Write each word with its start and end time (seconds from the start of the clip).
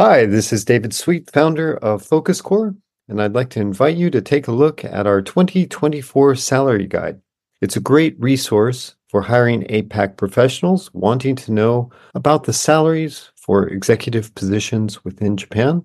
Hi, 0.00 0.26
this 0.26 0.52
is 0.52 0.64
David 0.64 0.94
Sweet, 0.94 1.28
founder 1.28 1.76
of 1.78 2.08
FocusCore, 2.08 2.76
and 3.08 3.20
I'd 3.20 3.34
like 3.34 3.50
to 3.50 3.60
invite 3.60 3.96
you 3.96 4.10
to 4.10 4.20
take 4.20 4.46
a 4.46 4.52
look 4.52 4.84
at 4.84 5.08
our 5.08 5.20
2024 5.20 6.36
salary 6.36 6.86
guide. 6.86 7.20
It's 7.60 7.74
a 7.74 7.80
great 7.80 8.14
resource 8.20 8.94
for 9.08 9.22
hiring 9.22 9.64
APAC 9.64 10.16
professionals 10.16 10.88
wanting 10.94 11.34
to 11.34 11.52
know 11.52 11.90
about 12.14 12.44
the 12.44 12.52
salaries 12.52 13.32
for 13.34 13.66
executive 13.66 14.32
positions 14.36 15.04
within 15.04 15.36
Japan, 15.36 15.84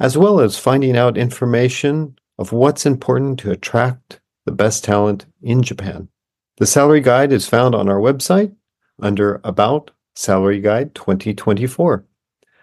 as 0.00 0.18
well 0.18 0.40
as 0.40 0.58
finding 0.58 0.96
out 0.96 1.16
information 1.16 2.18
of 2.38 2.50
what's 2.50 2.84
important 2.84 3.38
to 3.38 3.52
attract 3.52 4.20
the 4.44 4.50
best 4.50 4.82
talent 4.82 5.26
in 5.40 5.62
Japan. 5.62 6.08
The 6.56 6.66
salary 6.66 7.00
guide 7.00 7.30
is 7.30 7.46
found 7.46 7.76
on 7.76 7.88
our 7.88 8.00
website 8.00 8.56
under 9.00 9.40
About 9.44 9.92
Salary 10.16 10.60
Guide 10.60 10.96
2024. 10.96 12.04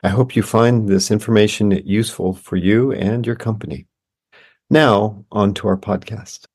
I 0.02 0.08
hope 0.08 0.34
you 0.34 0.44
find 0.44 0.88
this 0.88 1.12
information 1.12 1.72
useful 1.86 2.34
for 2.34 2.56
you 2.56 2.94
and 2.94 3.28
your 3.28 3.36
company. 3.36 3.86
Now, 4.70 5.26
on 5.30 5.54
to 5.56 5.68
our 5.68 5.76
podcast. 5.76 6.46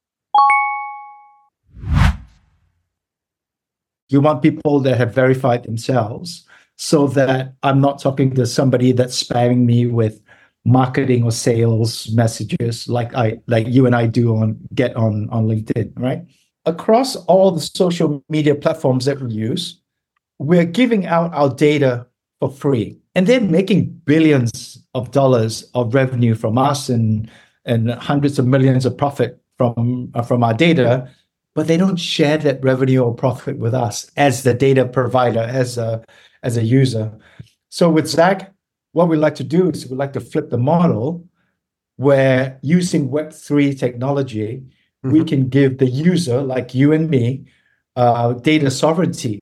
You 4.09 4.23
want 4.23 4.41
people 4.41 4.81
that 4.81 4.97
have 4.97 5.15
verified 5.15 5.65
themselves 5.65 6.47
so 6.77 7.07
that 7.09 7.53
I'm 7.63 7.83
not 7.83 8.01
talking 8.01 8.35
to 8.35 8.47
somebody 8.47 8.93
that's 8.93 9.23
spamming 9.23 9.67
me 9.67 9.87
with 9.87 10.23
marketing 10.65 11.25
or 11.25 11.33
sales 11.33 12.11
messages 12.13 12.89
like 12.89 13.15
I 13.15 13.41
like 13.47 13.67
you 13.69 13.85
and 13.85 13.95
I 13.95 14.07
do 14.07 14.37
on 14.37 14.59
get 14.75 14.97
on 14.97 15.29
on 15.29 15.47
LinkedIn, 15.47 15.93
right? 15.97 16.25
Across 16.65 17.17
all 17.27 17.51
the 17.51 17.61
social 17.61 18.25
media 18.31 18.55
platforms 18.55 19.05
that 19.05 19.21
we 19.21 19.33
use, 19.33 19.83
we're 20.39 20.65
giving 20.65 21.05
out 21.05 21.35
our 21.35 21.51
data 21.51 22.07
for 22.41 22.51
free. 22.51 23.04
And 23.15 23.27
they're 23.27 23.41
making 23.41 23.91
billions 24.05 24.79
of 24.95 25.11
dollars 25.11 25.71
of 25.75 25.95
revenue 25.95 26.35
from 26.35 26.59
us 26.59 26.89
and 26.89 27.31
and 27.65 27.91
hundreds 27.93 28.39
of 28.39 28.47
millions 28.47 28.85
of 28.85 28.97
profit 28.97 29.41
from 29.57 30.11
uh, 30.15 30.23
from 30.23 30.43
our 30.45 30.55
data, 30.55 31.09
but 31.55 31.67
they 31.67 31.77
don't 31.77 31.97
share 31.97 32.39
that 32.39 32.63
revenue 32.63 33.01
or 33.01 33.15
profit 33.15 33.59
with 33.59 33.75
us 33.75 34.11
as 34.17 34.43
the 34.43 34.53
data 34.53 34.85
provider, 34.85 35.41
as 35.41 35.79
a 35.79 36.05
as 36.43 36.57
a 36.57 36.65
user. 36.65 37.13
So 37.69 37.91
with 37.91 38.07
Zag, 38.07 38.47
what 38.93 39.09
we 39.09 39.17
like 39.17 39.35
to 39.37 39.45
do 39.45 39.71
is 39.71 39.89
we 39.89 39.97
like 39.97 40.13
to 40.13 40.21
flip 40.21 40.51
the 40.51 40.59
model 40.59 41.27
where 41.97 42.59
using 42.63 43.09
Web3 43.09 43.79
technology, 43.79 44.63
mm-hmm. 45.05 45.11
we 45.13 45.25
can 45.25 45.49
give 45.49 45.79
the 45.79 45.87
user, 45.87 46.43
like 46.43 46.75
you 46.75 46.93
and 46.93 47.09
me, 47.09 47.47
uh, 47.97 48.33
data 48.35 48.71
sovereignty. 48.71 49.41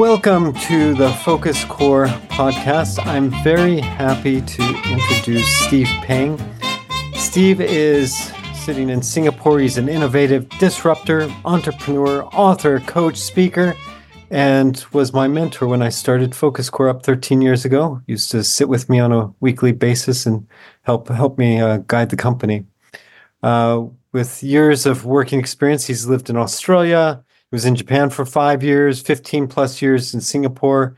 Welcome 0.00 0.54
to 0.54 0.94
the 0.94 1.10
FocusCore 1.10 2.08
podcast. 2.28 3.06
I'm 3.06 3.28
very 3.44 3.80
happy 3.80 4.40
to 4.40 4.82
introduce 4.90 5.46
Steve 5.66 5.88
Pang. 6.00 6.40
Steve 7.16 7.60
is 7.60 8.32
sitting 8.54 8.88
in 8.88 9.02
Singapore. 9.02 9.60
He's 9.60 9.76
an 9.76 9.90
innovative 9.90 10.48
disruptor, 10.58 11.30
entrepreneur, 11.44 12.24
author, 12.32 12.80
coach, 12.80 13.18
speaker, 13.18 13.76
and 14.30 14.82
was 14.90 15.12
my 15.12 15.28
mentor 15.28 15.68
when 15.68 15.82
I 15.82 15.90
started 15.90 16.30
FocusCore 16.30 16.88
up 16.88 17.02
13 17.02 17.42
years 17.42 17.66
ago. 17.66 18.00
He 18.06 18.12
used 18.12 18.30
to 18.30 18.42
sit 18.42 18.70
with 18.70 18.88
me 18.88 19.00
on 19.00 19.12
a 19.12 19.30
weekly 19.40 19.72
basis 19.72 20.24
and 20.24 20.46
help 20.80 21.08
help 21.08 21.36
me 21.36 21.60
uh, 21.60 21.76
guide 21.88 22.08
the 22.08 22.16
company. 22.16 22.64
Uh, 23.42 23.84
with 24.12 24.42
years 24.42 24.86
of 24.86 25.04
working 25.04 25.38
experience, 25.38 25.88
he's 25.88 26.06
lived 26.06 26.30
in 26.30 26.38
Australia. 26.38 27.22
Was 27.52 27.64
in 27.64 27.74
Japan 27.74 28.10
for 28.10 28.24
five 28.24 28.62
years, 28.62 29.00
15 29.00 29.48
plus 29.48 29.82
years 29.82 30.14
in 30.14 30.20
Singapore, 30.20 30.96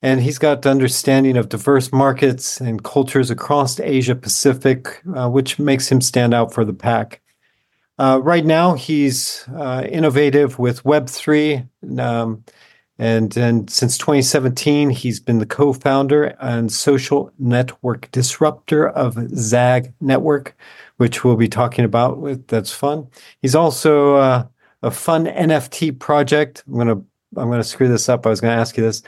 and 0.00 0.20
he's 0.20 0.38
got 0.38 0.62
the 0.62 0.70
understanding 0.70 1.36
of 1.36 1.48
diverse 1.48 1.92
markets 1.92 2.60
and 2.60 2.84
cultures 2.84 3.30
across 3.30 3.80
Asia 3.80 4.14
Pacific, 4.14 5.02
uh, 5.16 5.28
which 5.28 5.58
makes 5.58 5.90
him 5.90 6.00
stand 6.00 6.32
out 6.34 6.54
for 6.54 6.64
the 6.64 6.72
pack. 6.72 7.20
Uh, 7.98 8.20
right 8.22 8.44
now, 8.44 8.74
he's 8.74 9.44
uh, 9.56 9.84
innovative 9.90 10.56
with 10.56 10.84
Web3, 10.84 11.68
um, 11.98 12.44
and, 13.00 13.36
and 13.36 13.68
since 13.68 13.98
2017, 13.98 14.90
he's 14.90 15.18
been 15.18 15.38
the 15.38 15.46
co-founder 15.46 16.36
and 16.40 16.70
social 16.70 17.32
network 17.40 18.08
disruptor 18.12 18.88
of 18.88 19.16
Zag 19.36 19.92
Network, 20.00 20.56
which 20.98 21.24
we'll 21.24 21.36
be 21.36 21.48
talking 21.48 21.84
about. 21.84 22.18
With 22.18 22.46
that's 22.46 22.72
fun. 22.72 23.08
He's 23.42 23.54
also 23.56 24.14
uh, 24.16 24.46
a 24.82 24.90
fun 24.90 25.26
NFT 25.26 25.98
project. 25.98 26.64
I'm 26.66 26.76
gonna 26.76 27.02
I'm 27.36 27.50
gonna 27.50 27.64
screw 27.64 27.88
this 27.88 28.08
up. 28.08 28.26
I 28.26 28.30
was 28.30 28.40
gonna 28.40 28.60
ask 28.60 28.76
you 28.76 28.82
this 28.82 29.02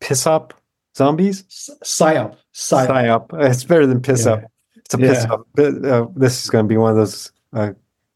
piss 0.00 0.26
up 0.26 0.54
zombies? 0.96 1.44
Psyop. 1.84 2.36
Psyop. 2.54 2.88
Psyop. 2.88 3.50
It's 3.50 3.64
better 3.64 3.86
than 3.86 4.00
piss 4.00 4.26
yeah. 4.26 4.32
up. 4.32 4.44
It's 4.76 4.94
a 4.94 4.98
piss 4.98 5.24
yeah. 5.24 5.32
up. 5.32 5.46
Uh, 5.58 6.06
this 6.16 6.42
is 6.42 6.50
going 6.50 6.64
to 6.64 6.68
be 6.68 6.76
one 6.76 6.90
of 6.90 6.96
those 6.96 7.32
uh, 7.52 7.72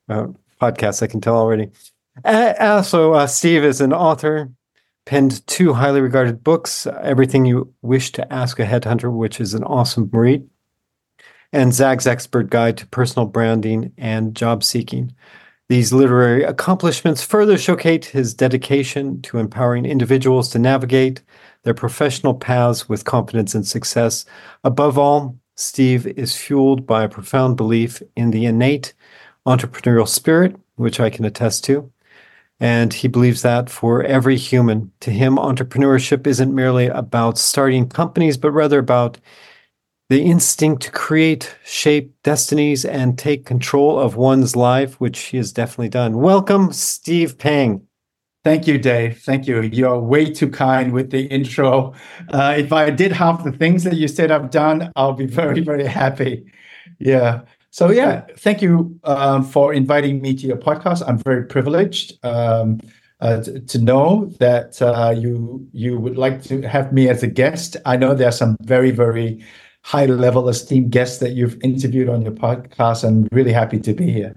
uh, 0.09 0.27
podcasts, 0.61 1.03
I 1.03 1.07
can 1.07 1.21
tell 1.21 1.37
already. 1.37 1.71
also, 2.25 3.13
uh, 3.15 3.27
Steve 3.27 3.65
is 3.65 3.81
an 3.81 3.93
author, 3.93 4.51
penned 5.07 5.47
two 5.47 5.73
highly 5.73 6.01
regarded 6.01 6.43
books 6.43 6.87
Everything 7.03 7.45
You 7.45 7.73
Wish 7.83 8.13
to 8.13 8.33
Ask 8.33 8.59
a 8.59 8.65
Headhunter, 8.65 9.13
which 9.13 9.41
is 9.41 9.55
an 9.55 9.65
awesome 9.65 10.09
read, 10.13 10.49
and 11.53 11.73
Zag's 11.73 12.07
Expert 12.07 12.51
Guide 12.51 12.77
to 12.79 12.87
Personal 12.87 13.27
Branding 13.27 13.93
and 13.97 14.35
Job 14.35 14.65
Seeking. 14.65 15.15
These 15.69 15.95
literary 15.95 16.43
accomplishments 16.43 17.23
further 17.23 17.57
showcase 17.57 18.07
his 18.09 18.35
dedication 18.35 19.23
to 19.23 19.39
empowering 19.39 19.87
individuals 19.87 20.51
to 20.51 20.59
navigate 20.59 21.23
their 21.63 21.73
professional 21.73 22.35
paths 22.35 22.87
with 22.87 23.07
confidence 23.07 23.55
and 23.55 23.67
success. 23.67 24.27
Above 24.63 24.99
all, 24.99 25.39
Steve 25.57 26.07
is 26.07 26.37
fueled 26.37 26.87
by 26.87 27.05
a 27.05 27.09
profound 27.09 27.57
belief 27.57 28.03
in 28.15 28.31
the 28.31 28.45
innate 28.45 28.93
entrepreneurial 29.47 30.07
spirit, 30.07 30.55
which 30.77 31.01
I 31.01 31.09
can 31.09 31.25
attest 31.25 31.65
to. 31.65 31.91
And 32.61 32.93
he 32.93 33.09
believes 33.09 33.43
that 33.43 33.71
for 33.71 34.03
every 34.03 34.37
human, 34.37 34.93
to 35.01 35.11
him, 35.11 35.37
entrepreneurship 35.37 36.27
isn't 36.27 36.55
merely 36.55 36.89
about 36.89 37.39
starting 37.39 37.89
companies, 37.89 38.37
but 38.37 38.53
rather 38.53 38.79
about 38.79 39.19
the 40.11 40.23
instinct 40.23 40.83
to 40.83 40.91
create, 40.91 41.57
shape 41.65 42.15
destinies, 42.23 42.85
and 42.85 43.19
take 43.19 43.47
control 43.47 43.99
of 43.99 44.17
one's 44.17 44.55
life, 44.55 45.01
which 45.01 45.19
he 45.19 45.37
has 45.39 45.53
definitely 45.53 45.89
done. 45.89 46.19
Welcome, 46.19 46.73
Steve 46.73 47.39
Pang. 47.39 47.87
Thank 48.45 48.67
you, 48.67 48.77
Dave. 48.77 49.23
Thank 49.23 49.47
you. 49.47 49.63
You're 49.63 49.99
way 49.99 50.31
too 50.31 50.51
kind 50.51 50.93
with 50.93 51.11
the 51.11 51.23
intro. 51.29 51.95
Uh, 52.29 52.55
if 52.59 52.75
I 52.75 52.91
did 52.91 53.11
half 53.11 53.43
the 53.43 53.53
things 53.53 53.85
that 53.85 53.95
you 53.95 54.07
said 54.07 54.31
I've 54.31 54.51
done, 54.51 54.93
I'll 54.97 55.15
be 55.15 55.25
very, 55.25 55.61
very 55.61 55.87
happy. 55.87 56.45
Yeah. 56.99 57.41
So, 57.71 57.91
yeah, 57.91 58.27
thank 58.37 58.61
you 58.61 59.01
um, 59.05 59.43
for 59.43 59.73
inviting 59.73 60.21
me 60.21 60.35
to 60.35 60.47
your 60.47 60.59
podcast. 60.59 61.03
I'm 61.09 61.19
very 61.19 61.45
privileged 61.47 62.23
um, 62.23 62.81
uh, 63.21 63.43
to, 63.43 63.79
know 63.79 64.27
that 64.39 64.81
uh, 64.83 65.15
you 65.17 65.67
you 65.73 65.99
would 65.99 66.19
like 66.19 66.43
to 66.45 66.61
have 66.63 66.93
me 66.93 67.09
as 67.09 67.23
a 67.23 67.27
guest. 67.27 67.79
I 67.87 67.97
know 67.97 68.15
there 68.15 68.29
are 68.29 68.33
some 68.33 68.57
very, 68.61 68.91
very 68.91 69.43
high 69.85 70.07
level 70.07 70.49
esteemed 70.49 70.91
guests 70.91 71.19
that 71.19 71.33
you've 71.33 71.63
interviewed 71.63 72.09
on 72.09 72.23
your 72.23 72.33
podcast. 72.33 73.05
I'm 73.05 73.29
really 73.33 73.53
happy 73.53 73.79
to 73.81 73.93
be 73.93 74.11
here. 74.11 74.35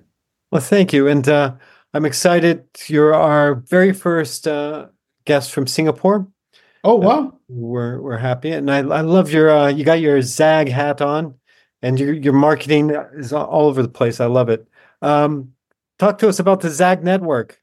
Well, 0.51 0.61
thank 0.61 0.91
you. 0.91 1.07
And 1.07 1.27
uh, 1.27 1.55
I'm 1.93 2.05
excited. 2.05 2.65
You're 2.87 3.13
our 3.13 3.55
very 3.55 3.93
first 3.93 4.45
uh, 4.45 4.87
guest 5.25 5.51
from 5.51 5.65
Singapore. 5.65 6.27
Oh, 6.83 6.95
wow. 6.95 7.27
Uh, 7.27 7.31
we're, 7.47 8.01
we're 8.01 8.17
happy. 8.17 8.51
And 8.51 8.69
I, 8.69 8.79
I 8.79 9.01
love 9.01 9.31
your, 9.31 9.49
uh, 9.49 9.69
you 9.69 9.85
got 9.85 10.01
your 10.01 10.21
ZAG 10.21 10.67
hat 10.67 11.01
on 11.01 11.33
and 11.81 11.97
your, 11.97 12.13
your 12.13 12.33
marketing 12.33 12.89
is 13.15 13.31
all 13.31 13.67
over 13.67 13.81
the 13.81 13.87
place. 13.87 14.19
I 14.19 14.25
love 14.25 14.49
it. 14.49 14.67
Um, 15.01 15.53
talk 15.97 16.17
to 16.19 16.27
us 16.27 16.39
about 16.39 16.59
the 16.59 16.69
ZAG 16.69 17.03
network. 17.03 17.61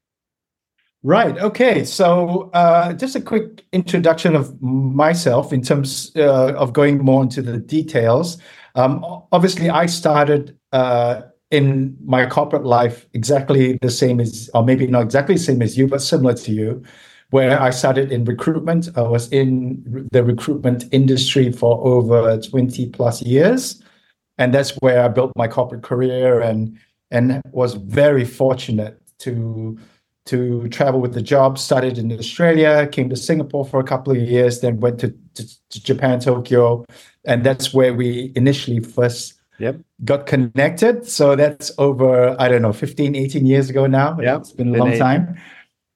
Right. 1.04 1.36
Okay. 1.36 1.84
So, 1.84 2.50
uh, 2.54 2.94
just 2.94 3.14
a 3.14 3.20
quick 3.20 3.62
introduction 3.72 4.34
of 4.34 4.60
myself 4.62 5.52
in 5.52 5.60
terms 5.60 6.10
uh, 6.16 6.54
of 6.54 6.72
going 6.72 7.04
more 7.04 7.22
into 7.22 7.42
the 7.42 7.58
details. 7.58 8.38
Um, 8.74 9.04
obviously, 9.30 9.68
I 9.68 9.84
started 9.84 10.56
uh, 10.72 11.20
in 11.50 11.94
my 12.06 12.24
corporate 12.24 12.64
life 12.64 13.06
exactly 13.12 13.78
the 13.82 13.90
same 13.90 14.18
as, 14.18 14.48
or 14.54 14.64
maybe 14.64 14.86
not 14.86 15.02
exactly 15.02 15.34
the 15.34 15.42
same 15.42 15.60
as 15.60 15.76
you, 15.76 15.86
but 15.86 16.00
similar 16.00 16.32
to 16.32 16.50
you, 16.50 16.82
where 17.28 17.60
I 17.60 17.68
started 17.68 18.10
in 18.10 18.24
recruitment. 18.24 18.88
I 18.96 19.02
was 19.02 19.30
in 19.30 20.08
the 20.10 20.24
recruitment 20.24 20.86
industry 20.90 21.52
for 21.52 21.86
over 21.86 22.40
20 22.40 22.88
plus 22.88 23.20
years. 23.20 23.82
And 24.38 24.54
that's 24.54 24.70
where 24.78 25.04
I 25.04 25.08
built 25.08 25.32
my 25.36 25.48
corporate 25.48 25.82
career 25.82 26.40
and, 26.40 26.78
and 27.10 27.42
was 27.52 27.74
very 27.74 28.24
fortunate 28.24 29.02
to 29.18 29.78
to 30.26 30.68
travel 30.68 31.00
with 31.00 31.14
the 31.14 31.22
job. 31.22 31.58
Started 31.58 31.98
in 31.98 32.10
Australia, 32.12 32.86
came 32.86 33.08
to 33.10 33.16
Singapore 33.16 33.64
for 33.64 33.80
a 33.80 33.84
couple 33.84 34.12
of 34.12 34.18
years, 34.18 34.60
then 34.60 34.80
went 34.80 34.98
to, 35.00 35.14
to, 35.34 35.46
to 35.70 35.82
Japan, 35.82 36.20
Tokyo, 36.20 36.84
and 37.24 37.44
that's 37.44 37.74
where 37.74 37.94
we 37.94 38.32
initially 38.36 38.80
first 38.80 39.34
Yep. 39.58 39.80
got 40.04 40.26
connected. 40.26 41.06
So 41.06 41.36
that's 41.36 41.70
over, 41.78 42.34
I 42.40 42.48
don't 42.48 42.62
know, 42.62 42.72
15, 42.72 43.14
18 43.14 43.46
years 43.46 43.70
ago 43.70 43.86
now. 43.86 44.18
Yep. 44.20 44.40
It's 44.40 44.52
been 44.52 44.68
a 44.68 44.72
Been 44.72 44.80
long 44.80 44.92
eight. 44.92 44.98
time. 44.98 45.36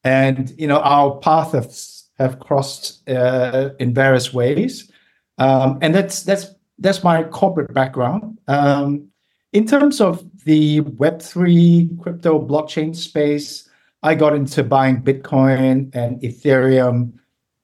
And, 0.04 0.54
you 0.56 0.68
know, 0.68 0.78
our 0.78 1.16
paths 1.18 2.08
have 2.18 2.38
crossed 2.38 3.08
uh, 3.08 3.70
in 3.80 3.94
various 3.94 4.32
ways. 4.32 4.90
Um, 5.38 5.78
and 5.82 5.94
that's, 5.94 6.22
that's, 6.22 6.46
that's 6.78 7.02
my 7.02 7.24
corporate 7.24 7.74
background. 7.74 8.38
Um, 8.46 9.08
in 9.52 9.66
terms 9.66 10.00
of 10.00 10.24
the 10.44 10.82
Web3 10.82 12.00
crypto 12.00 12.40
blockchain 12.40 12.94
space, 12.94 13.67
I 14.02 14.14
got 14.14 14.34
into 14.34 14.62
buying 14.62 15.02
Bitcoin 15.02 15.94
and 15.94 16.20
Ethereum 16.22 17.12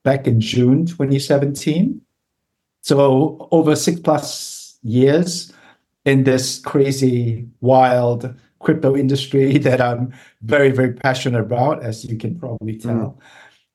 back 0.03 0.27
in 0.27 0.41
June 0.41 0.85
2017. 0.85 2.01
So 2.81 3.47
over 3.51 3.75
six 3.75 3.99
plus 3.99 4.77
years 4.83 5.51
in 6.05 6.23
this 6.23 6.59
crazy, 6.59 7.47
wild 7.61 8.33
crypto 8.59 8.95
industry 8.95 9.57
that 9.67 9.81
I'm 9.81 10.13
very, 10.41 10.71
very 10.71 10.93
passionate 10.93 11.41
about, 11.41 11.83
as 11.83 12.05
you 12.05 12.17
can 12.17 12.37
probably 12.37 12.77
tell. 12.77 13.19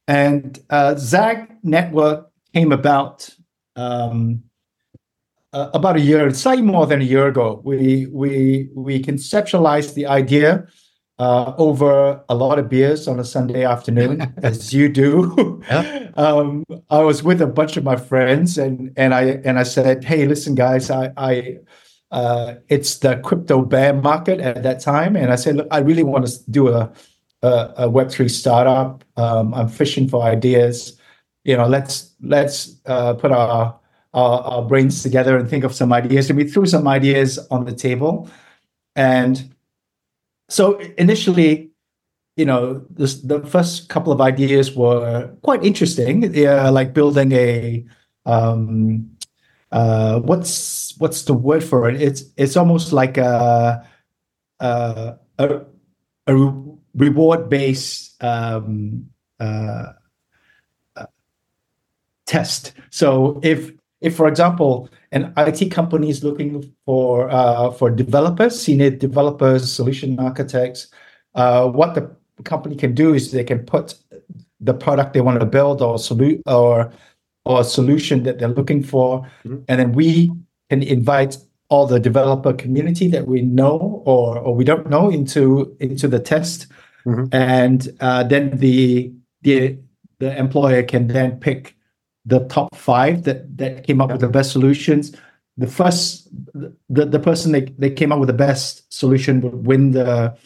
And 0.07 0.59
uh, 0.71 0.97
Zag 0.97 1.51
Network 1.63 2.31
came 2.53 2.73
about 2.73 3.29
um, 3.77 4.43
uh, 5.53 5.71
about 5.75 5.97
a 5.97 6.01
year, 6.01 6.33
slightly 6.33 6.63
more 6.63 6.87
than 6.87 7.01
a 7.01 7.05
year 7.05 7.27
ago. 7.27 7.61
We 7.65 8.07
we 8.07 8.69
we 8.75 9.03
conceptualized 9.03 9.95
the 9.95 10.07
idea 10.07 10.67
uh, 11.21 11.55
over 11.59 12.25
a 12.31 12.35
lot 12.35 12.59
of 12.59 12.71
beers 12.71 13.07
on 13.07 13.21
a 13.21 13.25
Sunday 13.25 13.63
afternoon, 13.63 14.33
as 14.43 14.73
you 14.73 14.89
do. 14.89 15.63
Yeah. 15.69 16.09
um, 16.17 16.65
I 16.89 17.01
was 17.01 17.23
with 17.23 17.43
a 17.43 17.47
bunch 17.47 17.77
of 17.77 17.85
my 17.85 17.97
friends, 17.97 18.57
and 18.57 18.91
and 18.97 19.13
I 19.13 19.25
and 19.45 19.59
I 19.59 19.65
said, 19.65 20.03
"Hey, 20.03 20.27
listen, 20.27 20.55
guys, 20.55 20.91
I 20.91 21.13
I." 21.17 21.59
Uh, 22.11 22.57
it's 22.69 22.99
the 22.99 23.17
crypto 23.19 23.65
bear 23.65 23.95
market 23.95 24.41
at 24.41 24.65
that 24.65 24.81
time, 24.81 25.15
and 25.15 25.31
I 25.31 25.37
said, 25.37 25.57
"Look, 25.57 25.69
I 25.71 25.79
really 25.79 26.03
want 26.03 26.27
to 26.27 26.51
do 26.51 26.69
a 26.69 26.91
a, 27.43 27.75
a 27.77 27.91
Web 27.91 28.11
three 28.11 28.29
startup. 28.29 29.05
Um, 29.17 29.55
I'm 29.55 29.69
fishing 29.69 30.09
for 30.09 30.23
ideas. 30.23 30.99
You 31.45 31.57
know, 31.57 31.69
let's 31.69 32.13
let's 32.23 32.81
uh, 32.87 33.15
put 33.15 33.31
our, 33.31 33.79
our 34.15 34.41
our 34.41 34.63
brains 34.63 35.03
together 35.03 35.37
and 35.37 35.49
think 35.49 35.65
of 35.65 35.75
some 35.75 35.93
ideas." 35.93 36.31
And 36.31 36.39
we 36.39 36.49
threw 36.49 36.65
some 36.65 36.89
ideas 36.89 37.39
on 37.51 37.67
the 37.67 37.75
table, 37.75 38.29
and 38.97 39.55
so 40.51 40.79
initially, 40.99 41.71
you 42.37 42.45
know, 42.45 42.85
this, 42.91 43.21
the 43.23 43.41
first 43.47 43.89
couple 43.89 44.13
of 44.13 44.21
ideas 44.21 44.75
were 44.75 45.33
quite 45.43 45.65
interesting. 45.65 46.35
Yeah, 46.35 46.69
like 46.71 46.93
building 46.93 47.33
a 47.33 47.85
um, 48.27 49.11
uh, 49.73 50.21
what's 50.21 50.95
what's 50.99 51.23
the 51.23 51.35
word 51.35 51.63
for 51.63 51.89
it? 51.89 52.03
It's 52.03 52.25
it's 52.37 52.57
almost 52.57 52.93
like 52.93 53.17
a 53.17 53.87
a, 54.61 55.15
a, 55.39 55.61
a 56.27 56.53
reward 56.95 57.49
based 57.49 58.23
um, 58.23 59.09
uh, 59.39 59.93
uh, 60.97 61.07
test. 62.27 62.73
So 62.91 63.41
if 63.43 63.73
if 64.01 64.17
for 64.17 64.27
example 64.29 64.89
an 65.13 65.33
IT 65.37 65.71
company 65.71 66.09
is 66.11 66.23
looking 66.25 66.73
for 66.87 67.31
uh, 67.31 67.71
for 67.73 67.91
developers, 67.91 68.61
senior 68.61 68.91
developers, 68.91 69.71
solution 69.73 70.19
architects, 70.19 70.89
uh, 71.35 71.69
what 71.69 71.95
the 71.95 72.11
company 72.45 72.77
can 72.77 72.95
do 72.95 73.13
is 73.15 73.31
they 73.33 73.45
can 73.45 73.61
put 73.61 73.95
the 74.61 74.75
product 74.75 75.13
they 75.13 75.21
want 75.21 75.41
to 75.41 75.47
build 75.47 75.83
or 75.83 75.97
solu- 75.97 76.41
or 76.47 76.93
or 77.45 77.61
a 77.61 77.65
solution 77.65 78.23
that 78.25 78.39
they're 78.39 78.49
looking 78.61 78.83
for, 78.83 79.27
Mhm. 79.45 79.65
and 79.69 79.81
then 79.81 79.93
we 79.93 80.31
can 80.71 80.83
invite 80.83 81.39
all 81.71 81.87
the 81.87 81.99
developer 82.01 82.53
community 82.53 83.09
that 83.09 83.27
we 83.27 83.43
know 83.43 84.03
or 84.07 84.39
or 84.39 84.55
we 84.55 84.65
don't 84.65 84.89
know 84.91 85.11
into 85.11 85.75
into 85.81 86.09
the 86.09 86.19
test, 86.19 86.67
Mhm. 87.07 87.29
and 87.33 87.89
uh, 88.01 88.23
then 88.25 88.57
the 88.59 89.13
the 89.43 89.77
the 90.19 90.37
employer 90.39 90.83
can 90.83 91.07
then 91.09 91.39
pick 91.41 91.75
the 92.27 92.41
top 92.49 92.75
five 92.75 93.25
that 93.25 93.57
that 93.59 93.85
came 93.85 94.01
up 94.01 94.11
with 94.13 94.21
the 94.21 94.29
best 94.29 94.53
solutions. 94.53 95.15
The 95.57 95.67
first 95.67 96.29
the, 96.55 97.05
the 97.07 97.19
person 97.19 97.53
that 97.53 97.79
they 97.79 97.91
came 97.91 98.13
up 98.13 98.19
with 98.19 98.29
the 98.29 98.33
best 98.33 98.93
solution 98.93 99.41
would 99.41 99.67
win 99.67 99.93
the 99.93 100.37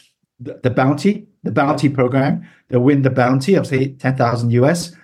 the, 0.41 0.61
the 0.62 0.71
bounty, 0.71 1.26
the 1.43 1.53
bounty 1.53 1.88
program. 1.88 2.47
They'll 2.69 2.81
win 2.81 3.03
the 3.03 3.11
bounty 3.11 3.55
of 3.55 3.67
say 3.67 3.93
ten 3.94 4.17
thousand 4.17 4.50
US, 4.53 4.94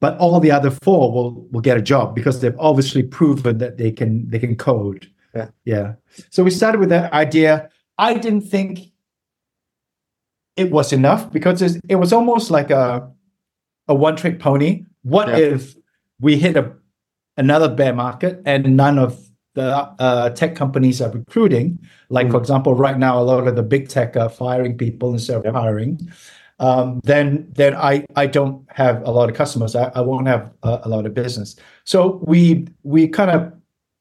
but 0.00 0.16
all 0.18 0.40
the 0.40 0.50
other 0.50 0.70
four 0.70 1.12
will 1.12 1.46
will 1.50 1.60
get 1.60 1.76
a 1.76 1.82
job 1.82 2.14
because 2.14 2.40
they've 2.40 2.58
obviously 2.58 3.02
proven 3.02 3.58
that 3.58 3.78
they 3.78 3.92
can 3.92 4.28
they 4.28 4.38
can 4.38 4.56
code. 4.56 5.10
Yeah. 5.34 5.48
yeah. 5.64 5.94
So 6.30 6.42
we 6.42 6.50
started 6.50 6.80
with 6.80 6.88
that 6.90 7.12
idea. 7.12 7.68
I 7.98 8.14
didn't 8.14 8.42
think 8.42 8.90
it 10.56 10.70
was 10.70 10.92
enough 10.92 11.30
because 11.30 11.60
it 11.62 11.96
was 11.96 12.12
almost 12.12 12.50
like 12.50 12.70
a 12.70 13.10
a 13.88 13.94
one 13.94 14.16
trick 14.16 14.38
pony. 14.38 14.84
What 15.02 15.28
Yeah. 15.28 15.36
if 15.36 15.76
we 16.20 16.36
hit 16.36 16.56
a 16.56 16.72
another 17.36 17.68
bear 17.68 17.92
market 17.94 18.40
and 18.46 18.76
none 18.76 18.98
of 18.98 19.20
the 19.54 19.76
uh, 19.98 20.30
tech 20.30 20.54
companies 20.54 21.00
are 21.00 21.10
recruiting? 21.10 21.78
Like 22.08 22.28
for 22.30 22.38
Mhm. 22.38 22.40
example, 22.40 22.74
right 22.74 22.98
now 22.98 23.18
a 23.20 23.24
lot 23.24 23.46
of 23.48 23.56
the 23.56 23.62
big 23.62 23.88
tech 23.88 24.16
are 24.16 24.28
firing 24.28 24.76
people 24.76 25.12
instead 25.12 25.44
of 25.44 25.54
hiring. 25.54 26.00
Um, 26.58 27.00
then 27.04 27.48
then 27.54 27.74
I 27.74 28.04
I 28.16 28.26
don't 28.26 28.64
have 28.68 29.02
a 29.04 29.10
lot 29.10 29.28
of 29.28 29.36
customers. 29.36 29.76
I, 29.76 29.90
I 29.94 30.00
won't 30.00 30.26
have 30.26 30.50
a, 30.62 30.80
a 30.84 30.88
lot 30.88 31.04
of 31.06 31.12
business. 31.14 31.56
So 31.84 32.20
we 32.26 32.66
we 32.82 33.08
kind 33.08 33.30
of 33.30 33.52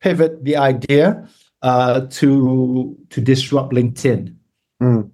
pivot 0.02 0.44
the 0.46 0.56
idea 0.56 1.28
uh, 1.62 2.02
to 2.12 2.96
to 3.10 3.22
disrupt 3.22 3.74
LinkedIn. 3.74 4.34
Mm. 4.82 5.10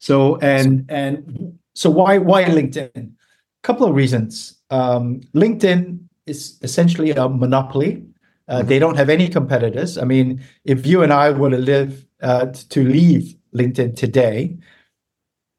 So 0.00 0.36
and 0.38 0.84
and 0.90 1.58
so 1.74 1.88
why 1.90 2.18
why 2.18 2.44
LinkedIn? 2.44 2.90
A 2.96 3.62
couple 3.62 3.86
of 3.86 3.94
reasons. 3.94 4.60
Um, 4.70 5.20
LinkedIn 5.34 6.05
is 6.26 6.58
essentially 6.62 7.10
a 7.10 7.28
monopoly. 7.28 8.04
Uh, 8.48 8.62
they 8.62 8.78
don't 8.78 8.96
have 8.96 9.08
any 9.08 9.28
competitors. 9.28 9.98
I 9.98 10.04
mean, 10.04 10.42
if 10.64 10.86
you 10.86 11.02
and 11.02 11.12
I 11.12 11.30
were 11.30 11.50
to 11.50 11.58
live 11.58 12.06
uh, 12.22 12.46
to 12.46 12.84
leave 12.84 13.34
LinkedIn 13.54 13.96
today, 13.96 14.56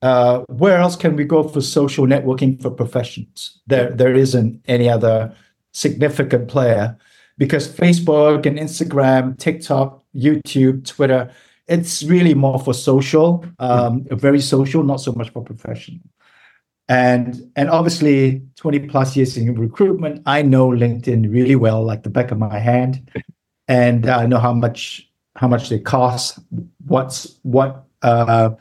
uh, 0.01 0.39
where 0.47 0.77
else 0.77 0.95
can 0.95 1.15
we 1.15 1.25
go 1.25 1.43
for 1.43 1.61
social 1.61 2.05
networking 2.05 2.61
for 2.61 2.71
professionals? 2.71 3.59
There 3.67 3.91
there 3.91 4.13
isn't 4.13 4.63
any 4.67 4.89
other 4.89 5.35
significant 5.73 6.47
player 6.47 6.97
because 7.37 7.67
Facebook 7.67 8.45
and 8.45 8.57
Instagram, 8.57 9.37
TikTok, 9.37 10.03
YouTube, 10.15 10.85
Twitter, 10.85 11.29
it's 11.67 12.03
really 12.03 12.33
more 12.33 12.59
for 12.59 12.73
social, 12.73 13.45
um, 13.59 14.05
very 14.11 14.39
social, 14.39 14.83
not 14.83 15.01
so 15.01 15.11
much 15.11 15.29
for 15.29 15.43
professional. 15.43 15.99
And 16.89 17.51
and 17.55 17.69
obviously, 17.69 18.41
20 18.55 18.87
plus 18.87 19.15
years 19.15 19.35
in 19.35 19.53
recruitment, 19.55 20.23
I 20.25 20.41
know 20.41 20.69
LinkedIn 20.69 21.31
really 21.31 21.55
well, 21.55 21.83
like 21.83 22.03
the 22.03 22.09
back 22.09 22.31
of 22.31 22.37
my 22.37 22.59
hand. 22.59 23.11
And 23.67 24.09
I 24.09 24.25
know 24.25 24.39
how 24.39 24.53
much 24.53 25.09
how 25.35 25.47
much 25.47 25.69
they 25.69 25.79
cost, 25.79 26.39
what's 26.85 27.37
what 27.43 27.85
uh, 28.01 28.51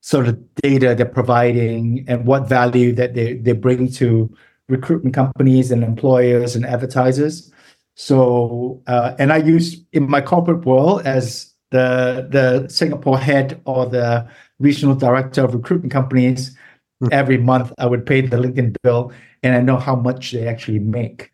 sort 0.00 0.28
of 0.28 0.54
data 0.56 0.94
they're 0.94 1.06
providing, 1.06 2.04
and 2.06 2.24
what 2.24 2.48
value 2.48 2.92
that 2.94 3.14
they, 3.14 3.34
they 3.34 3.52
bring 3.52 3.90
to 3.92 4.32
recruitment 4.68 5.14
companies 5.14 5.70
and 5.70 5.82
employers 5.82 6.54
and 6.56 6.64
advertisers. 6.64 7.52
So, 7.94 8.82
uh, 8.86 9.14
and 9.18 9.32
I 9.32 9.38
use 9.38 9.82
in 9.92 10.08
my 10.08 10.20
corporate 10.20 10.64
world 10.64 11.06
as 11.06 11.52
the 11.70 12.28
the 12.30 12.68
Singapore 12.68 13.18
head 13.18 13.60
or 13.64 13.86
the 13.86 14.28
regional 14.58 14.94
director 14.94 15.42
of 15.44 15.54
recruitment 15.54 15.92
companies. 15.92 16.56
Hmm. 17.00 17.08
Every 17.12 17.38
month, 17.38 17.72
I 17.78 17.86
would 17.86 18.06
pay 18.06 18.22
the 18.22 18.36
LinkedIn 18.36 18.76
bill, 18.82 19.12
and 19.42 19.54
I 19.54 19.60
know 19.60 19.76
how 19.76 19.96
much 19.96 20.32
they 20.32 20.46
actually 20.48 20.78
make. 20.78 21.32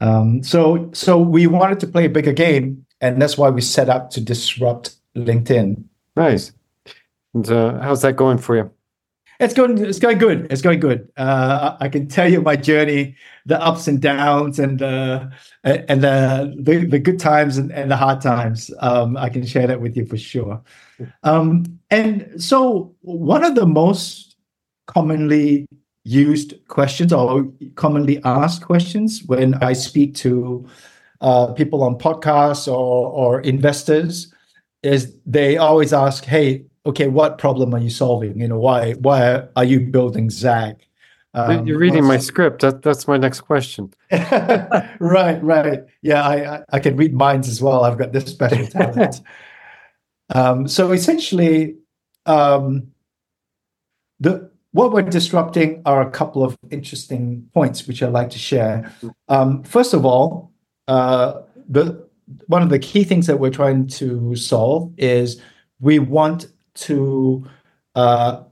Um, 0.00 0.42
so, 0.42 0.90
so 0.92 1.18
we 1.18 1.46
wanted 1.46 1.80
to 1.80 1.86
play 1.86 2.04
a 2.04 2.10
bigger 2.10 2.32
game, 2.32 2.84
and 3.00 3.20
that's 3.20 3.38
why 3.38 3.48
we 3.50 3.60
set 3.62 3.88
up 3.88 4.10
to 4.10 4.20
disrupt 4.20 4.96
LinkedIn. 5.16 5.82
Nice. 6.16 6.52
And 7.34 7.48
uh, 7.50 7.80
how's 7.80 8.02
that 8.02 8.16
going 8.16 8.38
for 8.38 8.56
you? 8.56 8.70
It's 9.40 9.54
going. 9.54 9.78
It's 9.78 9.98
going 9.98 10.18
good. 10.18 10.52
It's 10.52 10.60
going 10.60 10.80
good. 10.80 11.10
Uh, 11.16 11.76
I 11.80 11.86
I 11.86 11.88
can 11.88 12.08
tell 12.08 12.30
you 12.30 12.42
my 12.42 12.56
journey, 12.56 13.16
the 13.46 13.58
ups 13.58 13.88
and 13.88 13.98
downs, 13.98 14.58
and 14.58 14.82
uh, 14.82 15.28
and 15.64 16.02
the, 16.02 16.54
the 16.58 16.84
the 16.84 16.98
good 16.98 17.18
times 17.18 17.56
and, 17.56 17.72
and 17.72 17.90
the 17.90 17.96
hard 17.96 18.20
times. 18.20 18.70
Um, 18.80 19.16
I 19.16 19.30
can 19.30 19.46
share 19.46 19.66
that 19.66 19.80
with 19.80 19.96
you 19.96 20.04
for 20.04 20.18
sure. 20.18 20.62
Um, 21.22 21.80
and 21.90 22.30
so, 22.36 22.94
one 23.00 23.42
of 23.42 23.54
the 23.54 23.64
most 23.64 24.29
commonly 24.94 25.66
used 26.04 26.54
questions 26.68 27.12
or 27.12 27.46
commonly 27.74 28.20
asked 28.24 28.62
questions 28.62 29.22
when 29.26 29.54
I 29.62 29.72
speak 29.74 30.14
to 30.16 30.66
uh, 31.20 31.52
people 31.52 31.82
on 31.82 31.96
podcasts 31.98 32.66
or 32.66 33.08
or 33.08 33.40
investors 33.40 34.32
is 34.82 35.14
they 35.26 35.56
always 35.58 35.92
ask, 35.92 36.24
"Hey, 36.24 36.64
okay, 36.86 37.08
what 37.08 37.38
problem 37.38 37.74
are 37.74 37.80
you 37.80 37.90
solving? 37.90 38.40
You 38.40 38.48
know, 38.48 38.58
why 38.58 38.92
why 38.94 39.44
are 39.56 39.64
you 39.64 39.80
building 39.80 40.30
Zag?" 40.30 40.76
Um, 41.32 41.64
You're 41.64 41.78
reading 41.78 42.04
my 42.04 42.18
script. 42.18 42.62
That, 42.62 42.82
that's 42.82 43.06
my 43.06 43.16
next 43.16 43.42
question. 43.42 43.92
right, 44.10 45.40
right. 45.42 45.80
Yeah, 46.02 46.26
I, 46.26 46.56
I 46.56 46.62
I 46.72 46.80
can 46.80 46.96
read 46.96 47.14
minds 47.14 47.48
as 47.48 47.62
well. 47.62 47.84
I've 47.84 47.98
got 47.98 48.12
this 48.12 48.26
special 48.26 48.66
talent. 48.66 49.20
Um, 50.32 50.68
so 50.68 50.92
essentially, 50.92 51.74
um, 52.26 52.92
the 54.20 54.49
what 54.72 54.92
we're 54.92 55.02
disrupting 55.02 55.82
are 55.84 56.00
a 56.00 56.10
couple 56.10 56.44
of 56.44 56.56
interesting 56.70 57.48
points 57.54 57.86
which 57.86 58.02
I'd 58.02 58.12
like 58.12 58.30
to 58.30 58.38
share. 58.38 58.92
Um, 59.28 59.62
first 59.64 59.94
of 59.94 60.04
all, 60.04 60.52
uh, 60.88 61.40
the 61.68 62.08
one 62.46 62.62
of 62.62 62.68
the 62.68 62.78
key 62.78 63.02
things 63.02 63.26
that 63.26 63.40
we're 63.40 63.50
trying 63.50 63.88
to 63.88 64.36
solve 64.36 64.92
is 64.96 65.40
we 65.80 65.98
want 65.98 66.46
to 66.74 67.44
uh, 67.96 68.42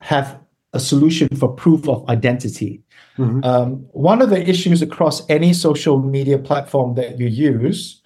have 0.00 0.38
a 0.72 0.80
solution 0.80 1.28
for 1.36 1.48
proof 1.48 1.88
of 1.88 2.08
identity. 2.08 2.82
Mm-hmm. 3.18 3.44
Um, 3.44 3.86
one 3.92 4.22
of 4.22 4.30
the 4.30 4.48
issues 4.48 4.82
across 4.82 5.28
any 5.28 5.52
social 5.52 6.00
media 6.00 6.38
platform 6.38 6.94
that 6.94 7.18
you 7.18 7.26
use 7.26 8.02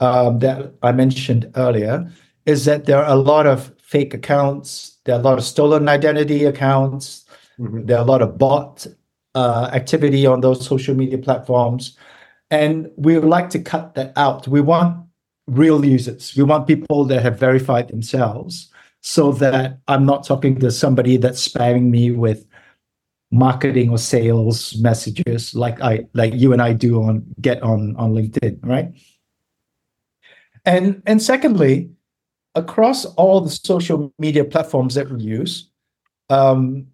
um, 0.00 0.38
that 0.38 0.74
I 0.82 0.92
mentioned 0.92 1.50
earlier 1.56 2.10
is 2.46 2.64
that 2.64 2.86
there 2.86 2.98
are 2.98 3.10
a 3.10 3.16
lot 3.16 3.46
of 3.46 3.72
fake 3.90 4.14
accounts, 4.14 4.98
there 5.04 5.16
are 5.16 5.20
a 5.20 5.22
lot 5.22 5.36
of 5.36 5.44
stolen 5.44 5.88
identity 5.88 6.44
accounts, 6.44 7.24
mm-hmm. 7.58 7.86
there 7.86 7.98
are 7.98 8.04
a 8.04 8.06
lot 8.06 8.22
of 8.22 8.38
bot 8.38 8.86
uh, 9.34 9.68
activity 9.72 10.26
on 10.26 10.40
those 10.40 10.64
social 10.64 10.94
media 10.94 11.18
platforms. 11.18 11.96
And 12.52 12.88
we 12.96 13.18
would 13.18 13.28
like 13.28 13.50
to 13.50 13.58
cut 13.58 13.96
that 13.96 14.12
out. 14.16 14.46
We 14.46 14.60
want 14.60 15.04
real 15.48 15.84
users. 15.84 16.36
We 16.36 16.44
want 16.44 16.68
people 16.68 17.04
that 17.06 17.22
have 17.22 17.36
verified 17.38 17.88
themselves 17.88 18.70
so 19.00 19.32
that 19.32 19.80
I'm 19.88 20.06
not 20.06 20.24
talking 20.24 20.60
to 20.60 20.70
somebody 20.70 21.16
that's 21.16 21.48
spamming 21.48 21.90
me 21.90 22.12
with 22.12 22.46
marketing 23.32 23.90
or 23.90 23.98
sales 23.98 24.76
messages 24.78 25.54
like 25.54 25.80
I 25.80 26.06
like 26.14 26.34
you 26.34 26.52
and 26.52 26.62
I 26.62 26.74
do 26.74 27.02
on 27.02 27.24
get 27.40 27.60
on 27.62 27.96
on 27.96 28.12
LinkedIn, 28.12 28.58
right? 28.62 28.92
And 30.64 31.02
and 31.06 31.22
secondly, 31.22 31.90
across 32.54 33.04
all 33.04 33.40
the 33.40 33.50
social 33.50 34.12
media 34.18 34.44
platforms 34.44 34.94
that 34.94 35.10
we 35.10 35.20
use, 35.20 35.70
um, 36.28 36.86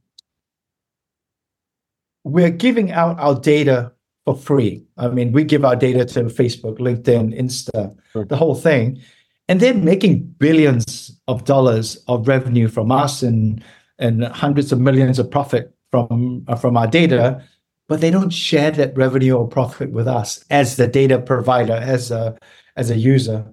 we're 2.25 2.51
giving 2.51 2.93
out 2.93 3.19
our 3.21 3.35
data 3.39 3.93
for 4.25 4.37
free. 4.37 4.85
I 4.97 5.09
mean, 5.09 5.33
we 5.33 5.45
give 5.45 5.65
our 5.65 5.77
data 5.77 6.05
to 6.05 6.25
Facebook, 6.25 6.79
LinkedIn, 6.79 7.39
Insta, 7.39 7.97
sure. 8.13 8.25
the 8.25 8.37
whole 8.37 8.57
thing, 8.57 9.01
and 9.49 9.61
they're 9.61 9.75
making 9.75 10.25
billions 10.39 11.17
of 11.29 11.45
dollars 11.45 11.97
of 12.09 12.27
revenue 12.27 12.69
from 12.69 12.91
us 12.91 13.23
and 13.23 13.63
and 13.99 14.25
hundreds 14.25 14.73
of 14.73 14.81
millions 14.81 15.19
of 15.19 15.31
profit 15.31 15.75
from 15.91 16.45
uh, 16.49 16.57
from 16.57 16.77
our 16.77 16.89
data, 16.89 17.43
but 17.89 18.01
they 18.01 18.11
don't 18.11 18.31
share 18.31 18.73
that 18.73 18.97
revenue 18.97 19.35
or 19.35 19.47
profit 19.47 19.93
with 19.93 20.09
us 20.09 20.45
as 20.51 20.77
the 20.77 20.89
data 20.89 21.19
provider, 21.21 21.75
as 21.75 22.11
a 22.11 22.37
as 22.77 22.91
a 22.91 22.97
user. 22.97 23.45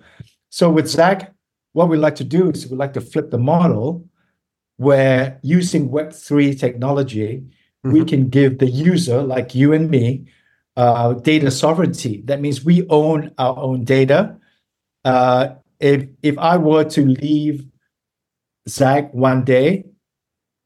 So 0.50 0.70
with 0.70 0.88
Zag, 0.88 1.28
what 1.74 1.90
we 1.90 1.98
like 1.98 2.16
to 2.16 2.24
do 2.24 2.50
is 2.50 2.68
we 2.68 2.78
like 2.78 2.94
to 2.94 3.02
flip 3.02 3.30
the 3.30 3.38
model 3.38 4.08
where 4.78 5.40
using 5.44 5.90
Web3 5.90 6.60
technology, 6.60 7.44
mm-hmm. 7.86 7.92
we 7.92 8.06
can 8.06 8.30
give 8.30 8.60
the 8.60 8.70
user, 8.70 9.22
like 9.22 9.54
you 9.54 9.74
and 9.74 9.90
me, 9.90 10.26
uh, 10.78 11.14
data 11.14 11.52
sovereignty. 11.52 12.22
That 12.26 12.42
means 12.42 12.64
we 12.64 12.88
own 12.88 13.32
our 13.38 13.58
own 13.58 13.84
data. 13.84 14.38
Uh, 15.04 15.56
if 15.80 16.08
if 16.22 16.38
I 16.38 16.58
were 16.58 16.86
to 16.86 17.06
leave 17.06 17.66
Zag 18.70 19.10
one 19.12 19.44
day, 19.44 19.86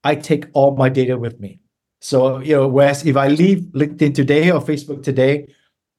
I 0.04 0.16
take 0.16 0.46
all 0.54 0.76
my 0.76 0.90
data 0.90 1.18
with 1.18 1.40
me. 1.40 1.60
So, 2.00 2.40
you 2.40 2.56
know, 2.56 2.68
whereas 2.68 3.06
if 3.06 3.18
I 3.18 3.28
leave 3.28 3.60
LinkedIn 3.74 4.14
today 4.14 4.52
or 4.52 4.62
Facebook 4.62 5.04
today, 5.04 5.48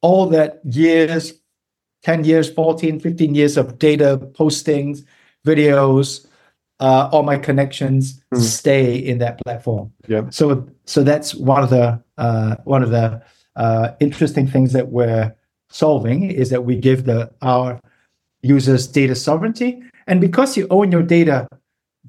all 0.00 0.26
that 0.28 0.60
years, 0.64 1.34
10 2.02 2.24
years, 2.24 2.50
14, 2.50 3.00
15 3.00 3.34
years 3.34 3.56
of 3.56 3.78
data 3.78 4.18
postings, 4.32 5.04
videos, 5.46 6.26
uh, 6.80 7.08
all 7.12 7.22
my 7.22 7.36
connections 7.36 8.20
mm. 8.32 8.40
stay 8.40 8.96
in 8.96 9.18
that 9.18 9.40
platform. 9.44 9.92
Yeah. 10.06 10.22
So, 10.30 10.68
so 10.84 11.02
that's 11.02 11.34
one 11.34 11.62
of 11.62 11.70
the 11.70 12.02
uh, 12.18 12.56
one 12.64 12.82
of 12.82 12.90
the 12.90 13.22
uh, 13.56 13.90
interesting 14.00 14.46
things 14.46 14.72
that 14.72 14.88
we're 14.88 15.34
solving 15.70 16.30
is 16.30 16.50
that 16.50 16.64
we 16.64 16.76
give 16.76 17.04
the 17.04 17.30
our 17.42 17.80
users 18.42 18.86
data 18.86 19.14
sovereignty, 19.14 19.82
and 20.06 20.20
because 20.20 20.56
you 20.56 20.66
own 20.70 20.92
your 20.92 21.02
data, 21.02 21.48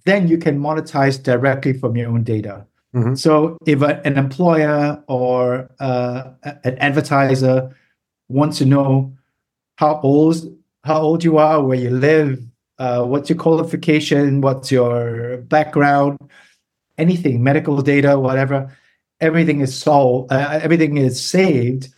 then 0.05 0.27
you 0.27 0.38
can 0.38 0.60
monetize 0.60 1.22
directly 1.22 1.74
from 1.74 1.96
your 1.96 2.10
own 2.10 2.24
data. 2.24 2.65
Mm-hmm. 2.96 3.15
So 3.15 3.58
if 3.65 3.81
a, 3.81 4.01
an 4.05 4.17
employer 4.17 5.03
or 5.08 5.69
uh, 5.79 6.31
an 6.63 6.77
advertiser 6.77 7.75
wants 8.29 8.58
to 8.60 8.65
know 8.65 9.13
how 9.79 10.00
old 10.03 10.36
how 10.83 11.00
old 11.01 11.24
you 11.24 11.38
are, 11.38 11.63
where 11.63 11.77
you 11.77 11.89
live, 11.89 12.39
uh, 12.79 13.03
what's 13.03 13.29
your 13.29 13.38
qualification, 13.38 14.41
what's 14.41 14.71
your 14.71 15.38
background, 15.55 16.17
anything, 16.98 17.43
medical 17.43 17.81
data, 17.81 18.17
whatever, 18.17 18.75
everything 19.19 19.62
is 19.62 19.75
solved. 19.75 20.31
Uh, 20.31 20.59
everything 20.62 20.98
is 20.98 21.15
saved 21.24 21.89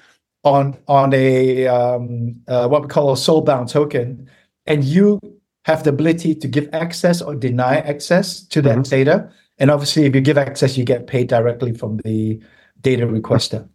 on 0.43 0.77
on 0.88 1.13
a 1.13 1.67
um, 1.67 2.35
uh, 2.47 2.67
what 2.67 2.83
we 2.83 2.88
call 2.88 3.11
a 3.11 3.15
soulbound 3.15 3.69
token, 3.69 4.29
and 4.65 4.83
you 4.83 5.19
have 5.65 5.83
the 5.83 5.91
ability 5.91 6.33
to 6.33 6.47
give 6.47 6.67
access 6.73 7.21
or 7.21 7.35
deny 7.35 7.77
access 7.77 8.41
to 8.41 8.61
that 8.61 8.77
mm-hmm. 8.77 8.95
data 8.95 9.31
and 9.61 9.69
obviously, 9.69 10.05
if 10.05 10.15
you 10.15 10.21
give 10.21 10.39
access, 10.39 10.75
you 10.75 10.83
get 10.83 11.05
paid 11.05 11.27
directly 11.27 11.71
from 11.71 11.97
the 11.97 12.41
data 12.81 13.05
requester. 13.05 13.69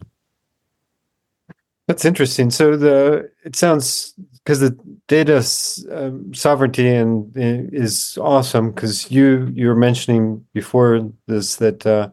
That's 1.86 2.04
interesting. 2.04 2.50
So 2.50 2.76
the 2.76 3.30
it 3.44 3.54
sounds 3.54 4.14
because 4.38 4.60
the 4.60 4.76
data 5.06 5.44
um, 5.92 6.34
sovereignty 6.34 6.88
and 6.88 7.36
uh, 7.36 7.70
is 7.72 8.18
awesome 8.20 8.72
because 8.72 9.10
you 9.10 9.50
you 9.54 9.68
were 9.68 9.76
mentioning 9.76 10.44
before 10.52 11.08
this 11.26 11.56
that 11.56 11.86
uh, 11.86 12.10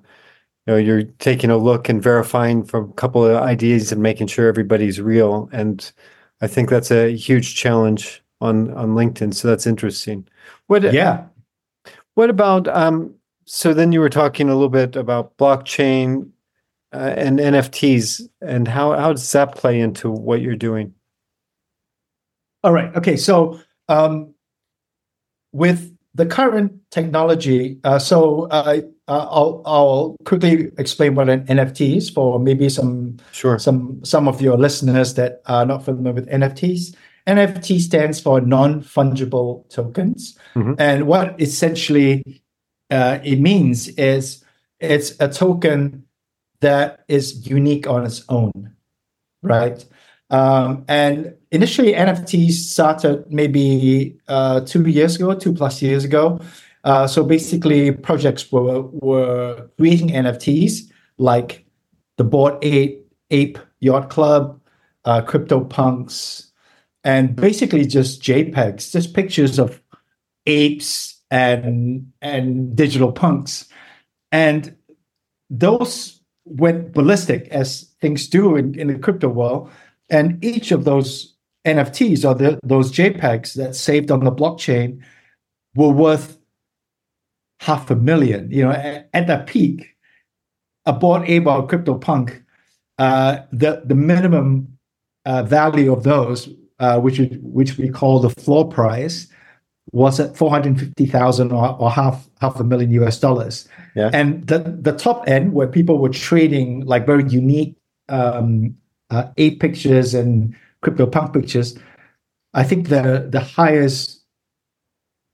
you 0.67 0.73
know 0.73 0.77
you're 0.77 1.03
taking 1.19 1.49
a 1.49 1.57
look 1.57 1.89
and 1.89 2.03
verifying 2.03 2.63
from 2.63 2.91
a 2.91 2.93
couple 2.93 3.25
of 3.25 3.41
ideas 3.41 3.91
and 3.91 4.01
making 4.01 4.27
sure 4.27 4.47
everybody's 4.47 5.01
real 5.01 5.49
and 5.51 5.91
I 6.41 6.47
think 6.47 6.69
that's 6.69 6.91
a 6.91 7.15
huge 7.15 7.55
challenge 7.55 8.21
on 8.41 8.71
on 8.73 8.89
LinkedIn. 8.89 9.33
So 9.33 9.47
that's 9.47 9.65
interesting. 9.65 10.27
What 10.67 10.93
yeah. 10.93 11.25
What 12.15 12.29
about 12.29 12.67
um, 12.67 13.15
so 13.45 13.73
then 13.73 13.91
you 13.91 14.01
were 14.01 14.09
talking 14.09 14.49
a 14.49 14.53
little 14.53 14.69
bit 14.69 14.95
about 14.95 15.35
blockchain 15.37 16.29
uh, 16.93 17.13
and 17.17 17.39
NFTs, 17.39 18.21
and 18.41 18.67
how 18.67 18.93
how 18.93 19.11
does 19.11 19.31
that 19.31 19.55
play 19.55 19.79
into 19.79 20.09
what 20.09 20.41
you're 20.41 20.55
doing? 20.55 20.93
All 22.63 22.71
right. 22.71 22.95
Okay. 22.95 23.17
So 23.17 23.59
um, 23.89 24.33
with 25.51 25.95
the 26.15 26.25
current 26.25 26.79
technology, 26.91 27.79
uh, 27.83 27.99
so 27.99 28.43
uh, 28.51 28.81
I'll 29.07 29.61
I'll 29.65 30.15
quickly 30.25 30.71
explain 30.77 31.15
what 31.15 31.29
an 31.29 31.45
NFT 31.47 31.97
is 31.97 32.09
for 32.09 32.39
maybe 32.39 32.69
some 32.69 33.17
sure 33.31 33.59
some 33.59 34.03
some 34.05 34.27
of 34.27 34.41
your 34.41 34.57
listeners 34.57 35.15
that 35.15 35.41
are 35.45 35.65
not 35.65 35.83
familiar 35.83 36.13
with 36.13 36.29
NFTs. 36.29 36.95
NFT 37.27 37.79
stands 37.79 38.19
for 38.19 38.41
non 38.41 38.81
fungible 38.81 39.67
tokens, 39.69 40.37
mm-hmm. 40.55 40.73
and 40.77 41.07
what 41.07 41.39
essentially 41.41 42.23
uh, 42.89 43.19
it 43.23 43.39
means 43.39 43.87
is 43.89 44.43
it's 44.79 45.19
a 45.19 45.27
token 45.27 46.03
that 46.63 47.03
is 47.07 47.47
unique 47.47 47.87
on 47.87 48.05
its 48.05 48.23
own, 48.29 48.73
right? 49.41 49.85
Um, 50.29 50.83
and 50.87 51.35
initially, 51.51 51.93
NFTs 51.93 52.53
started 52.53 53.31
maybe 53.31 54.17
uh, 54.27 54.61
two 54.61 54.87
years 54.87 55.15
ago, 55.17 55.35
two 55.35 55.53
plus 55.53 55.81
years 55.81 56.03
ago. 56.03 56.39
Uh, 56.83 57.05
so 57.07 57.23
basically, 57.23 57.91
projects 57.91 58.51
were 58.51 58.81
were 58.81 59.69
creating 59.77 60.09
NFTs 60.09 60.89
like 61.17 61.65
the 62.17 62.23
Bored 62.23 62.57
Ape, 62.63 63.05
Ape 63.29 63.59
Yacht 63.79 64.09
Club, 64.09 64.59
uh, 65.05 65.21
CryptoPunks, 65.21 66.49
and 67.03 67.35
basically 67.35 67.85
just 67.85 68.21
JPEGs, 68.21 68.91
just 68.91 69.13
pictures 69.13 69.59
of 69.59 69.81
apes 70.47 71.21
and 71.29 72.11
and 72.21 72.75
digital 72.75 73.11
punks, 73.11 73.69
and 74.31 74.75
those 75.49 76.22
went 76.45 76.93
ballistic 76.93 77.47
as 77.49 77.89
things 78.01 78.27
do 78.27 78.55
in, 78.55 78.77
in 78.77 78.87
the 78.87 78.99
crypto 78.99 79.29
world. 79.29 79.69
And 80.09 80.43
each 80.43 80.71
of 80.71 80.83
those 80.83 81.35
NFTs 81.65 82.27
or 82.27 82.35
the, 82.35 82.59
those 82.63 82.91
JPEGs 82.91 83.53
that 83.55 83.75
saved 83.75 84.11
on 84.11 84.23
the 84.23 84.31
blockchain 84.31 85.01
were 85.75 85.89
worth 85.89 86.37
half 87.59 87.89
a 87.89 87.95
million. 87.95 88.51
You 88.51 88.65
know, 88.65 88.71
at, 88.71 89.09
at 89.13 89.27
that 89.27 89.47
peak, 89.47 89.95
a 90.85 90.93
Bored 90.93 91.23
Ape 91.29 91.47
or 91.47 91.67
CryptoPunk, 91.67 92.43
uh, 92.97 93.39
the 93.51 93.81
the 93.85 93.95
minimum 93.95 94.77
uh, 95.25 95.43
value 95.43 95.91
of 95.91 96.03
those, 96.03 96.49
uh, 96.79 96.99
which 96.99 97.21
which 97.41 97.77
we 97.77 97.89
call 97.89 98.19
the 98.19 98.29
floor 98.29 98.69
price, 98.69 99.27
was 99.91 100.19
at 100.19 100.35
450,000 100.37 101.51
or, 101.51 101.75
or 101.79 101.91
half 101.91 102.27
half 102.39 102.59
a 102.59 102.63
million 102.63 102.91
US 102.91 103.19
dollars. 103.19 103.67
Yeah. 103.95 104.09
And 104.13 104.47
the, 104.47 104.59
the 104.59 104.93
top 104.93 105.27
end 105.27 105.53
where 105.53 105.67
people 105.67 105.97
were 105.97 106.09
trading 106.09 106.85
like 106.85 107.05
very 107.05 107.27
unique 107.27 107.75
um, 108.09 108.75
uh, 109.09 109.29
ape 109.37 109.59
pictures 109.59 110.13
and 110.13 110.55
crypto 110.81 111.05
punk 111.05 111.33
pictures, 111.33 111.77
I 112.53 112.63
think 112.63 112.89
the 112.89 113.27
the 113.29 113.39
highest 113.39 114.23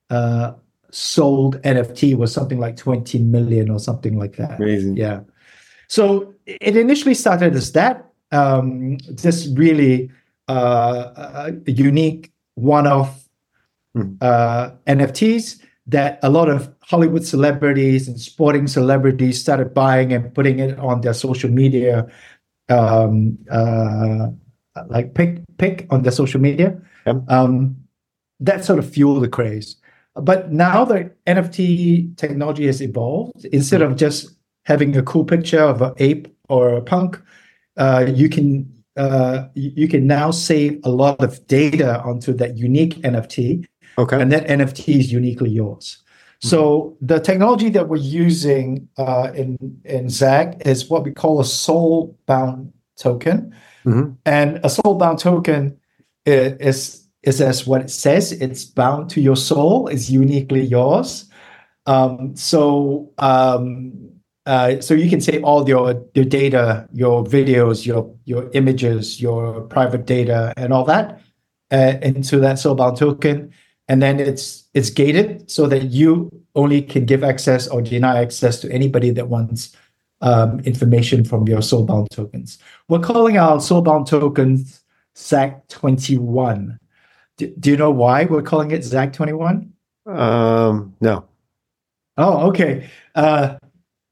uh, 0.10 0.54
sold 0.92 1.62
NFT 1.62 2.16
was 2.16 2.34
something 2.34 2.60
like 2.60 2.76
20 2.76 3.20
million 3.20 3.70
or 3.70 3.80
something 3.80 4.18
like 4.18 4.36
that. 4.38 4.60
Amazing. 4.60 4.98
Yeah. 4.98 5.22
So 5.88 6.34
it 6.46 6.76
initially 6.76 7.14
started 7.14 7.56
as 7.56 7.72
that, 7.74 8.12
um, 8.32 8.98
just 9.16 9.58
really 9.58 10.12
uh, 10.48 11.52
a 11.66 11.72
unique 11.72 12.32
one-off 12.56 13.19
Hmm. 14.04 14.16
uh, 14.22 14.72
NFTs 14.88 15.60
that 15.88 16.20
a 16.22 16.30
lot 16.30 16.50
of 16.50 16.74
Hollywood 16.82 17.26
celebrities 17.26 18.08
and 18.08 18.20
sporting 18.20 18.68
celebrities 18.68 19.40
started 19.40 19.74
buying 19.74 20.14
and 20.14 20.34
putting 20.34 20.60
it 20.60 20.78
on 20.80 21.02
their 21.02 21.14
social 21.14 21.50
media, 21.50 22.08
um, 22.70 23.38
uh, 23.52 24.28
like 24.88 25.14
pick 25.16 25.42
pick 25.58 25.88
on 25.90 26.04
their 26.04 26.12
social 26.12 26.40
media. 26.40 26.80
Yep. 27.06 27.24
Um, 27.30 27.76
that 28.40 28.64
sort 28.64 28.80
of 28.80 28.90
fueled 28.90 29.24
the 29.24 29.28
craze. 29.28 29.76
But 30.16 30.52
now 30.52 30.86
the 30.86 31.12
NFT 31.28 32.18
technology 32.18 32.66
has 32.66 32.82
evolved. 32.82 33.46
Instead 33.46 33.82
of 33.82 33.96
just 33.96 34.30
having 34.66 34.96
a 34.96 35.04
cool 35.04 35.26
picture 35.26 35.62
of 35.62 35.82
an 35.82 35.94
ape 35.98 36.28
or 36.50 36.76
a 36.76 36.82
punk, 36.82 37.22
uh, 37.78 38.06
you 38.08 38.30
can 38.30 38.72
uh, 38.98 39.48
you 39.56 39.88
can 39.88 40.06
now 40.06 40.30
save 40.30 40.80
a 40.84 40.90
lot 40.90 41.24
of 41.24 41.46
data 41.48 42.02
onto 42.02 42.34
that 42.34 42.58
unique 42.58 42.96
NFT, 42.98 43.66
Okay. 44.00 44.22
and 44.22 44.32
that 44.32 44.48
NFT 44.48 45.00
is 45.00 45.12
uniquely 45.12 45.50
yours. 45.50 46.04
So 46.42 46.96
the 47.02 47.20
technology 47.20 47.70
that 47.76 47.90
we're 47.90 47.98
using 48.26 48.88
uh, 48.98 49.28
in 49.36 49.58
in 49.84 50.10
ZAG 50.10 50.48
is 50.66 50.90
what 50.90 51.04
we 51.04 51.12
call 51.12 51.42
a 51.42 51.46
soul 51.46 52.18
bound 52.28 52.72
token, 52.98 53.54
Mhm. 53.86 54.16
and 54.26 54.60
a 54.64 54.70
soul 54.70 54.96
bound 54.96 55.20
token 55.20 55.76
is 56.26 57.08
is 57.24 57.42
as 57.42 57.68
what 57.68 57.82
it 57.82 57.90
says. 57.90 58.32
It's 58.32 58.64
bound 58.64 59.10
to 59.14 59.20
your 59.22 59.36
soul. 59.36 59.90
It's 59.90 60.10
uniquely 60.10 60.64
yours. 60.64 61.26
Um, 61.86 62.36
so 62.36 63.12
um, 63.18 63.92
uh, 64.46 64.80
so 64.80 64.94
you 64.94 65.10
can 65.10 65.20
save 65.22 65.44
all 65.44 65.68
your 65.68 66.02
your 66.16 66.26
data, 66.26 66.88
your 66.94 67.26
videos, 67.26 67.86
your 67.86 68.10
your 68.26 68.50
images, 68.54 69.22
your 69.22 69.62
private 69.68 70.06
data, 70.06 70.54
and 70.56 70.72
all 70.72 70.86
that 70.86 71.20
uh, 71.72 71.96
into 72.02 72.40
that 72.40 72.58
soulbound 72.58 72.98
token, 72.98 73.52
and 73.90 74.02
then 74.02 74.20
it's 74.20 74.64
it's 74.74 74.92
gated 74.92 75.50
so 75.50 75.68
that 75.68 75.86
you 75.86 76.30
only 76.56 76.82
can 76.82 77.06
give 77.06 77.24
access 77.24 77.68
or 77.68 77.82
deny 77.82 78.22
access 78.22 78.62
to 78.62 78.72
anybody 78.72 79.10
that 79.10 79.28
wants 79.28 79.76
um, 80.22 80.60
information 80.62 81.26
from 81.26 81.48
your 81.48 81.60
soulbound 81.60 82.08
tokens. 82.10 82.60
We're 82.88 83.00
calling 83.00 83.38
our 83.38 83.58
soulbound 83.58 84.08
tokens 84.08 84.82
ZAG 85.18 85.68
twenty 85.68 86.18
one. 86.18 86.80
Do, 87.38 87.52
you 87.64 87.78
know 87.78 87.92
why 87.92 88.26
we're 88.26 88.44
calling 88.44 88.72
it 88.72 88.84
ZAG 88.84 89.12
twenty 89.12 89.34
one? 89.34 89.74
Um, 90.06 90.96
no. 91.02 91.26
Oh, 92.18 92.50
okay. 92.50 92.90
Uh, 93.16 93.58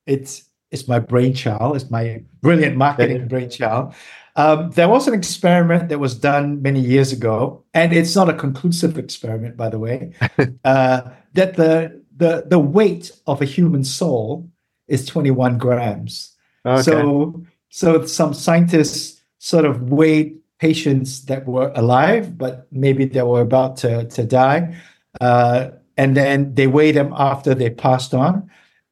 it's 0.08 0.50
it's 0.72 0.88
my 0.88 1.00
brainchild. 1.00 1.76
It's 1.76 1.92
my 1.92 2.24
brilliant 2.42 2.78
marketing 2.78 3.28
brainchild. 3.28 3.94
Um, 4.38 4.72
there 4.72 4.88
was 4.88 5.08
an 5.08 5.14
experiment 5.14 5.90
that 5.90 6.00
was 6.00 6.16
done 6.16 6.62
many 6.62 6.80
years 6.80 7.12
ago, 7.12 7.64
and 7.74 7.92
it's 7.92 8.16
not 8.16 8.30
a 8.30 8.34
conclusive 8.34 8.98
experiment, 8.98 9.58
by 9.58 9.70
the 9.70 9.80
way. 9.80 10.14
uh, 10.64 11.02
that 11.34 11.56
the 11.56 12.02
the 12.16 12.46
the 12.48 12.60
weight 12.60 13.12
of 13.26 13.42
a 13.42 13.46
human 13.46 13.84
soul 13.84 14.50
is 14.88 15.06
21 15.06 15.58
grams. 15.58 16.36
Okay. 16.66 16.82
So 16.84 17.44
so 17.70 18.06
some 18.06 18.34
scientists 18.34 19.22
sort 19.40 19.66
of 19.66 19.92
weighed 19.92 20.38
patients 20.60 21.26
that 21.26 21.46
were 21.46 21.72
alive, 21.76 22.38
but 22.38 22.68
maybe 22.72 23.06
they 23.06 23.22
were 23.22 23.42
about 23.42 23.78
to, 23.78 24.06
to 24.06 24.24
die. 24.24 24.76
Uh, 25.22 25.70
and 25.98 26.16
then 26.16 26.54
they 26.56 26.68
weigh 26.68 26.92
them 26.92 27.14
after 27.16 27.54
they 27.54 27.70
passed 27.70 28.14
on. 28.14 28.50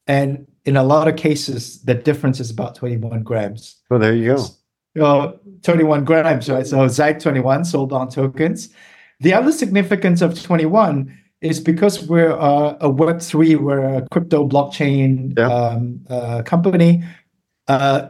And 0.08 0.48
in 0.66 0.78
a 0.78 0.84
lot 0.84 1.08
of 1.08 1.16
cases, 1.16 1.82
the 1.84 1.94
difference 1.94 2.40
is 2.40 2.52
about 2.52 2.76
21 2.76 3.24
grams. 3.24 3.76
well, 3.90 4.00
there 4.00 4.16
you 4.16 4.36
go. 4.36 4.46
Well, 4.96 5.40
21 5.64 6.06
grams, 6.06 6.50
right? 6.50 6.66
So 6.66 6.88
ZAG 6.88 7.20
21 7.20 7.62
soulbound 7.64 8.14
tokens. 8.14 8.70
The 9.20 9.34
other 9.34 9.52
significance 9.52 10.22
of 10.22 10.42
21 10.42 11.16
is 11.42 11.60
because 11.60 12.08
we're 12.08 12.32
uh, 12.32 12.78
a 12.80 12.90
Web3, 12.90 13.58
we're 13.58 13.84
a 13.84 14.08
crypto 14.12 14.48
blockchain 14.48 15.38
Yeah. 15.38 15.48
um, 15.48 16.02
uh, 16.10 16.44
company. 16.44 17.04
Uh, 17.68 18.10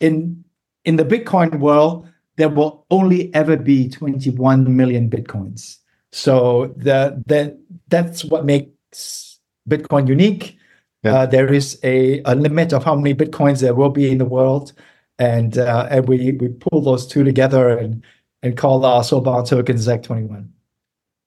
in 0.00 0.44
in 0.84 0.96
the 0.96 1.04
Bitcoin 1.04 1.58
world, 1.58 2.08
there 2.36 2.48
will 2.48 2.86
only 2.90 3.34
ever 3.34 3.56
be 3.56 3.88
21 3.88 4.76
million 4.76 5.10
Bitcoins. 5.10 5.78
So 6.12 6.72
the, 6.76 7.22
the, 7.26 7.58
that's 7.88 8.24
what 8.24 8.44
makes 8.44 9.40
Bitcoin 9.68 10.06
unique. 10.08 10.56
Yeah. 11.02 11.14
Uh, 11.14 11.26
there 11.26 11.52
is 11.52 11.78
a, 11.82 12.22
a 12.24 12.34
limit 12.34 12.72
of 12.72 12.84
how 12.84 12.94
many 12.94 13.14
Bitcoins 13.14 13.60
there 13.60 13.74
will 13.74 13.90
be 13.90 14.10
in 14.10 14.18
the 14.18 14.24
world 14.24 14.72
and 15.18 15.58
uh, 15.58 15.88
and 15.90 16.08
we 16.08 16.32
we 16.32 16.48
pull 16.48 16.80
those 16.80 17.06
two 17.06 17.24
together 17.24 17.76
and 17.76 18.02
and 18.42 18.56
call 18.56 18.84
our 18.84 19.02
soulbound 19.02 19.48
token 19.48 19.76
ZAG21. 19.76 20.48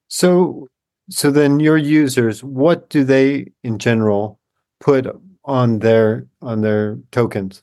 So, 0.08 0.68
so 1.10 1.30
then 1.30 1.60
your 1.60 1.76
users, 1.76 2.42
what 2.42 2.88
do 2.88 3.04
they 3.04 3.52
in 3.62 3.78
general 3.78 4.40
put 4.80 5.06
on 5.44 5.80
their 5.80 6.26
on 6.42 6.62
their 6.62 6.98
tokens? 7.12 7.62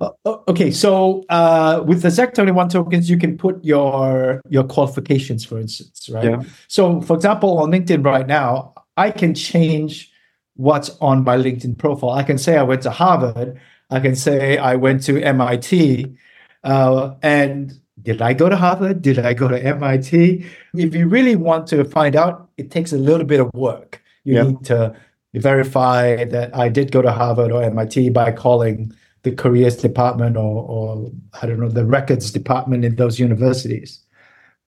Uh, 0.00 0.10
okay, 0.48 0.70
so 0.70 1.24
uh, 1.28 1.82
with 1.84 2.02
the 2.02 2.08
ZAG21 2.08 2.70
tokens, 2.70 3.10
you 3.10 3.18
can 3.18 3.36
put 3.36 3.64
your 3.64 4.40
your 4.48 4.64
qualifications, 4.64 5.44
for 5.44 5.58
instance, 5.58 6.08
right? 6.12 6.24
Yeah. 6.24 6.42
So, 6.68 7.00
for 7.00 7.16
example, 7.16 7.58
on 7.58 7.72
LinkedIn 7.72 8.04
right 8.04 8.26
now, 8.26 8.74
I 8.96 9.10
can 9.10 9.34
change 9.34 10.12
what's 10.54 10.90
on 11.00 11.24
my 11.24 11.36
LinkedIn 11.36 11.78
profile. 11.78 12.10
I 12.10 12.22
can 12.22 12.38
say 12.38 12.56
I 12.56 12.62
went 12.62 12.82
to 12.82 12.90
Harvard. 12.90 13.60
I 13.90 14.00
can 14.00 14.16
say 14.16 14.58
I 14.58 14.76
went 14.76 15.02
to 15.04 15.22
MIT. 15.22 16.16
Uh, 16.64 17.14
and 17.22 17.72
did 18.02 18.20
I 18.20 18.32
go 18.32 18.48
to 18.48 18.56
Harvard? 18.56 19.02
Did 19.02 19.18
I 19.18 19.32
go 19.34 19.48
to 19.48 19.62
MIT? 19.62 20.44
If 20.74 20.94
you 20.94 21.08
really 21.08 21.36
want 21.36 21.66
to 21.68 21.84
find 21.84 22.16
out, 22.16 22.50
it 22.56 22.70
takes 22.70 22.92
a 22.92 22.98
little 22.98 23.26
bit 23.26 23.40
of 23.40 23.50
work. 23.54 24.02
You 24.24 24.34
Yeah. 24.34 24.42
need 24.42 24.64
to 24.64 24.94
verify 25.34 26.24
that 26.24 26.56
I 26.56 26.68
did 26.68 26.90
go 26.90 27.02
to 27.02 27.12
Harvard 27.12 27.52
or 27.52 27.62
MIT 27.62 28.10
by 28.10 28.32
calling 28.32 28.92
the 29.22 29.32
careers 29.32 29.76
department 29.76 30.36
or, 30.36 30.62
or 30.68 31.10
I 31.42 31.46
don't 31.46 31.60
know, 31.60 31.68
the 31.68 31.84
records 31.84 32.30
department 32.30 32.84
in 32.84 32.96
those 32.96 33.18
universities. 33.18 34.00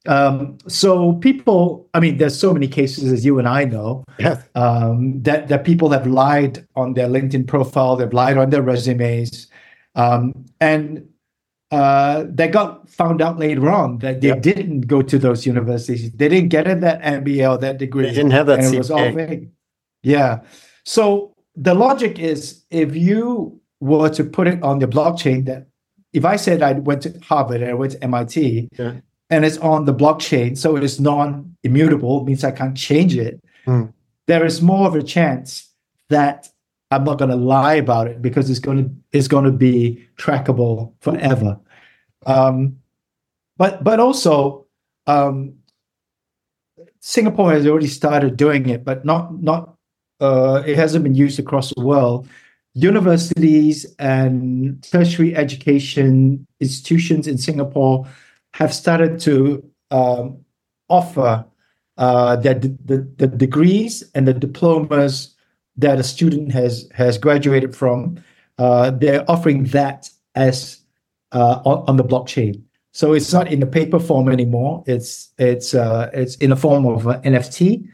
Um, 0.09 0.57
so 0.67 1.13
people, 1.13 1.87
I 1.93 1.99
mean, 1.99 2.17
there's 2.17 2.37
so 2.39 2.51
many 2.51 2.67
cases, 2.67 3.11
as 3.13 3.23
you 3.23 3.37
and 3.37 3.47
I 3.47 3.63
know, 3.65 4.03
um, 4.55 5.21
that 5.21 5.47
that 5.49 5.63
people 5.63 5.89
have 5.91 6.07
lied 6.07 6.65
on 6.75 6.95
their 6.95 7.07
LinkedIn 7.07 7.45
profile, 7.47 7.95
they've 7.95 8.11
lied 8.11 8.37
on 8.37 8.49
their 8.49 8.63
resumes, 8.63 9.47
um, 9.95 10.33
and 10.59 11.07
uh, 11.71 12.25
they 12.27 12.47
got 12.47 12.89
found 12.89 13.21
out 13.21 13.37
later 13.37 13.69
on 13.69 13.99
that 13.99 14.21
they 14.21 14.29
Yep. 14.29 14.41
didn't 14.41 14.81
go 14.87 15.03
to 15.03 15.19
those 15.19 15.45
universities. 15.45 16.11
They 16.11 16.27
didn't 16.27 16.49
get 16.49 16.67
in 16.67 16.79
that 16.79 16.99
MBA 17.03 17.47
or 17.51 17.57
that 17.59 17.77
degree. 17.77 18.05
They 18.07 18.13
didn't 18.15 18.31
have 18.31 18.47
that 18.47 18.63
it 18.63 18.75
was 18.75 18.89
all 18.89 19.11
fake. 19.13 19.49
Yeah. 20.01 20.41
So 20.85 21.33
the 21.55 21.75
logic 21.75 22.17
is 22.17 22.63
if 22.71 22.95
you 22.95 23.61
were 23.79 24.09
to 24.09 24.23
put 24.23 24.47
it 24.47 24.63
on 24.63 24.79
the 24.79 24.87
blockchain 24.87 25.45
that 25.45 25.67
if 26.13 26.25
I 26.25 26.37
said 26.37 26.63
I 26.63 26.71
went 26.73 27.03
to 27.03 27.13
Harvard 27.21 27.61
and 27.61 27.69
I 27.69 27.75
went 27.75 27.91
to 27.93 28.03
MIT 28.03 28.69
Yeah. 28.79 28.93
And 29.29 29.45
it's 29.45 29.57
on 29.57 29.85
the 29.85 29.93
blockchain, 29.93 30.57
so 30.57 30.75
it 30.75 30.83
is 30.83 30.99
non-immutable, 30.99 32.23
means 32.25 32.43
I 32.43 32.51
can't 32.51 32.75
change 32.75 33.15
it, 33.15 33.41
Hmm. 33.65 33.85
there 34.27 34.45
is 34.45 34.61
more 34.61 34.87
of 34.87 34.95
a 34.95 35.03
chance 35.03 35.69
that 36.09 36.49
I'm 36.91 37.03
not 37.03 37.19
going 37.19 37.29
to 37.29 37.35
lie 37.35 37.75
about 37.75 38.07
it 38.07 38.21
because 38.21 38.49
it's 38.49 38.59
going 38.59 38.83
to 38.83 38.89
it's 39.11 39.27
going 39.27 39.45
to 39.45 39.51
be 39.51 40.07
trackable 40.17 40.93
forever. 41.01 41.59
Um, 42.25 42.77
but 43.57 43.83
but 43.83 43.99
also 43.99 44.65
um, 45.05 45.55
Singapore 47.01 47.51
has 47.51 47.67
already 47.67 47.87
started 47.87 48.37
doing 48.37 48.69
it, 48.69 48.83
but 48.83 49.05
not 49.05 49.41
not 49.41 49.75
uh, 50.19 50.63
it 50.65 50.75
hasn't 50.77 51.03
been 51.03 51.15
used 51.15 51.39
across 51.39 51.73
the 51.73 51.83
world. 51.83 52.27
Universities 52.73 53.85
and 53.99 54.81
tertiary 54.83 55.35
education 55.35 56.45
institutions 56.59 57.27
in 57.27 57.37
Singapore 57.37 58.07
have 58.59 58.73
started 58.73 59.19
to 59.21 59.63
um, 59.89 60.43
offer 60.89 61.45
uh, 61.97 62.35
that 62.37 62.61
the, 62.61 62.77
the, 62.85 62.97
the 63.17 63.27
degrees 63.27 64.03
and 64.13 64.27
the 64.27 64.33
diplomas 64.33 65.35
that 65.77 65.97
a 65.97 66.03
student 66.03 66.51
has 66.51 66.89
has 66.93 67.17
graduated 67.17 67.75
from. 67.75 68.21
Uh, 68.57 68.91
they're 68.91 69.29
offering 69.31 69.63
that 69.65 70.09
as 70.35 70.81
uh, 71.31 71.61
on, 71.65 71.85
on 71.87 71.95
the 71.95 72.03
blockchain. 72.03 72.61
So 72.91 73.13
it's 73.13 73.31
not 73.31 73.51
in 73.51 73.61
the 73.61 73.67
paper 73.67 73.99
form 73.99 74.27
anymore. 74.27 74.83
It's 74.85 75.29
it's 75.37 75.73
uh, 75.73 76.09
it's 76.13 76.35
in 76.35 76.49
the 76.49 76.57
form 76.57 76.85
of 76.85 77.07
an 77.07 77.21
NFT 77.21 77.87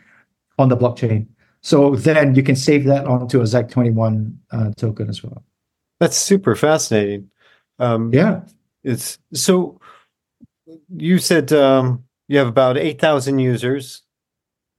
on 0.57 0.69
the 0.69 0.77
blockchain. 0.77 1.27
So 1.61 1.95
then 1.95 2.35
you 2.35 2.43
can 2.43 2.55
save 2.55 2.85
that 2.85 3.05
onto 3.05 3.39
a 3.41 3.43
ZAG21 3.43 4.35
uh, 4.51 4.71
token 4.77 5.09
as 5.09 5.23
well. 5.23 5.43
That's 5.99 6.17
super 6.17 6.55
fascinating. 6.55 7.29
Um, 7.79 8.13
Yeah. 8.13 8.41
It's 8.83 9.17
so 9.33 9.79
you 10.89 11.17
said 11.19 11.51
um, 11.53 12.03
you 12.27 12.37
have 12.37 12.47
about 12.47 12.77
8,000 12.77 13.39
users. 13.39 14.01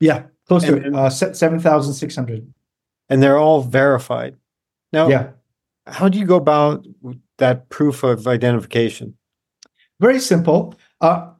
Yeah. 0.00 0.24
close 0.48 0.64
And 0.64 0.92
to 0.92 0.98
uh, 0.98 1.10
se- 1.10 1.32
7,600. 1.34 2.52
and 3.08 3.22
they're 3.22 3.38
all 3.38 3.62
verified. 3.62 4.36
Now, 4.92 5.08
Yeah. 5.08 5.28
how 5.86 6.08
do 6.08 6.18
you 6.18 6.26
go 6.26 6.36
about 6.36 6.86
that 7.38 7.68
proof 7.68 8.02
of 8.02 8.26
identification? 8.26 9.14
Very 10.00 10.20
simple. 10.20 10.74
Uh, 11.00 11.30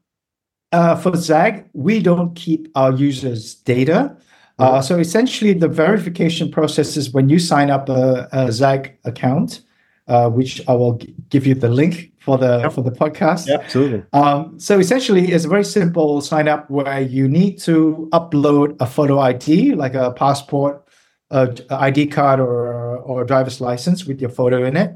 uh, 0.73 0.97
for 0.97 1.15
Zag, 1.17 1.69
we 1.75 2.01
don't 2.01 2.35
keep 2.35 2.69
our 2.75 2.93
users' 2.93 3.55
data. 3.55 4.17
Uh, 4.59 4.81
so 4.81 4.99
essentially, 4.99 5.53
the 5.53 5.69
verification 5.69 6.51
process 6.51 6.97
is 6.97 7.13
when 7.13 7.29
you 7.29 7.39
sign 7.39 7.71
up 7.71 7.89
a, 7.91 8.27
a 8.33 8.51
Zag 8.51 8.97
account, 9.05 9.61
uh, 10.09 10.31
which 10.31 10.63
I 10.67 10.73
will 10.73 10.95
g- 10.97 11.15
give 11.29 11.47
you 11.47 11.55
the 11.55 11.69
link 11.69 12.11
for 12.27 12.37
the 12.37 12.59
Yep. 12.63 12.73
for 12.73 12.83
the 12.83 12.91
podcast. 12.91 13.49
absolutely. 13.49 14.03
Um, 14.13 14.59
so 14.59 14.79
essentially, 14.79 15.33
it's 15.33 15.45
a 15.47 15.49
very 15.49 15.65
simple 15.65 16.21
sign 16.21 16.49
up 16.49 16.69
where 16.69 17.01
you 17.01 17.29
need 17.29 17.59
to 17.61 18.09
upload 18.13 18.77
a 18.81 18.87
photo 18.87 19.21
ID, 19.21 19.75
like 19.77 19.95
a 19.95 20.11
passport, 20.11 20.83
a 21.31 21.57
a 21.71 21.77
ID 21.89 22.09
card, 22.09 22.41
or 22.41 22.99
or 22.99 23.23
a 23.23 23.27
driver's 23.27 23.61
license 23.61 24.05
with 24.05 24.21
your 24.21 24.31
photo 24.31 24.65
in 24.65 24.77
it, 24.77 24.91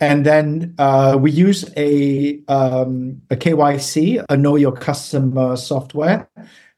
and 0.00 0.26
then 0.26 0.74
uh, 0.78 1.16
we 1.18 1.30
use 1.30 1.64
a 1.76 2.40
um, 2.48 3.22
a 3.30 3.36
KYC, 3.36 4.24
a 4.28 4.36
Know 4.36 4.56
Your 4.56 4.72
Customer 4.72 5.56
software 5.56 6.28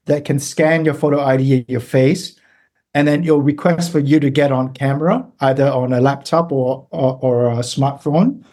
that 0.05 0.25
can 0.25 0.39
scan 0.39 0.85
your 0.85 0.95
photo 0.95 1.21
ID, 1.21 1.65
your 1.69 1.81
face, 1.81 2.37
and 2.95 3.07
then 3.09 3.23
it'll 3.25 3.41
request 3.43 3.93
for 3.93 3.99
you 4.01 4.21
to 4.21 4.31
get 4.31 4.53
on 4.53 4.73
camera, 4.75 5.25
either 5.41 5.69
on 5.69 5.93
a 5.93 6.01
laptop 6.01 6.53
or 6.53 6.87
or, 6.91 7.19
or 7.23 7.51
a 7.53 7.63
smartphone, 7.63 8.45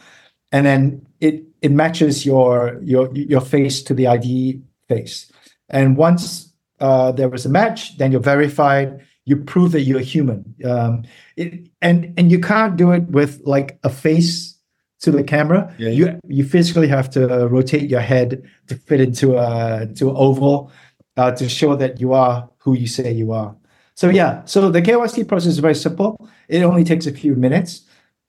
and 0.51 0.65
then 0.65 1.06
it 1.21 1.43
it 1.61 1.71
matches 1.71 2.25
your 2.25 2.79
your 2.81 3.13
your 3.15 3.41
face 3.41 3.81
to 3.83 3.93
the 3.93 4.07
ID 4.07 4.61
face. 4.87 5.31
And 5.69 5.97
once 5.97 6.53
uh, 6.79 7.11
there 7.11 7.29
was 7.29 7.45
a 7.45 7.49
match, 7.49 7.97
then 7.97 8.11
you're 8.11 8.21
verified. 8.21 9.05
You 9.25 9.35
prove 9.37 9.73
that 9.73 9.81
you're 9.81 9.99
human. 9.99 10.55
Um, 10.63 11.03
it, 11.35 11.67
and 11.81 12.13
and 12.17 12.31
you 12.31 12.39
can't 12.39 12.77
do 12.77 12.91
it 12.91 13.03
with 13.09 13.41
like 13.45 13.79
a 13.83 13.89
face 13.89 14.57
to 15.01 15.11
the 15.11 15.23
camera. 15.23 15.73
Yeah. 15.77 15.89
You 15.89 16.19
you 16.27 16.43
physically 16.43 16.87
have 16.87 17.09
to 17.11 17.47
rotate 17.47 17.89
your 17.89 18.01
head 18.01 18.43
to 18.67 18.75
fit 18.75 19.01
into 19.01 19.37
a 19.37 19.87
to 19.95 20.09
an 20.09 20.15
oval 20.15 20.71
uh, 21.17 21.31
to 21.31 21.49
show 21.49 21.75
that 21.75 21.99
you 21.99 22.13
are 22.13 22.49
who 22.59 22.73
you 22.73 22.87
say 22.87 23.11
you 23.11 23.31
are. 23.31 23.55
So 23.95 24.09
yeah, 24.09 24.45
so 24.45 24.69
the 24.69 24.81
KYC 24.81 25.27
process 25.27 25.53
is 25.53 25.59
very 25.59 25.75
simple. 25.75 26.29
It 26.47 26.61
only 26.61 26.83
takes 26.83 27.07
a 27.07 27.11
few 27.11 27.35
minutes, 27.35 27.81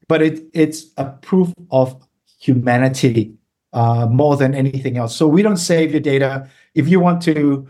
but 0.08 0.22
it 0.22 0.42
it's 0.54 0.86
a 0.96 1.04
proof 1.04 1.52
of 1.70 2.02
humanity 2.38 3.34
uh, 3.72 4.06
more 4.06 4.36
than 4.36 4.54
anything 4.54 4.96
else. 4.96 5.14
So 5.14 5.26
we 5.28 5.42
don't 5.42 5.56
save 5.58 5.90
your 5.92 6.00
data. 6.00 6.48
If 6.74 6.88
you 6.88 7.00
want 7.00 7.22
to 7.22 7.66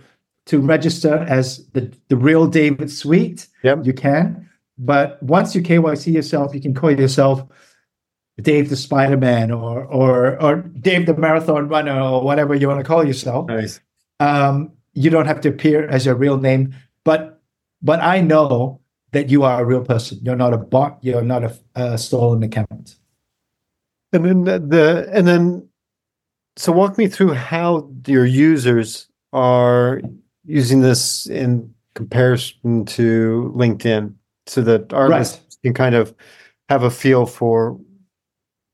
to 0.47 0.61
register 0.61 1.27
as 1.29 1.67
the, 1.75 1.93
the 2.09 2.17
real 2.17 2.47
David 2.47 2.91
Sweet, 2.91 3.47
Yep. 3.65 3.85
you 3.85 3.93
can. 3.93 4.49
But 4.79 5.23
once 5.23 5.55
you 5.55 5.61
KYC 5.63 6.13
yourself, 6.15 6.55
you 6.55 6.61
can 6.61 6.73
call 6.73 6.91
yourself 6.93 7.43
Dave 8.41 8.69
the 8.71 8.77
Spider 8.77 9.17
Man 9.17 9.51
or 9.51 9.85
or 9.85 10.41
or 10.41 10.57
Dave 10.81 11.07
the 11.07 11.15
Marathon 11.17 11.69
Runner 11.69 12.01
or 12.01 12.23
whatever 12.23 12.55
you 12.55 12.69
want 12.69 12.81
to 12.81 12.85
call 12.87 13.05
yourself 13.05 13.49
Nice. 13.49 13.81
um, 14.21 14.71
you 14.95 15.11
don't 15.11 15.27
have 15.27 15.41
to 15.43 15.49
appear 15.49 15.87
as 15.89 16.07
your 16.07 16.15
real 16.15 16.39
name, 16.39 16.73
but 17.05 17.43
but 17.83 18.01
I 18.01 18.21
know 18.21 18.81
that 19.13 19.29
you 19.31 19.43
are 19.43 19.61
a 19.61 19.65
real 19.65 19.85
person. 19.85 20.19
You're 20.23 20.37
not 20.37 20.53
a 20.55 20.59
bot. 20.59 20.99
You're 21.03 21.23
not 21.23 21.43
a, 21.45 21.53
a 21.75 21.99
stolen 21.99 22.43
account. 22.43 22.97
And 24.13 24.25
then 24.47 24.69
the, 24.69 25.09
and 25.13 25.27
then 25.27 25.69
so 26.57 26.73
walk 26.73 26.99
me 26.99 27.09
through 27.09 27.35
how 27.35 27.89
your 28.07 28.25
users 28.25 29.09
are 29.33 30.01
using 30.45 30.81
this 30.81 31.27
in 31.27 31.73
comparison 31.95 32.85
to 32.87 33.53
LinkedIn 33.57 34.15
so 34.47 34.63
that 34.63 34.93
our 34.93 35.09
Right. 35.09 35.19
listeners 35.19 35.59
can 35.63 35.75
kind 35.75 35.95
of 35.95 36.15
have 36.69 36.83
a 36.83 36.91
feel 36.91 37.27
for 37.27 37.79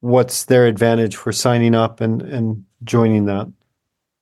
what's 0.01 0.45
their 0.45 0.67
advantage 0.67 1.17
for 1.17 1.33
signing 1.33 1.75
up 1.75 2.01
and 2.01 2.23
and 2.23 2.65
joining 2.85 3.25
that. 3.27 3.51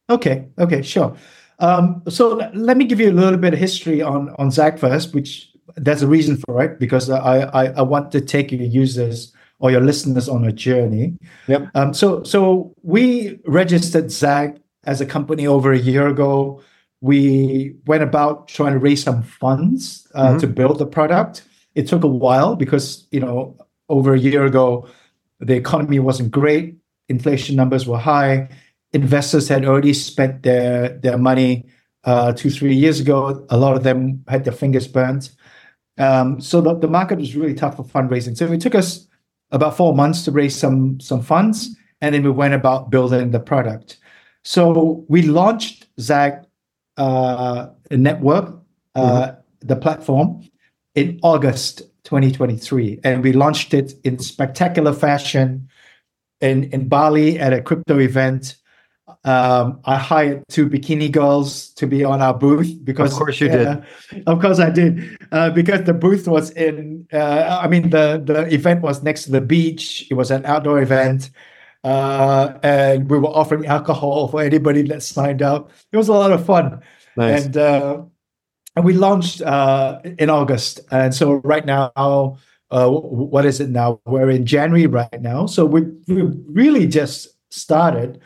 Okay. 0.08 0.46
Okay. 0.58 0.82
Sure. 0.82 1.14
Um, 1.58 2.02
so 2.08 2.38
l- 2.38 2.50
let 2.54 2.76
me 2.76 2.84
give 2.84 3.00
you 3.00 3.10
a 3.10 3.12
little 3.12 3.38
bit 3.38 3.52
of 3.52 3.58
history 3.58 4.00
on 4.02 4.30
on 4.38 4.50
Zag 4.50 4.78
first, 4.78 5.14
which 5.14 5.50
there's 5.76 6.02
a 6.02 6.06
reason 6.06 6.36
for 6.36 6.62
it 6.64 6.78
because 6.78 7.10
I 7.10 7.40
I, 7.40 7.64
I 7.72 7.82
want 7.82 8.12
to 8.12 8.20
take 8.20 8.50
your 8.52 8.62
users 8.62 9.32
or 9.62 9.70
your 9.70 9.80
listeners 9.80 10.28
on 10.28 10.44
a 10.44 10.52
journey. 10.52 11.14
Yep. 11.46 11.68
Um, 11.74 11.94
so 11.94 12.22
so 12.24 12.74
we 12.82 13.38
registered 13.46 14.10
Zag 14.10 14.60
as 14.84 15.00
a 15.00 15.06
company 15.06 15.46
over 15.46 15.72
a 15.72 15.78
year 15.78 16.08
ago. 16.08 16.60
We 17.00 17.76
went 17.86 18.02
about 18.02 18.48
trying 18.48 18.72
to 18.74 18.78
raise 18.78 19.02
some 19.02 19.22
funds 19.22 20.06
uh, 20.14 20.34
Mhm. 20.34 20.40
to 20.40 20.46
build 20.46 20.78
the 20.78 20.86
product. 20.86 21.44
It 21.74 21.86
took 21.88 22.04
a 22.04 22.08
while 22.24 22.56
because 22.56 23.06
you 23.12 23.20
know 23.20 23.56
over 23.88 24.12
a 24.14 24.18
year 24.18 24.44
ago 24.44 24.86
the 25.40 25.54
economy 25.54 25.98
wasn't 26.00 26.30
great, 26.30 26.76
inflation 27.08 27.56
numbers 27.56 27.86
were 27.86 27.98
high, 27.98 28.48
investors 28.92 29.48
had 29.48 29.64
already 29.64 29.94
spent 29.94 30.42
their 30.42 30.88
their 31.04 31.18
money 31.18 31.64
uh, 32.04 32.32
two 32.32 32.50
three 32.50 32.74
years 32.74 32.98
ago. 33.00 33.46
A 33.48 33.56
lot 33.56 33.76
of 33.76 33.82
them 33.84 34.24
had 34.26 34.42
their 34.44 34.52
fingers 34.62 34.88
burnt. 34.88 35.30
Um, 35.98 36.40
so 36.40 36.60
the, 36.60 36.74
the 36.74 36.88
market 36.88 37.18
was 37.18 37.36
really 37.36 37.54
tough 37.54 37.76
for 37.76 37.84
fundraising. 37.84 38.36
So 38.36 38.50
it 38.52 38.60
took 38.60 38.74
us 38.74 39.06
about 39.52 39.76
four 39.76 39.94
months 39.94 40.24
to 40.24 40.30
raise 40.30 40.56
some 40.56 40.98
some 41.00 41.22
funds, 41.22 41.76
and 42.00 42.14
then 42.14 42.22
we 42.22 42.30
went 42.30 42.54
about 42.54 42.90
building 42.90 43.30
the 43.30 43.40
product. 43.40 43.98
So 44.44 45.04
we 45.08 45.22
launched 45.22 45.86
Zag 46.00 46.34
uh, 46.96 47.68
Network, 47.90 48.58
uh, 48.94 49.32
the 49.60 49.76
platform, 49.76 50.48
in 50.94 51.20
August 51.22 51.82
2023, 52.04 53.00
and 53.04 53.22
we 53.22 53.32
launched 53.32 53.72
it 53.72 53.94
in 54.04 54.18
spectacular 54.18 54.92
fashion 54.92 55.68
in 56.40 56.64
in 56.64 56.88
Bali 56.88 57.38
at 57.38 57.52
a 57.52 57.62
crypto 57.62 57.98
event. 57.98 58.56
Um, 59.24 59.78
I 59.84 59.96
hired 59.98 60.42
two 60.48 60.68
bikini 60.68 61.10
girls 61.10 61.68
to 61.74 61.86
be 61.86 62.02
on 62.02 62.20
our 62.20 62.34
booth 62.34 62.74
because, 62.84 63.12
Of 63.12 63.18
course 63.18 63.40
you 63.40 63.48
did. 63.48 63.66
uh, 63.66 63.80
of 64.26 64.40
course, 64.40 64.58
I 64.58 64.70
did 64.70 65.16
uh, 65.30 65.50
because 65.50 65.84
the 65.84 65.94
booth 65.94 66.26
was 66.26 66.50
in. 66.50 67.06
Uh, 67.12 67.60
I 67.62 67.68
mean, 67.68 67.90
the 67.90 68.20
the 68.24 68.52
event 68.52 68.82
was 68.82 69.02
next 69.04 69.24
to 69.24 69.30
the 69.30 69.40
beach. 69.40 70.06
It 70.10 70.14
was 70.14 70.30
an 70.32 70.44
outdoor 70.44 70.82
event, 70.82 71.30
uh, 71.84 72.54
and 72.64 73.08
we 73.08 73.18
were 73.18 73.28
offering 73.28 73.66
alcohol 73.66 74.26
for 74.28 74.42
anybody 74.42 74.82
that 74.90 75.02
signed 75.04 75.40
up. 75.42 75.70
It 75.92 75.96
was 75.96 76.08
a 76.08 76.12
lot 76.14 76.32
of 76.32 76.44
fun, 76.44 76.80
Nice. 77.16 77.44
and 77.46 77.56
uh, 77.56 78.02
and 78.74 78.84
we 78.84 78.94
launched 78.94 79.40
uh, 79.42 80.00
in 80.18 80.30
August. 80.30 80.80
And 80.90 81.14
so 81.14 81.34
right 81.44 81.64
now, 81.64 81.92
uh, 81.94 82.88
what 82.90 83.44
is 83.46 83.60
it 83.60 83.70
now? 83.70 84.00
We're 84.04 84.30
in 84.30 84.46
January 84.46 84.86
right 84.88 85.20
now. 85.20 85.46
So 85.46 85.64
we 85.64 85.82
we 86.08 86.22
really 86.48 86.86
just 86.88 87.28
started, 87.50 88.18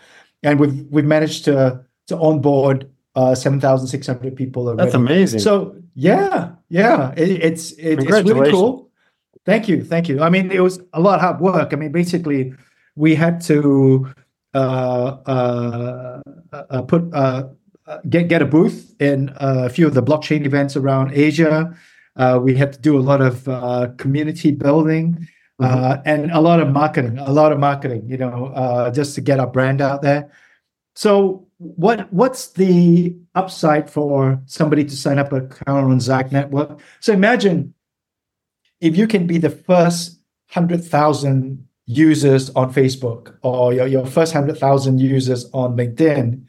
and 0.46 0.60
we've 0.60 0.86
we've 0.90 1.04
managed 1.04 1.44
to 1.44 1.84
to 2.06 2.16
onboard 2.16 2.88
uh, 3.14 3.34
seven 3.34 3.60
thousand 3.60 3.88
six 3.88 4.06
hundred 4.06 4.36
people. 4.36 4.68
Already. 4.68 4.82
That's 4.82 4.94
amazing. 4.94 5.40
So 5.40 5.76
yeah, 5.94 6.52
yeah, 6.68 7.12
it, 7.16 7.30
it's 7.42 7.72
it, 7.72 7.98
it's 7.98 8.10
really 8.10 8.50
cool. 8.50 8.90
Thank 9.44 9.68
you, 9.68 9.84
thank 9.84 10.08
you. 10.08 10.22
I 10.22 10.28
mean, 10.30 10.50
it 10.50 10.60
was 10.60 10.80
a 10.92 11.00
lot 11.00 11.16
of 11.16 11.20
hard 11.20 11.40
work. 11.40 11.72
I 11.72 11.76
mean, 11.76 11.92
basically, 11.92 12.52
we 12.96 13.14
had 13.14 13.40
to 13.42 14.12
uh, 14.54 14.58
uh, 15.34 16.20
uh, 16.52 16.82
put 16.82 17.02
uh, 17.12 17.48
uh, 17.86 17.98
get 18.08 18.28
get 18.28 18.42
a 18.42 18.46
booth 18.46 18.94
in 19.00 19.30
a 19.36 19.68
few 19.68 19.86
of 19.86 19.94
the 19.94 20.02
blockchain 20.02 20.46
events 20.46 20.76
around 20.76 21.12
Asia. 21.12 21.76
Uh, 22.16 22.40
we 22.42 22.56
had 22.56 22.72
to 22.72 22.80
do 22.80 22.98
a 22.98 23.04
lot 23.10 23.20
of 23.20 23.46
uh, 23.46 23.88
community 23.98 24.50
building 24.50 25.28
uh, 25.60 25.98
and 26.04 26.30
a 26.30 26.40
lot 26.40 26.60
of 26.60 26.70
marketing. 26.70 27.18
A 27.18 27.32
lot 27.32 27.52
of 27.52 27.58
marketing, 27.58 28.08
you 28.08 28.16
know, 28.16 28.46
uh, 28.54 28.90
just 28.90 29.14
to 29.14 29.20
get 29.20 29.40
our 29.40 29.46
brand 29.46 29.80
out 29.80 30.02
there. 30.02 30.30
So, 30.94 31.46
what 31.58 32.12
what's 32.12 32.52
the 32.52 33.16
upside 33.34 33.88
for 33.90 34.40
somebody 34.46 34.84
to 34.84 34.96
sign 34.96 35.18
up 35.18 35.32
an 35.32 35.46
account 35.46 35.90
on 35.90 36.00
Zag 36.00 36.32
Network? 36.32 36.80
So 37.00 37.12
imagine 37.12 37.74
if 38.80 38.96
you 38.96 39.06
can 39.06 39.26
be 39.26 39.38
the 39.38 39.50
first 39.50 40.20
hundred 40.48 40.84
thousand 40.84 41.66
users 41.86 42.50
on 42.50 42.72
Facebook 42.72 43.36
or 43.42 43.72
your, 43.72 43.86
your 43.86 44.06
first 44.06 44.32
hundred 44.32 44.58
thousand 44.58 45.00
users 45.00 45.48
on 45.52 45.76
LinkedIn, 45.76 46.44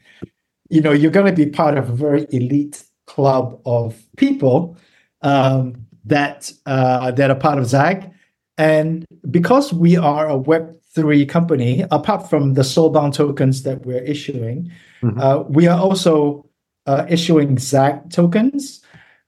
you 0.68 0.80
know, 0.80 0.92
you're 0.92 1.10
going 1.10 1.26
to 1.26 1.32
be 1.32 1.50
part 1.50 1.78
of 1.78 1.88
a 1.88 1.92
very 1.92 2.26
elite 2.30 2.84
club 3.06 3.60
of 3.64 3.96
people 4.16 4.76
um, 5.22 5.86
that 6.04 6.52
uh, 6.66 7.10
that 7.12 7.30
are 7.30 7.36
part 7.36 7.58
of 7.58 7.66
Zag. 7.66 8.10
And 8.58 9.06
because 9.30 9.72
we 9.72 9.96
are 9.96 10.28
a 10.28 10.38
Web3 10.38 11.28
company, 11.28 11.84
apart 11.90 12.28
from 12.28 12.54
the 12.54 12.62
soulbound 12.62 13.14
tokens 13.14 13.62
that 13.62 13.86
we're 13.86 14.02
issuing, 14.02 14.70
Mhm. 15.02 15.18
uh, 15.20 15.44
we 15.48 15.66
are 15.68 15.78
also 15.78 16.44
uh, 16.86 17.04
issuing 17.10 17.58
ZAG 17.58 18.10
tokens, 18.10 18.80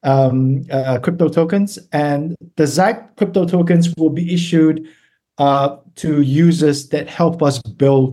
um, 0.02 0.62
uh, 0.70 0.98
crypto 0.98 1.28
tokens. 1.28 1.78
And 1.92 2.34
the 2.56 2.66
ZAG 2.66 3.16
crypto 3.16 3.44
tokens 3.44 3.92
will 3.98 4.08
be 4.08 4.32
issued 4.32 4.86
uh, 5.38 5.76
to 5.96 6.22
users 6.22 6.88
that 6.88 7.06
help 7.06 7.42
us 7.42 7.60
build 7.76 8.12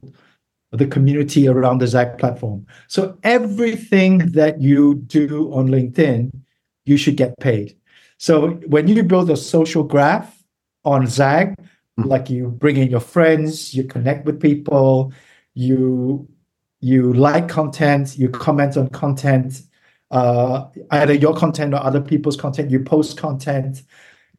the 0.71 0.85
community 0.85 1.47
around 1.47 1.79
the 1.79 1.87
ZAG 1.87 2.17
platform. 2.17 2.65
So 2.87 3.17
everything 3.23 4.17
that 4.33 4.61
you 4.61 4.95
do 4.95 5.51
on 5.53 5.69
LinkedIn, 5.69 6.31
you 6.85 6.97
should 6.97 7.15
get 7.15 7.33
paid. 7.39 7.75
So 8.17 8.51
when 8.67 8.87
you 8.87 9.01
build 9.03 9.29
a 9.29 9.37
social 9.37 9.83
graph 9.83 10.36
on 10.87 11.05
Zag, 11.05 11.49
mm-hmm. 11.49 12.07
like 12.07 12.29
you 12.29 12.47
bring 12.47 12.77
in 12.77 12.89
your 12.89 13.01
friends, 13.01 13.73
you 13.73 13.83
connect 13.83 14.25
with 14.25 14.41
people, 14.41 15.13
you 15.53 16.27
you 16.79 17.13
like 17.13 17.49
content, 17.49 18.17
you 18.17 18.29
comment 18.29 18.77
on 18.77 18.87
content, 18.89 19.61
uh, 20.11 20.65
either 20.91 21.13
your 21.13 21.35
content 21.35 21.73
or 21.73 21.83
other 21.83 22.01
people's 22.01 22.37
content, 22.37 22.71
you 22.71 22.79
post 22.79 23.17
content. 23.17 23.81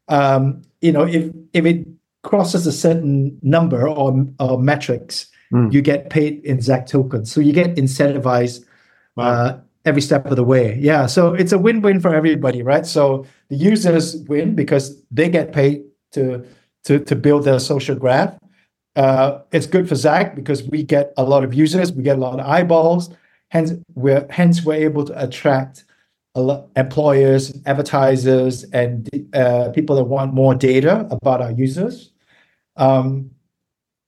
Um, 0.09 0.63
you 0.81 0.93
know, 0.93 1.05
if 1.05 1.31
if 1.53 1.67
it 1.67 1.87
crosses 2.23 2.67
a 2.67 2.73
certain 2.73 3.39
number 3.43 3.89
or, 3.89 4.27
or 4.41 4.59
metrics, 4.59 5.27
mm. 5.53 5.73
you 5.73 5.83
get 5.83 6.11
paid 6.11 6.45
in 6.45 6.61
Zag 6.61 6.87
tokens. 6.87 7.31
So 7.33 7.41
you 7.41 7.53
get 7.53 7.77
incentivized 7.77 8.65
wow. 9.17 9.25
uh, 9.25 9.61
every 9.85 10.03
step 10.03 10.27
of 10.27 10.37
the 10.37 10.45
way. 10.45 10.79
Yeah. 10.81 11.07
So 11.07 11.35
it's 11.35 11.53
a 11.53 11.59
win-win 11.59 12.01
for 12.01 12.15
everybody, 12.15 12.63
right? 12.63 12.87
So 12.87 13.27
the 13.49 13.57
users 13.57 14.17
win 14.29 14.55
because 14.55 15.01
they 15.11 15.29
get 15.29 15.53
paid 15.53 15.83
to 16.13 16.45
to 16.85 16.99
to 17.01 17.17
build 17.17 17.45
their 17.45 17.59
social 17.59 17.97
graph. 17.97 18.39
Uh, 18.97 19.43
it's 19.53 19.67
good 19.67 19.89
for 19.89 19.95
Zag 19.95 20.35
because 20.35 20.63
we 20.65 20.83
get 20.83 21.13
a 21.17 21.23
lot 21.23 21.45
of 21.45 21.55
users, 21.55 21.93
we 21.93 22.03
get 22.03 22.17
a 22.17 22.21
lot 22.21 22.41
of 22.41 22.47
eyeballs. 22.47 23.11
Hence, 23.51 23.73
we're 23.95 24.27
hence 24.31 24.65
we're 24.65 24.75
able 24.75 25.05
to 25.05 25.23
attract 25.23 25.85
a 26.35 26.41
lot 26.41 26.69
employers, 26.77 27.53
advertisers, 27.67 28.65
and 28.65 29.09
uh, 29.35 29.71
people 29.71 29.97
that 29.97 30.05
want 30.05 30.35
more 30.35 30.55
data 30.55 31.07
about 31.11 31.41
our 31.41 31.53
users. 31.53 32.13
Um, 32.77 33.31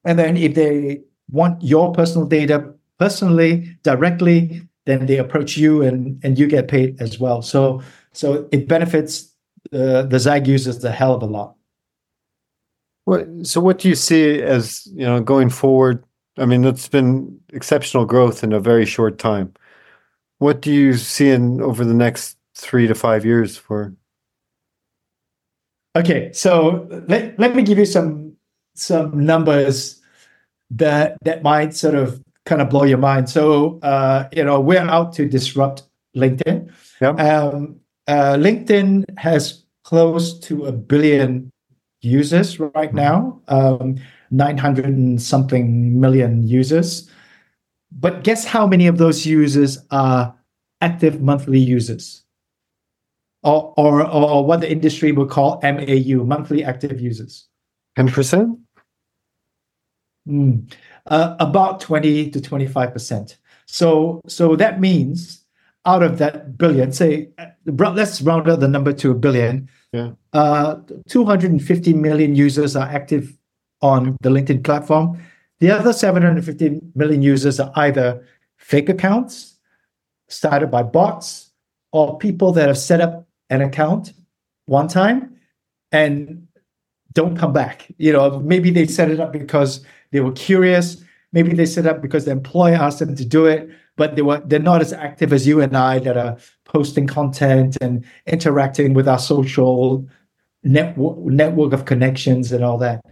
and 0.04 0.18
then 0.18 0.36
if 0.36 0.54
they 0.54 1.02
want 1.30 1.62
your 1.62 1.92
personal 1.92 2.26
data 2.26 2.72
personally, 2.98 3.76
directly, 3.82 4.62
then 4.86 5.06
they 5.06 5.18
approach 5.18 5.56
you 5.56 5.82
and 5.82 6.20
and 6.24 6.38
you 6.38 6.46
get 6.46 6.68
paid 6.68 7.00
as 7.00 7.18
well. 7.18 7.42
So 7.42 7.82
so 8.12 8.48
it 8.50 8.68
benefits 8.68 9.34
uh, 9.72 10.02
the 10.02 10.18
Zag 10.18 10.46
users 10.46 10.82
a 10.84 10.90
hell 10.90 11.14
of 11.14 11.22
a 11.22 11.26
lot. 11.26 11.54
What, 13.10 13.26
so 13.44 13.60
what 13.60 13.78
do 13.80 13.88
you 13.88 13.96
see 13.96 14.40
as 14.40 14.86
you 14.94 15.04
know 15.04 15.20
going 15.20 15.50
forward? 15.50 16.04
I 16.38 16.44
mean, 16.44 16.64
it's 16.64 16.86
been 16.86 17.40
exceptional 17.52 18.04
growth 18.04 18.44
in 18.44 18.52
a 18.52 18.60
very 18.60 18.86
short 18.86 19.18
time. 19.18 19.52
What 20.38 20.62
do 20.62 20.72
you 20.72 20.94
see 20.94 21.30
in 21.30 21.60
over 21.60 21.84
the 21.84 21.92
next 21.92 22.38
three 22.54 22.86
to 22.86 22.94
five 22.94 23.24
years 23.24 23.56
for? 23.56 23.92
Okay, 25.96 26.30
so 26.32 26.86
let, 27.08 27.36
let 27.36 27.56
me 27.56 27.64
give 27.64 27.78
you 27.78 27.84
some 27.84 28.36
some 28.76 29.26
numbers 29.26 30.00
that 30.70 31.18
that 31.24 31.42
might 31.42 31.74
sort 31.74 31.96
of 31.96 32.22
kind 32.46 32.62
of 32.62 32.70
blow 32.70 32.84
your 32.84 32.98
mind. 32.98 33.28
So, 33.28 33.80
uh, 33.80 34.28
you 34.30 34.44
know, 34.44 34.60
we're 34.60 34.78
out 34.78 35.14
to 35.14 35.28
disrupt 35.28 35.82
LinkedIn. 36.16 36.72
Yep. 37.00 37.18
Um, 37.18 37.80
uh, 38.06 38.36
LinkedIn 38.38 39.18
has 39.18 39.64
close 39.82 40.38
to 40.46 40.66
a 40.66 40.70
billion 40.72 41.50
users 42.02 42.58
right 42.58 42.92
now, 42.94 43.40
um, 43.48 43.96
900 44.30 44.84
and 44.86 45.20
something 45.20 46.00
million 46.00 46.46
users. 46.46 47.10
But 47.92 48.24
guess 48.24 48.44
how 48.44 48.66
many 48.66 48.86
of 48.86 48.98
those 48.98 49.26
users 49.26 49.78
are 49.90 50.34
active 50.80 51.20
monthly 51.20 51.58
users? 51.58 52.22
Or, 53.42 53.72
or, 53.76 54.06
or 54.06 54.44
what 54.44 54.60
the 54.60 54.70
industry 54.70 55.12
would 55.12 55.30
call 55.30 55.60
MAU, 55.62 56.24
monthly 56.24 56.62
active 56.62 57.00
users? 57.00 57.48
10%? 57.98 58.58
Mm 60.28 60.70
uh, 61.06 61.36
about 61.38 61.80
20 61.80 62.30
to 62.30 62.40
25%. 62.40 63.36
So, 63.66 64.20
so 64.26 64.56
that 64.56 64.80
means 64.80 65.44
out 65.86 66.02
of 66.02 66.18
that 66.18 66.58
billion, 66.58 66.92
say, 66.92 67.28
let's 67.66 68.20
round 68.22 68.48
up 68.48 68.60
the 68.60 68.68
number 68.68 68.92
to 68.94 69.10
a 69.10 69.14
billion. 69.14 69.68
Yeah. 69.92 70.12
Uh, 70.32 70.76
250 71.08 71.92
million 71.94 72.34
users 72.34 72.76
are 72.76 72.86
active 72.86 73.36
on 73.82 74.16
the 74.22 74.30
LinkedIn 74.30 74.62
platform. 74.62 75.20
The 75.58 75.70
other 75.70 75.92
750 75.92 76.80
million 76.94 77.22
users 77.22 77.60
are 77.60 77.72
either 77.76 78.24
fake 78.56 78.88
accounts 78.88 79.56
started 80.28 80.70
by 80.70 80.82
bots 80.82 81.50
or 81.92 82.18
people 82.18 82.52
that 82.52 82.68
have 82.68 82.78
set 82.78 83.00
up 83.00 83.26
an 83.50 83.62
account 83.62 84.12
one 84.66 84.86
time 84.86 85.36
and 85.90 86.46
don't 87.12 87.36
come 87.36 87.52
back. 87.52 87.90
You 87.98 88.12
know, 88.12 88.38
maybe 88.38 88.70
they 88.70 88.86
set 88.86 89.10
it 89.10 89.18
up 89.18 89.32
because 89.32 89.84
they 90.12 90.20
were 90.20 90.32
curious. 90.32 91.02
Maybe 91.32 91.52
they 91.52 91.66
set 91.66 91.86
up 91.86 92.00
because 92.00 92.24
the 92.24 92.30
employer 92.30 92.76
asked 92.76 93.00
them 93.00 93.16
to 93.16 93.24
do 93.24 93.46
it, 93.46 93.68
but 93.96 94.16
they 94.16 94.22
were 94.22 94.42
they're 94.46 94.58
not 94.58 94.80
as 94.80 94.92
active 94.92 95.32
as 95.32 95.46
you 95.46 95.60
and 95.60 95.76
I 95.76 95.98
that 96.00 96.16
are 96.16 96.36
posting 96.64 97.06
content 97.06 97.76
and 97.80 98.04
interacting 98.26 98.94
with 98.94 99.08
our 99.08 99.18
social 99.18 100.06
network 100.62 101.18
network 101.18 101.72
of 101.72 101.84
connections 101.84 102.52
and 102.52 102.64
all 102.64 102.78
that. 102.78 103.04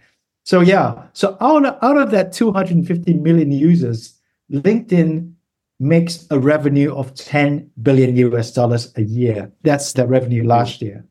So 0.45 0.61
yeah, 0.61 1.03
so 1.13 1.37
out 1.41 1.67
of, 1.67 1.77
out 1.83 1.99
of 1.99 2.11
that 2.13 2.33
250 2.33 3.15
million 3.15 3.53
users, 3.53 4.15
LinkedIn 4.51 5.35
makes 5.81 6.27
a 6.31 6.39
revenue 6.39 6.95
of 6.95 7.15
10 7.15 7.71
billion 7.83 8.17
US 8.17 8.53
dollars 8.53 8.93
a 8.97 9.03
year. 9.03 9.53
That's 9.63 9.93
the 9.93 10.07
revenue 10.07 10.45
last 10.45 10.83
year. 10.83 11.05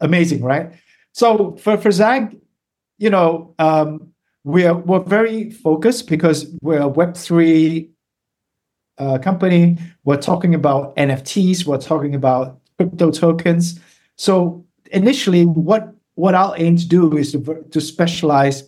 Amazing, 0.00 0.42
right? 0.42 0.72
So 1.12 1.56
for 1.56 1.78
for 1.78 1.90
Zag, 1.90 2.36
you 2.98 3.10
know, 3.10 3.54
um, 3.58 4.12
we're 4.44 4.74
we're 4.74 5.00
very 5.00 5.50
focused 5.50 6.08
because 6.08 6.46
we're 6.60 6.80
a 6.80 6.88
Web 6.88 7.16
three 7.16 7.90
uh, 8.98 9.18
company. 9.18 9.78
We're 10.04 10.20
talking 10.20 10.54
about 10.54 10.94
NFTs. 10.96 11.66
We're 11.66 11.78
talking 11.78 12.14
about 12.14 12.60
crypto 12.78 13.10
tokens. 13.10 13.80
So 14.16 14.64
initially, 14.92 15.44
what 15.44 15.92
what 16.16 16.34
I'll 16.34 16.54
aim 16.56 16.76
to 16.76 16.86
do 16.86 17.16
is 17.16 17.32
to, 17.32 17.64
to 17.70 17.80
specialize, 17.80 18.64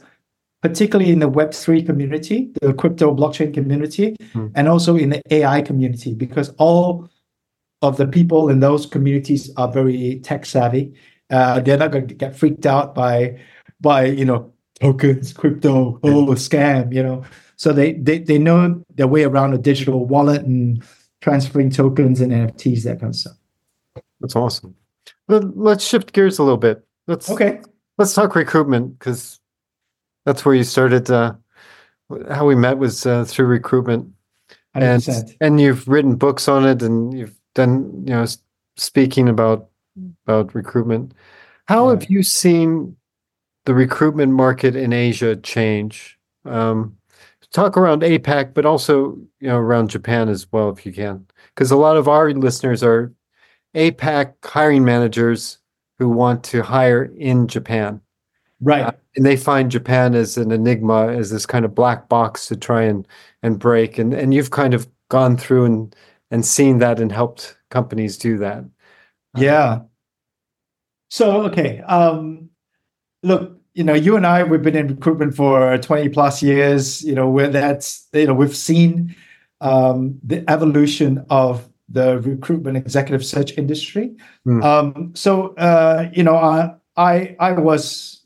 particularly 0.62 1.12
in 1.12 1.20
the 1.20 1.28
Web 1.28 1.54
three 1.54 1.82
community, 1.82 2.50
the 2.60 2.74
crypto 2.74 3.14
blockchain 3.14 3.54
community, 3.54 4.16
mm. 4.34 4.50
and 4.54 4.68
also 4.68 4.96
in 4.96 5.10
the 5.10 5.22
AI 5.30 5.62
community, 5.62 6.14
because 6.14 6.50
all 6.58 7.08
of 7.82 7.96
the 7.96 8.06
people 8.06 8.48
in 8.48 8.60
those 8.60 8.86
communities 8.86 9.50
are 9.56 9.70
very 9.70 10.20
tech 10.20 10.46
savvy. 10.46 10.92
Uh, 11.30 11.60
they're 11.60 11.78
not 11.78 11.92
going 11.92 12.08
to 12.08 12.14
get 12.14 12.36
freaked 12.36 12.66
out 12.66 12.94
by 12.94 13.38
by 13.80 14.06
you 14.06 14.24
know 14.24 14.52
tokens, 14.80 15.32
crypto, 15.32 15.98
oh, 16.02 16.32
a 16.32 16.34
scam, 16.34 16.92
you 16.92 17.02
know. 17.02 17.24
So 17.56 17.72
they, 17.72 17.94
they 17.94 18.18
they 18.18 18.38
know 18.38 18.84
their 18.94 19.06
way 19.06 19.24
around 19.24 19.54
a 19.54 19.58
digital 19.58 20.04
wallet 20.04 20.42
and 20.42 20.82
transferring 21.20 21.70
tokens 21.70 22.20
and 22.20 22.32
NFTs, 22.32 22.84
that 22.84 23.00
kind 23.00 23.10
of 23.10 23.16
stuff. 23.16 23.36
That's 24.20 24.36
awesome. 24.36 24.74
Well 25.28 25.52
let's 25.54 25.84
shift 25.86 26.12
gears 26.12 26.38
a 26.38 26.42
little 26.42 26.58
bit. 26.58 26.84
Let's 27.06 27.30
okay. 27.30 27.60
Let's 27.98 28.12
talk 28.12 28.34
recruitment 28.34 28.98
because 28.98 29.40
that's 30.26 30.44
where 30.44 30.54
you 30.54 30.64
started. 30.64 31.10
Uh, 31.10 31.34
how 32.30 32.46
we 32.46 32.54
met 32.54 32.78
was 32.78 33.06
uh, 33.06 33.24
through 33.24 33.46
recruitment, 33.46 34.12
100%. 34.76 35.08
and 35.08 35.36
and 35.40 35.60
you've 35.60 35.88
written 35.88 36.16
books 36.16 36.48
on 36.48 36.66
it, 36.66 36.82
and 36.82 37.16
you've 37.16 37.38
done 37.54 38.04
you 38.06 38.12
know 38.12 38.26
speaking 38.76 39.28
about 39.28 39.68
about 40.26 40.54
recruitment. 40.54 41.12
How 41.68 41.86
yeah. 41.86 41.90
have 41.94 42.10
you 42.10 42.22
seen 42.22 42.96
the 43.64 43.74
recruitment 43.74 44.32
market 44.32 44.76
in 44.76 44.92
Asia 44.92 45.36
change? 45.36 46.18
Um, 46.44 46.95
talk 47.56 47.76
around 47.76 48.02
APAC, 48.02 48.52
but 48.52 48.66
also 48.66 49.16
you 49.40 49.48
know 49.48 49.56
around 49.56 49.88
Japan 49.90 50.28
as 50.28 50.46
well, 50.52 50.70
if 50.70 50.84
you 50.84 50.92
can, 50.92 51.26
because 51.54 51.70
a 51.70 51.76
lot 51.76 51.96
of 51.96 52.06
our 52.06 52.30
listeners 52.32 52.82
are 52.82 53.12
APAC 53.74 54.34
hiring 54.44 54.84
managers 54.84 55.58
who 55.98 56.08
want 56.08 56.44
to 56.44 56.62
hire 56.62 57.04
in 57.16 57.48
Japan, 57.48 58.00
right? 58.60 58.84
Uh, 58.84 58.92
and 59.16 59.24
they 59.24 59.36
find 59.36 59.70
Japan 59.70 60.14
as 60.14 60.36
an 60.36 60.52
enigma, 60.52 61.08
as 61.08 61.30
this 61.30 61.46
kind 61.46 61.64
of 61.64 61.74
black 61.74 62.08
box 62.10 62.46
to 62.48 62.56
try 62.56 62.82
and 62.82 63.08
and 63.42 63.58
break. 63.58 63.98
And 63.98 64.12
and 64.12 64.34
you've 64.34 64.50
kind 64.50 64.74
of 64.74 64.86
gone 65.08 65.38
through 65.38 65.64
and 65.64 65.96
and 66.30 66.44
seen 66.44 66.78
that 66.78 67.00
and 67.00 67.10
helped 67.10 67.56
companies 67.70 68.18
do 68.18 68.36
that. 68.38 68.64
Yeah. 69.34 69.80
So 71.08 71.42
okay, 71.46 71.80
um, 71.80 72.50
look, 73.22 73.55
you 73.76 73.84
know, 73.84 73.92
you 73.92 74.16
and 74.16 74.26
I, 74.26 74.42
we've 74.42 74.62
been 74.62 74.74
in 74.74 74.88
recruitment 74.88 75.36
for 75.36 75.76
20 75.76 76.08
plus 76.08 76.42
years, 76.42 77.04
you 77.04 77.14
know, 77.14 77.28
where 77.28 77.48
that's, 77.48 78.08
you 78.14 78.26
know, 78.26 78.32
we've 78.32 78.56
seen 78.56 79.14
um, 79.60 80.18
the 80.22 80.42
evolution 80.50 81.26
of 81.28 81.68
the 81.86 82.18
recruitment 82.20 82.78
executive 82.78 83.24
search 83.24 83.56
industry. 83.58 84.16
Mm. 84.46 84.64
Um, 84.64 85.14
so, 85.14 85.54
uh, 85.56 86.08
you 86.14 86.22
know, 86.22 86.36
I, 86.36 86.74
I, 86.96 87.36
I 87.38 87.52
was 87.52 88.22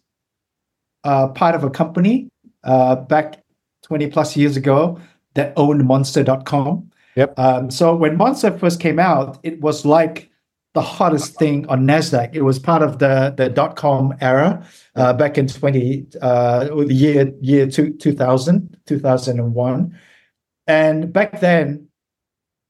uh, 1.02 1.26
part 1.28 1.56
of 1.56 1.64
a 1.64 1.70
company 1.70 2.28
uh, 2.62 2.94
back 2.94 3.42
20 3.82 4.06
plus 4.06 4.36
years 4.36 4.56
ago 4.56 5.00
that 5.34 5.52
owned 5.56 5.84
monster.com. 5.84 6.92
Yep. 7.16 7.36
Um, 7.36 7.72
so 7.72 7.96
when 7.96 8.16
Monster 8.16 8.56
first 8.56 8.78
came 8.78 9.00
out, 9.00 9.40
it 9.42 9.60
was 9.60 9.84
like 9.84 10.29
the 10.74 10.80
hottest 10.82 11.36
thing 11.38 11.66
on 11.68 11.84
Nasdaq. 11.86 12.30
It 12.34 12.42
was 12.42 12.58
part 12.58 12.82
of 12.82 12.98
the 12.98 13.34
the 13.36 13.48
dot 13.48 13.76
com 13.76 14.14
era 14.20 14.64
uh, 14.94 15.12
back 15.12 15.36
in 15.38 15.48
twenty 15.48 16.06
uh, 16.22 16.68
year 16.86 17.32
year 17.40 17.66
two, 17.66 17.92
2000, 17.94 18.76
2001. 18.86 19.98
and 20.66 21.12
back 21.12 21.40
then 21.40 21.88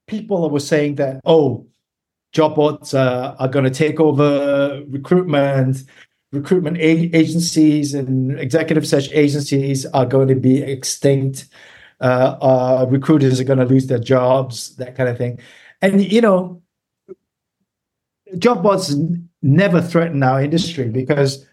people 0.07 0.49
were 0.51 0.61
saying 0.61 0.97
that 0.97 1.21
oh 1.25 1.67
job 2.33 2.55
boards 2.55 2.95
uh, 2.95 3.35
are 3.39 3.49
going 3.49 3.65
to 3.65 3.71
take 3.71 4.01
over 4.01 4.83
recruitment 4.89 5.85
recruitment 6.33 6.77
a- 6.79 7.11
agencies 7.15 7.93
and 7.95 8.39
executive 8.39 8.87
search 8.87 9.11
agencies 9.13 9.85
are 9.87 10.07
going 10.07 10.29
to 10.29 10.35
be 10.35 10.63
extinct 10.63 11.47
uh, 12.01 12.37
uh, 12.41 12.87
recruiters 12.89 13.41
are 13.41 13.45
going 13.45 13.59
to 13.59 13.65
lose 13.65 13.87
their 13.89 13.99
jobs 13.99 14.77
that 14.77 14.97
kind 14.97 15.09
of 15.09 15.19
thing 15.19 15.39
and 15.83 16.11
you 16.11 16.21
know 16.21 16.60
job 18.39 18.63
boards 18.63 18.95
never 19.43 19.81
threaten 19.81 20.23
our 20.23 20.43
industry 20.43 20.89
because 20.89 21.47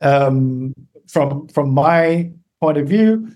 um, 0.00 0.74
from 1.08 1.48
from 1.48 1.70
my 1.70 2.30
point 2.60 2.78
of 2.78 2.88
view 2.88 3.28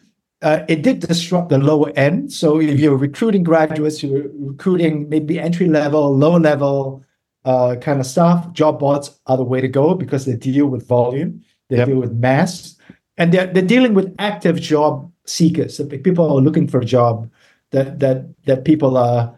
uh, 0.42 0.64
it 0.68 0.82
did 0.82 1.00
disrupt 1.00 1.48
the 1.48 1.58
lower 1.58 1.90
end. 1.96 2.32
So 2.32 2.60
if 2.60 2.78
you're 2.78 2.96
recruiting 2.96 3.42
graduates, 3.42 4.02
you're 4.02 4.28
recruiting 4.38 5.08
maybe 5.08 5.38
entry 5.38 5.66
level, 5.66 6.16
low 6.16 6.36
level 6.36 7.02
uh, 7.44 7.76
kind 7.80 7.98
of 7.98 8.06
stuff. 8.06 8.52
Job 8.52 8.78
boards 8.78 9.18
are 9.26 9.36
the 9.36 9.44
way 9.44 9.60
to 9.60 9.68
go 9.68 9.94
because 9.94 10.26
they 10.26 10.36
deal 10.36 10.66
with 10.66 10.86
volume, 10.86 11.42
they 11.68 11.78
yep. 11.78 11.88
deal 11.88 11.98
with 11.98 12.12
mass, 12.12 12.76
and 13.16 13.32
they're 13.32 13.46
they're 13.46 13.62
dealing 13.62 13.94
with 13.94 14.14
active 14.18 14.60
job 14.60 15.10
seekers. 15.24 15.76
So 15.76 15.86
people 15.86 16.30
are 16.30 16.40
looking 16.40 16.68
for 16.68 16.80
a 16.80 16.84
job 16.84 17.28
that 17.72 17.98
that 17.98 18.26
that 18.44 18.64
people 18.64 18.96
are 18.96 19.36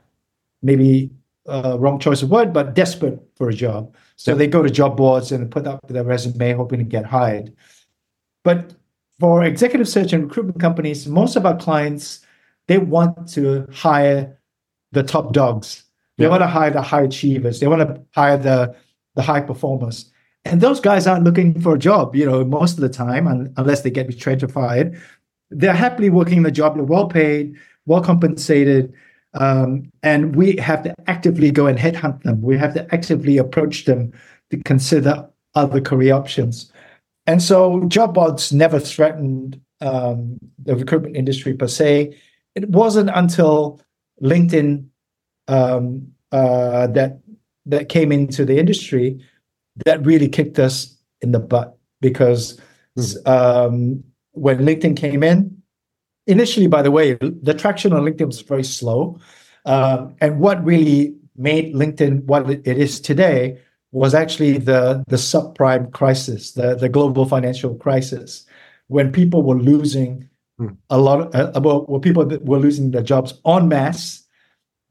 maybe 0.62 1.10
uh, 1.50 1.76
wrong 1.78 1.98
choice 1.98 2.22
of 2.22 2.30
word, 2.30 2.52
but 2.52 2.74
desperate 2.74 3.20
for 3.36 3.48
a 3.48 3.54
job. 3.54 3.94
So 4.16 4.34
they 4.34 4.46
go 4.46 4.62
to 4.62 4.70
job 4.70 4.96
boards 4.96 5.32
and 5.32 5.50
put 5.50 5.66
up 5.66 5.86
their 5.88 6.04
resume, 6.04 6.52
hoping 6.52 6.78
to 6.78 6.84
get 6.84 7.04
hired. 7.04 7.52
But 8.44 8.74
for 9.18 9.44
executive 9.44 9.88
search 9.88 10.12
and 10.12 10.24
recruitment 10.24 10.60
companies, 10.60 11.06
most 11.06 11.36
of 11.36 11.44
our 11.44 11.56
clients 11.56 12.20
they 12.66 12.78
want 12.78 13.28
to 13.30 13.66
hire 13.72 14.38
the 14.92 15.02
top 15.02 15.32
dogs. 15.32 15.84
They 16.18 16.24
yeah. 16.24 16.30
want 16.30 16.42
to 16.42 16.46
hire 16.46 16.70
the 16.70 16.82
high 16.82 17.02
achievers. 17.02 17.58
They 17.58 17.66
want 17.66 17.80
to 17.82 18.00
hire 18.14 18.36
the 18.36 18.76
the 19.16 19.22
high 19.22 19.40
performers. 19.40 20.10
And 20.44 20.60
those 20.60 20.80
guys 20.80 21.06
aren't 21.06 21.24
looking 21.24 21.60
for 21.60 21.74
a 21.74 21.78
job, 21.78 22.14
you 22.14 22.24
know, 22.24 22.44
most 22.44 22.74
of 22.74 22.80
the 22.80 22.88
time, 22.88 23.26
unless 23.56 23.82
they 23.82 23.90
get 23.90 24.08
fired. 24.52 24.98
They're 25.50 25.74
happily 25.74 26.10
working 26.10 26.44
the 26.44 26.50
job. 26.50 26.76
They're 26.76 26.84
well 26.84 27.08
paid, 27.08 27.56
well 27.86 28.00
compensated, 28.00 28.92
um, 29.34 29.90
and 30.02 30.34
we 30.34 30.56
have 30.56 30.82
to 30.84 30.94
actively 31.06 31.50
go 31.50 31.66
and 31.66 31.78
headhunt 31.78 32.22
them. 32.22 32.42
We 32.42 32.58
have 32.58 32.74
to 32.74 32.92
actively 32.92 33.38
approach 33.38 33.84
them 33.84 34.12
to 34.50 34.56
consider 34.64 35.28
other 35.54 35.80
career 35.80 36.14
options. 36.14 36.72
And 37.26 37.42
so 37.42 37.84
job 37.84 38.14
boards 38.14 38.52
never 38.52 38.80
threatened 38.80 39.60
um, 39.80 40.38
the 40.58 40.76
recruitment 40.76 41.16
industry 41.16 41.54
per 41.54 41.68
se. 41.68 42.18
It 42.54 42.68
wasn't 42.68 43.10
until 43.14 43.80
LinkedIn 44.22 44.86
um, 45.48 46.08
uh, 46.32 46.86
that 46.88 47.20
that 47.66 47.88
came 47.88 48.10
into 48.10 48.44
the 48.44 48.58
industry 48.58 49.20
that 49.84 50.04
really 50.04 50.28
kicked 50.28 50.58
us 50.58 50.96
in 51.20 51.32
the 51.32 51.38
butt 51.38 51.76
because 52.00 52.60
mm-hmm. 52.98 53.28
um, 53.28 54.04
when 54.32 54.58
LinkedIn 54.60 54.96
came 54.96 55.22
in, 55.22 55.59
initially, 56.26 56.66
by 56.66 56.82
the 56.82 56.90
way, 56.90 57.14
the 57.14 57.54
traction 57.54 57.92
on 57.92 58.04
LinkedIn 58.04 58.26
was 58.26 58.40
very 58.42 58.64
slow. 58.64 59.18
Uh, 59.64 60.08
and 60.20 60.40
what 60.40 60.64
really 60.64 61.14
made 61.36 61.74
LinkedIn 61.74 62.24
what 62.24 62.48
it 62.50 62.66
is 62.66 63.00
today 63.00 63.58
was 63.92 64.14
actually 64.14 64.58
the 64.58 65.04
the 65.08 65.16
subprime 65.16 65.92
crisis, 65.92 66.52
the 66.52 66.74
the 66.74 66.88
global 66.88 67.26
financial 67.26 67.74
crisis, 67.74 68.46
when 68.88 69.12
people 69.12 69.42
were 69.42 69.58
losing 69.58 70.28
hmm. 70.58 70.68
a 70.88 70.98
lot 70.98 71.34
of 71.34 71.56
uh, 71.56 71.60
well, 71.60 71.84
when 71.86 72.00
people 72.00 72.24
were 72.24 72.58
losing 72.58 72.92
their 72.92 73.02
jobs 73.02 73.34
en 73.44 73.68
masse, 73.68 74.22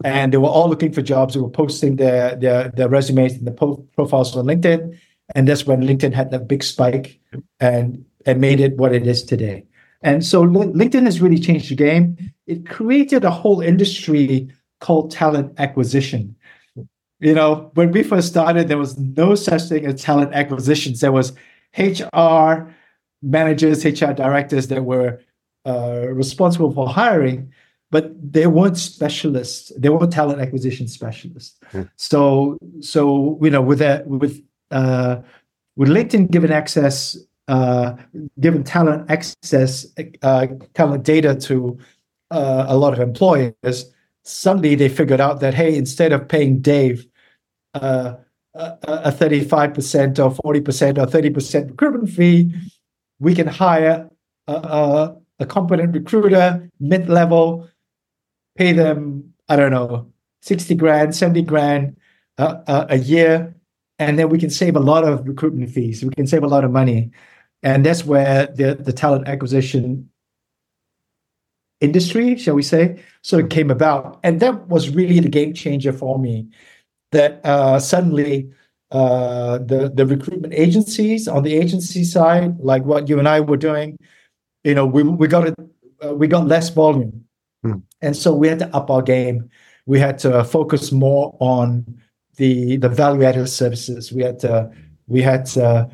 and 0.03 0.33
they 0.33 0.37
were 0.37 0.49
all 0.49 0.69
looking 0.69 0.91
for 0.91 1.01
jobs. 1.01 1.33
They 1.33 1.39
were 1.39 1.49
posting 1.49 1.95
their 1.95 2.35
their 2.35 2.69
their 2.69 2.89
resumes 2.89 3.33
and 3.33 3.47
the 3.47 3.51
po- 3.51 3.87
profiles 3.95 4.35
on 4.35 4.45
LinkedIn, 4.45 4.97
and 5.35 5.47
that's 5.47 5.65
when 5.65 5.81
LinkedIn 5.81 6.13
had 6.13 6.31
that 6.31 6.47
big 6.47 6.63
spike 6.63 7.19
and 7.59 8.05
and 8.25 8.41
made 8.41 8.59
it 8.59 8.77
what 8.77 8.93
it 8.93 9.07
is 9.07 9.23
today. 9.23 9.65
And 10.01 10.25
so 10.25 10.45
LinkedIn 10.45 11.03
has 11.03 11.21
really 11.21 11.39
changed 11.39 11.69
the 11.69 11.75
game. 11.75 12.17
It 12.47 12.67
created 12.67 13.25
a 13.25 13.31
whole 13.31 13.62
industry 13.62 14.49
called 14.79 15.12
talent 15.12 15.53
acquisition 15.57 16.35
you 17.19 17.33
know, 17.33 17.71
when 17.73 17.91
we 17.91 18.03
first 18.03 18.29
started, 18.29 18.67
there 18.67 18.77
was 18.77 18.97
no 18.97 19.35
such 19.35 19.63
thing 19.63 19.85
as 19.85 20.01
talent 20.01 20.33
acquisitions. 20.33 21.01
There 21.01 21.12
was 21.12 21.33
HR 21.77 22.71
managers, 23.21 23.83
HR 23.83 24.13
directors 24.13 24.67
that 24.69 24.85
were 24.85 25.21
uh, 25.65 26.07
responsible 26.07 26.71
for 26.71 26.88
hiring, 26.88 27.51
but 27.91 28.13
they 28.31 28.47
weren't 28.47 28.77
specialists. 28.77 29.71
They 29.77 29.89
weren't 29.89 30.13
talent 30.13 30.39
acquisition 30.39 30.88
specialists. 30.88 31.57
Hmm. 31.71 31.83
So, 31.97 32.57
so 32.79 33.38
you 33.41 33.49
know, 33.49 33.62
with 33.62 33.79
that, 33.79 34.07
with 34.07 34.41
uh, 34.71 35.17
with 35.75 35.89
LinkedIn 35.89 36.31
given 36.31 36.51
access, 36.51 37.17
uh, 37.49 37.95
given 38.39 38.63
talent 38.63 39.09
access, 39.09 39.88
uh, 40.21 40.47
talent 40.75 41.03
data 41.03 41.35
to 41.35 41.77
uh, 42.31 42.65
a 42.67 42.77
lot 42.77 42.93
of 42.93 42.99
employers, 42.99 43.91
suddenly 44.23 44.75
they 44.75 44.88
figured 44.88 45.19
out 45.19 45.39
that 45.39 45.55
hey, 45.55 45.75
instead 45.75 46.13
of 46.13 46.27
paying 46.27 46.62
Dave 46.62 47.07
uh, 47.73 48.13
a 48.53 49.12
35% 49.12 50.19
or 50.19 50.31
40% 50.53 50.97
or 50.97 51.05
30% 51.05 51.69
recruitment 51.71 52.09
fee, 52.09 52.53
we 53.19 53.33
can 53.33 53.47
hire 53.47 54.09
a, 54.47 54.53
a, 54.53 55.17
a 55.39 55.45
competent 55.45 55.93
recruiter 55.93 56.69
mid-level, 56.79 57.67
pay 58.57 58.73
them, 58.73 59.33
I 59.47 59.55
don't 59.55 59.71
know, 59.71 60.12
60 60.41 60.75
grand, 60.75 61.15
70 61.15 61.41
grand 61.43 61.97
uh, 62.38 62.85
a 62.89 62.97
year, 62.97 63.55
and 63.97 64.17
then 64.19 64.29
we 64.29 64.38
can 64.38 64.49
save 64.49 64.75
a 64.75 64.79
lot 64.79 65.03
of 65.03 65.27
recruitment 65.27 65.71
fees. 65.71 66.03
We 66.03 66.12
can 66.12 66.27
save 66.27 66.43
a 66.43 66.47
lot 66.47 66.63
of 66.63 66.71
money. 66.71 67.12
And 67.62 67.86
that's 67.86 68.06
where 68.06 68.48
the, 68.48 68.76
the 68.76 68.93
talent 68.93 69.28
acquisition 69.28 70.10
industry, 71.82 72.38
shall 72.38 72.56
we 72.56 72.63
say, 72.63 73.02
sort 73.22 73.43
of 73.43 73.50
came 73.50 73.69
about. 73.69 74.19
And 74.24 74.39
that 74.39 74.67
was 74.67 74.89
really 74.89 75.19
the 75.19 75.30
game 75.30 75.54
changer 75.54 75.93
for 75.93 76.19
me 76.19 76.48
that 77.12 77.41
uh, 77.45 77.80
suddenly 77.80 78.52
uh, 78.91 79.60
the 79.60 79.91
the 79.93 80.06
recruitment 80.06 80.54
agencies 80.54 81.28
on 81.28 81.43
the 81.43 81.56
agency 81.56 82.04
side, 82.04 82.60
like 82.60 82.84
what 82.84 83.08
you 83.08 83.19
and 83.19 83.28
I 83.28 83.39
were 83.39 83.58
doing, 83.58 83.98
you 84.63 84.74
know, 84.74 84.86
we 84.86 85.04
we 85.04 85.28
got 85.28 85.48
it, 85.48 85.56
uh, 86.04 86.15
we 86.15 86.28
got 86.28 86.48
less 86.48 86.69
volume, 86.69 87.26
hmm. 87.63 87.78
and 88.02 88.15
so 88.15 88.34
we 88.34 88.48
had 88.48 88.60
to 88.60 88.76
up 88.76 88.89
our 88.89 89.02
game. 89.02 89.50
We 89.86 90.00
had 90.00 90.17
to 90.19 90.43
focus 90.43 90.91
more 90.91 91.38
on 91.39 91.86
the 92.38 92.78
the 92.78 92.89
value 92.89 93.24
added 93.24 93.48
services. 93.48 94.12
We 94.12 94.24
had 94.24 94.39
to 94.39 94.72
we 95.08 95.22
had 95.22 95.45
to 95.48 95.65
uh, 95.65 95.89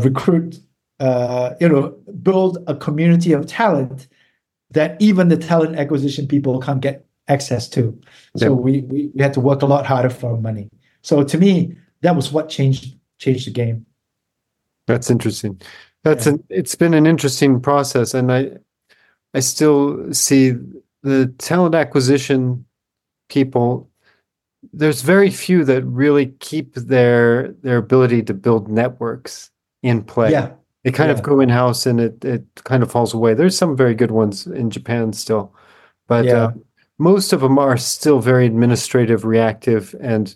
recruit, 0.00 0.58
uh, 0.98 1.54
you 1.60 1.68
know, 1.68 1.90
build 2.22 2.58
a 2.66 2.74
community 2.74 3.32
of 3.32 3.46
talent 3.46 4.08
that 4.70 5.00
even 5.00 5.28
the 5.28 5.36
talent 5.36 5.76
acquisition 5.76 6.26
people 6.26 6.60
can't 6.60 6.80
get 6.80 7.06
access 7.28 7.68
to. 7.68 7.98
So 8.36 8.52
we, 8.52 8.82
we, 8.82 9.10
we 9.14 9.22
had 9.22 9.34
to 9.34 9.40
work 9.40 9.62
a 9.62 9.66
lot 9.66 9.86
harder 9.86 10.10
for 10.10 10.36
money. 10.36 10.68
So 11.02 11.22
to 11.22 11.38
me, 11.38 11.76
that 12.02 12.16
was 12.16 12.32
what 12.32 12.48
changed 12.48 12.96
changed 13.18 13.46
the 13.46 13.50
game. 13.50 13.86
That's 14.86 15.10
interesting. 15.10 15.60
That's 16.02 16.26
yeah. 16.26 16.32
an 16.32 16.44
it's 16.48 16.74
been 16.74 16.94
an 16.94 17.06
interesting 17.06 17.60
process, 17.60 18.14
and 18.14 18.32
I 18.32 18.50
I 19.34 19.40
still 19.40 20.12
see 20.12 20.54
the 21.02 21.32
talent 21.38 21.74
acquisition 21.74 22.64
people. 23.28 23.89
There's 24.72 25.02
very 25.02 25.30
few 25.30 25.64
that 25.64 25.84
really 25.84 26.26
keep 26.40 26.74
their 26.74 27.52
their 27.62 27.78
ability 27.78 28.22
to 28.24 28.34
build 28.34 28.68
networks 28.68 29.50
in 29.82 30.02
play. 30.04 30.32
Yeah. 30.32 30.52
They 30.84 30.92
kind 30.92 31.08
yeah. 31.08 31.14
of 31.14 31.22
go 31.22 31.40
in 31.40 31.48
house 31.48 31.86
and 31.86 32.00
it 32.00 32.24
it 32.24 32.44
kind 32.64 32.82
of 32.82 32.90
falls 32.90 33.14
away. 33.14 33.34
There's 33.34 33.56
some 33.56 33.76
very 33.76 33.94
good 33.94 34.10
ones 34.10 34.46
in 34.46 34.70
Japan 34.70 35.12
still, 35.12 35.54
but 36.08 36.24
yeah. 36.24 36.32
uh, 36.32 36.52
most 36.98 37.32
of 37.32 37.40
them 37.40 37.58
are 37.58 37.76
still 37.76 38.20
very 38.20 38.46
administrative, 38.46 39.24
reactive, 39.24 39.94
and 40.00 40.34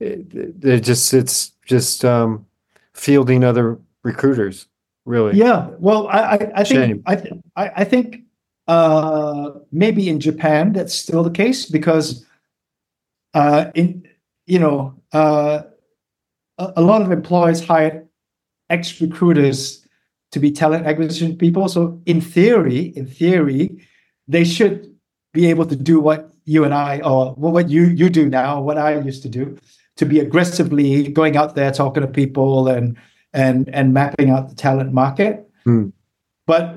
they're 0.00 0.80
just 0.80 1.12
it's 1.14 1.52
just 1.66 2.04
um, 2.04 2.46
fielding 2.94 3.44
other 3.44 3.78
recruiters. 4.02 4.66
Really? 5.04 5.36
Yeah. 5.36 5.70
Well, 5.78 6.08
I 6.08 6.18
I, 6.18 6.52
I 6.56 6.64
think 6.64 7.02
I, 7.06 7.16
th- 7.16 7.34
I 7.56 7.84
think 7.84 8.22
uh, 8.68 9.50
maybe 9.72 10.08
in 10.08 10.20
Japan 10.20 10.72
that's 10.72 10.94
still 10.94 11.22
the 11.22 11.30
case 11.30 11.66
because 11.66 12.24
uh, 13.34 13.70
in 13.74 14.06
you 14.46 14.58
know 14.58 14.94
uh, 15.12 15.62
a, 16.58 16.82
lot 16.82 17.02
of 17.02 17.12
employers 17.12 17.64
hire 17.64 18.06
ex 18.70 19.00
recruiters 19.00 19.86
to 20.32 20.38
be 20.38 20.50
talent 20.50 20.86
acquisition 20.86 21.36
people. 21.36 21.68
So 21.68 22.00
in 22.06 22.20
theory, 22.20 22.92
in 22.96 23.06
theory, 23.06 23.86
they 24.26 24.44
should 24.44 24.94
be 25.32 25.46
able 25.46 25.66
to 25.66 25.76
do 25.76 26.00
what 26.00 26.30
you 26.44 26.64
and 26.64 26.74
I, 26.74 27.00
or 27.00 27.32
what 27.34 27.68
you 27.68 27.84
you 27.84 28.10
do 28.10 28.28
now, 28.28 28.60
what 28.60 28.78
I 28.78 28.98
used 28.98 29.22
to 29.22 29.28
do, 29.28 29.58
to 29.96 30.06
be 30.06 30.20
aggressively 30.20 31.08
going 31.08 31.36
out 31.36 31.54
there 31.54 31.70
talking 31.70 32.02
to 32.02 32.08
people 32.08 32.68
and 32.68 32.96
and 33.32 33.68
and 33.74 33.92
mapping 33.92 34.30
out 34.30 34.48
the 34.48 34.54
talent 34.54 34.92
market. 34.92 35.48
Hmm. 35.64 35.88
But 36.46 36.76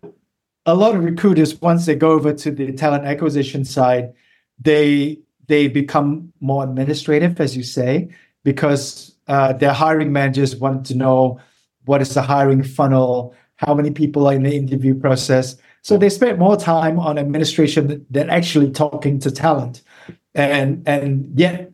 a 0.66 0.76
lot 0.76 0.95
of 0.95 1.04
recruiters, 1.04 1.60
once 1.62 1.86
they 1.86 1.95
go 1.95 2.12
over 2.12 2.34
to 2.34 2.52
the 2.52 2.72
talent 2.74 3.06
acquisition 3.06 3.66
side, 3.66 4.14
they 4.60 5.20
they 5.52 5.68
become 5.68 6.32
more 6.39 6.64
administrative, 6.64 7.41
as 7.41 7.58
you 7.58 7.64
say, 7.64 8.08
because 8.45 9.14
uh, 9.28 9.52
their 9.52 9.74
hiring 9.74 10.14
managers 10.14 10.56
want 10.56 10.86
to 10.86 10.95
know 10.95 11.41
what 11.84 12.02
is 12.02 12.14
the 12.14 12.22
hiring 12.22 12.64
funnel, 12.64 13.36
how 13.58 13.74
many 13.74 13.91
people 13.91 14.28
are 14.28 14.34
in 14.34 14.43
the 14.43 14.56
interview 14.56 14.95
process. 14.95 15.58
So 15.82 15.97
they 15.97 16.10
spend 16.10 16.39
more 16.39 16.56
time 16.56 16.97
on 16.99 17.18
administration 17.18 18.06
than 18.10 18.30
actually 18.30 18.72
talking 18.72 19.20
to 19.20 19.30
talent. 19.30 19.82
And 20.36 20.88
and 20.88 21.38
yet, 21.38 21.74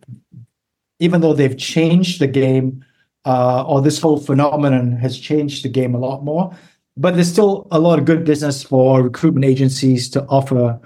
even 0.98 1.22
though 1.22 1.34
they've 1.34 1.58
changed 1.58 2.20
the 2.20 2.28
game, 2.28 2.84
uh, 3.26 3.64
or 3.68 3.82
this 3.82 4.02
whole 4.02 4.18
phenomenon 4.18 4.94
has 4.94 5.20
changed 5.20 5.64
the 5.64 5.70
game 5.70 5.94
a 5.94 6.00
lot 6.00 6.24
more, 6.24 6.52
but 6.96 7.14
there's 7.14 7.32
still 7.32 7.68
a 7.70 7.80
lot 7.80 8.00
of 8.00 8.06
good 8.06 8.24
business 8.26 8.64
for 8.64 9.04
recruitment 9.04 9.46
agencies 9.46 10.10
to 10.10 10.26
offer 10.26 10.80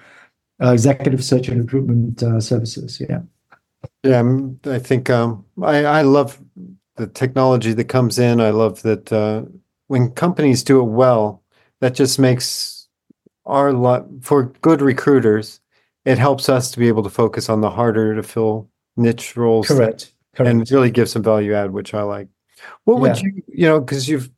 executive 0.62 1.24
search 1.24 1.47
and 1.47 1.62
recruitment 1.62 2.22
uh, 2.22 2.39
services. 2.39 3.01
Yeah. 3.01 3.22
Yeah, 4.03 4.24
I 4.66 4.80
think 4.80 5.09
um, 5.09 5.43
I, 5.62 5.86
I 5.86 6.01
love 6.03 6.39
the 6.97 7.07
technology 7.07 7.74
that 7.74 7.86
comes 7.86 8.20
in. 8.20 8.39
I 8.39 8.51
love 8.51 8.82
that 8.84 9.12
uh, 9.12 9.43
when 9.88 10.12
companies 10.12 10.64
do 10.64 10.80
it 10.80 10.86
well, 10.86 11.43
that 11.80 11.95
just 11.95 12.20
makes 12.20 12.88
our 13.45 13.74
lot 13.74 14.05
for 14.22 14.43
good 14.62 14.82
recruiters. 14.82 15.59
It 16.05 16.18
helps 16.18 16.47
us 16.49 16.72
to 16.72 16.80
be 16.80 16.88
able 16.88 17.03
to 17.03 17.09
focus 17.09 17.49
on 17.49 17.62
the 17.62 17.70
harder 17.70 18.16
to 18.16 18.24
fill 18.24 18.70
niche 18.97 19.36
roles. 19.36 19.68
Correct. 19.68 20.14
Correct. 20.36 20.49
And 20.49 20.72
really 20.72 20.91
give 20.91 21.09
some 21.09 21.24
value 21.24 21.53
add, 21.53 21.72
which 21.72 21.93
I 21.93 22.03
like. 22.03 22.28
What 22.86 22.99
would 22.99 23.20
you, 23.20 23.43
you 23.47 23.68
know, 23.68 23.80
because 23.80 24.07
you've 24.07 24.30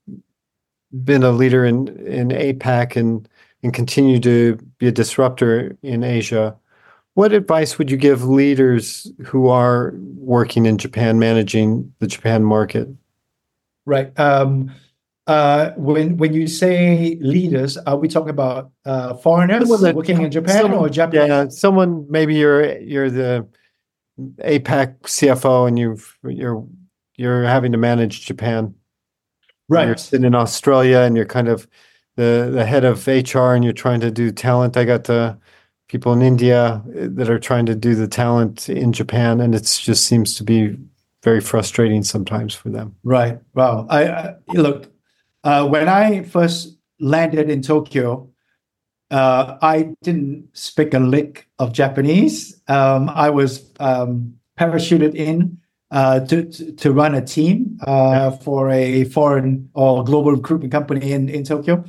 been 1.04 1.24
a 1.24 1.32
leader 1.32 1.66
in 1.66 1.88
in 2.06 2.30
APAC 2.30 2.96
and 2.96 3.28
and 3.64 3.74
continue 3.74 4.20
to 4.20 4.58
be 4.78 4.88
a 4.88 4.92
disruptor 4.92 5.78
in 5.82 6.04
Asia. 6.04 6.56
What 7.16 7.32
advice 7.32 7.78
would 7.78 7.90
you 7.90 7.98
give 7.98 8.26
leaders 8.26 9.12
who 9.24 9.48
are 9.48 9.94
working 10.18 10.66
in 10.66 10.78
Japan, 10.78 11.18
managing 11.18 11.94
the 12.00 12.08
Japan 12.08 12.44
market? 12.44 12.88
Right. 13.86 14.18
Um, 14.20 14.74
uh, 15.26 15.72
when 15.78 16.18
when 16.18 16.34
you 16.34 16.48
say 16.48 17.18
leaders, 17.22 17.78
are 17.78 17.96
we 17.98 18.10
talking 18.10 18.30
about 18.30 18.72
uh, 18.86 19.14
foreigners 19.16 19.70
that- 19.82 19.96
working 19.96 20.22
in 20.22 20.32
Japan 20.32 20.64
someone- 20.64 20.80
or 20.80 20.90
Japanese? 20.90 21.28
Yeah, 21.28 21.48
someone 21.48 22.06
maybe 22.10 22.36
you're 22.36 22.78
you're 22.80 23.10
the 23.10 23.48
APAC 24.40 25.00
CFO 25.04 25.68
and 25.68 25.80
you've 25.80 26.18
you're 26.24 26.68
you're 27.16 27.44
having 27.44 27.72
to 27.72 27.78
manage 27.78 28.26
Japan. 28.26 28.74
Right. 29.70 29.86
You're 29.86 29.98
sitting 29.98 30.26
in 30.26 30.36
Australia 30.36 31.00
and 31.00 31.16
you're 31.16 31.26
kind 31.26 31.48
of 31.48 31.68
the 32.16 32.50
the 32.52 32.66
head 32.66 32.84
of 32.84 33.08
HR 33.08 33.54
and 33.54 33.64
you're 33.64 33.74
trying 33.74 34.00
to 34.02 34.12
do 34.12 34.32
talent. 34.32 34.78
I 34.78 34.86
got 34.86 35.06
the 35.06 35.38
people 35.88 36.14
in 36.14 36.22
India 36.22 36.66
uh, 36.66 36.82
that 36.94 37.30
are 37.30 37.40
trying 37.40 37.66
to 37.68 37.76
do 37.76 37.96
the 37.96 38.08
talent 38.08 38.70
in 38.70 38.94
Japan, 38.94 39.40
and 39.40 39.54
it 39.56 39.64
just 39.82 40.06
seems 40.06 40.36
to 40.36 40.44
be 40.44 40.78
very 41.24 41.42
frustrating 41.42 42.04
sometimes 42.04 42.54
for 42.54 42.70
them. 42.70 42.96
Right. 43.04 43.40
Wow. 43.54 43.88
I, 43.90 44.08
I 44.08 44.36
look. 44.54 44.92
Uh, 45.44 45.68
when 45.68 45.90
I 45.90 46.24
first 46.24 46.78
landed 47.00 47.50
in 47.50 47.62
Tokyo, 47.62 48.30
uh, 49.12 49.58
I 49.62 49.94
didn't 50.02 50.50
speak 50.54 50.94
a 50.94 51.00
lick 51.00 51.48
of 51.60 51.74
Japanese. 51.74 52.62
Um, 52.68 53.10
I 53.10 53.30
was 53.30 53.70
um, 53.80 54.36
parachuted 54.58 55.16
in 55.16 55.58
uh, 55.92 56.22
to, 56.22 56.46
to 56.46 56.72
to 56.74 56.92
run 56.92 57.14
a 57.14 57.22
team 57.22 57.78
uh, 57.86 58.32
for 58.32 58.72
a 58.72 59.04
foreign 59.06 59.70
or 59.74 60.04
global 60.04 60.32
recruitment 60.32 60.72
company 60.72 61.12
in 61.12 61.30
in 61.30 61.44
Tokyo, 61.44 61.86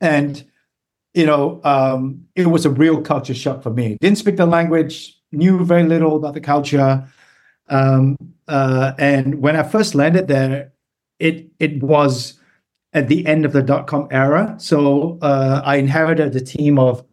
and 0.00 0.44
you 1.14 1.26
know 1.26 1.60
um, 1.64 2.26
it 2.34 2.46
was 2.46 2.66
a 2.66 2.70
real 2.70 3.00
culture 3.00 3.34
shock 3.34 3.62
for 3.62 3.70
me. 3.70 3.96
Didn't 4.00 4.18
speak 4.18 4.36
the 4.36 4.46
language, 4.46 5.18
knew 5.32 5.64
very 5.64 5.84
little 5.84 6.16
about 6.16 6.34
the 6.34 6.40
culture. 6.40 7.06
Um, 7.68 8.16
uh, 8.48 8.92
and 8.98 9.42
when 9.42 9.56
I 9.56 9.62
first 9.62 9.94
landed 9.94 10.28
there, 10.28 10.72
it 11.18 11.48
it 11.58 11.82
was 11.82 12.38
at 12.92 13.08
the 13.08 13.26
end 13.26 13.44
of 13.44 13.52
the 13.52 13.62
dot 13.62 13.86
com 13.86 14.08
era. 14.10 14.54
So 14.58 15.18
uh, 15.20 15.62
I 15.64 15.76
inherited 15.76 16.34
a 16.36 16.40
team 16.40 16.78
of 16.78 17.04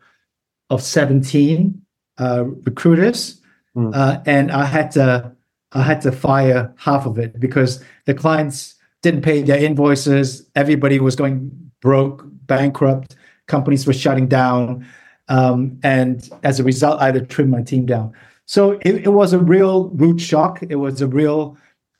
of 0.69 0.81
seventeen 0.81 1.81
uh, 2.19 2.45
recruiters, 2.45 3.41
uh, 3.75 4.19
and 4.25 4.51
I 4.51 4.65
had 4.65 4.91
to 4.91 5.31
I 5.71 5.81
had 5.81 6.01
to 6.01 6.11
fire 6.11 6.73
half 6.77 7.05
of 7.05 7.17
it 7.17 7.39
because 7.39 7.83
the 8.05 8.13
clients 8.13 8.75
didn't 9.01 9.23
pay 9.23 9.41
their 9.41 9.57
invoices. 9.57 10.47
Everybody 10.55 10.99
was 10.99 11.15
going 11.15 11.71
broke, 11.81 12.25
bankrupt. 12.47 13.15
Companies 13.47 13.85
were 13.85 13.93
shutting 13.93 14.27
down, 14.27 14.85
um, 15.27 15.79
and 15.83 16.29
as 16.43 16.59
a 16.59 16.63
result, 16.63 17.01
I 17.01 17.05
had 17.05 17.15
to 17.15 17.21
trim 17.21 17.49
my 17.49 17.61
team 17.61 17.85
down. 17.85 18.13
So 18.45 18.71
it, 18.81 18.95
it 19.05 19.13
was 19.13 19.33
a 19.33 19.39
real 19.39 19.89
root 19.89 20.19
shock. 20.19 20.63
It 20.69 20.75
was 20.75 21.01
a 21.01 21.07
real, 21.07 21.57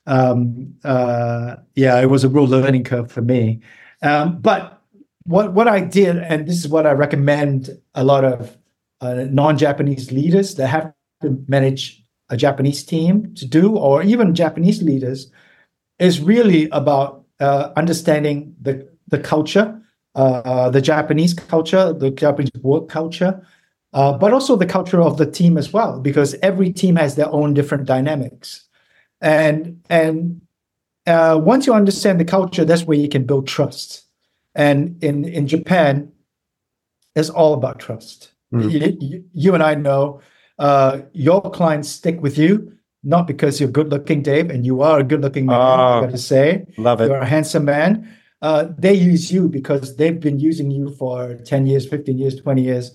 um, 0.08 0.74
uh, 0.84 1.56
yeah, 1.76 2.00
it 2.02 2.10
was 2.10 2.24
a 2.24 2.30
real 2.30 2.46
learning 2.46 2.84
curve 2.84 3.12
for 3.12 3.22
me. 3.22 3.62
Um, 4.02 4.40
but 4.42 4.82
what 5.26 5.54
what 5.54 5.68
I 5.68 5.80
did, 5.80 6.18
and 6.18 6.48
this 6.48 6.58
is 6.58 6.68
what 6.68 6.86
I 6.86 6.92
recommend 6.92 7.70
a 7.96 8.04
lot 8.04 8.26
of 8.26 8.58
uh, 9.02 9.26
non-Japanese 9.30 10.12
leaders 10.12 10.56
that 10.56 10.68
have 10.68 10.94
to 11.22 11.44
manage 11.48 12.04
a 12.30 12.38
Japanese 12.38 12.84
team 12.84 13.34
to 13.36 13.46
do, 13.46 13.78
or 13.78 14.04
even 14.04 14.36
Japanese 14.36 14.82
leaders, 14.82 15.32
is 16.00 16.20
really 16.20 16.70
about 16.70 17.24
uh, 17.40 17.72
understanding 17.76 18.56
the 18.62 18.88
the 19.08 19.20
culture, 19.20 19.82
uh, 20.16 20.70
the 20.70 20.82
Japanese 20.82 21.34
culture, 21.34 21.94
the 21.94 22.12
Japanese 22.12 22.52
work 22.62 22.90
culture, 22.90 23.46
uh, 23.94 24.18
but 24.18 24.34
also 24.34 24.56
the 24.56 24.66
culture 24.66 25.02
of 25.02 25.18
the 25.18 25.26
team 25.26 25.58
as 25.58 25.74
well, 25.74 26.00
because 26.00 26.36
every 26.42 26.72
team 26.72 26.96
has 26.96 27.16
their 27.16 27.30
own 27.32 27.54
different 27.54 27.86
dynamics, 27.86 28.66
and 29.22 29.82
and 29.90 30.42
uh, 31.06 31.40
once 31.42 31.68
you 31.68 31.74
understand 31.74 32.20
the 32.20 32.26
culture, 32.26 32.66
that's 32.66 32.84
where 32.84 32.98
you 32.98 33.10
can 33.10 33.26
build 33.26 33.48
trust. 33.48 34.04
And 34.56 35.04
in 35.04 35.26
in 35.26 35.48
Japan, 35.48 36.12
it's 37.16 37.30
all 37.30 37.54
about 37.54 37.80
trust. 37.80 38.32
Mm. 38.54 39.00
You, 39.02 39.24
you, 39.34 39.54
and 39.56 39.64
I 39.64 39.74
know 39.74 40.22
uh, 40.60 41.00
your 41.14 41.42
clients 41.42 41.90
stick 41.90 42.22
with 42.22 42.38
you 42.38 42.74
not 43.04 43.28
because 43.28 43.60
you're 43.60 43.70
good 43.70 43.90
looking, 43.90 44.22
Dave, 44.22 44.50
and 44.50 44.66
you 44.66 44.82
are 44.82 45.00
a 45.00 45.04
good 45.04 45.22
looking 45.22 45.46
man. 45.46 45.60
Oh. 45.60 45.64
I 45.64 46.02
got 46.02 46.12
to 46.12 46.18
say, 46.18 46.66
Love 46.78 47.02
it. 47.02 47.08
you're 47.08 47.18
a 47.18 47.26
handsome 47.26 47.66
man. 47.66 48.10
Uh, 48.44 48.68
they 48.78 48.94
use 48.94 49.32
you 49.32 49.48
because 49.48 49.96
they've 49.96 50.20
been 50.20 50.38
using 50.38 50.70
you 50.70 50.94
for 50.96 51.36
10 51.36 51.66
years, 51.66 51.88
15 51.88 52.18
years, 52.18 52.36
20 52.36 52.62
years, 52.62 52.92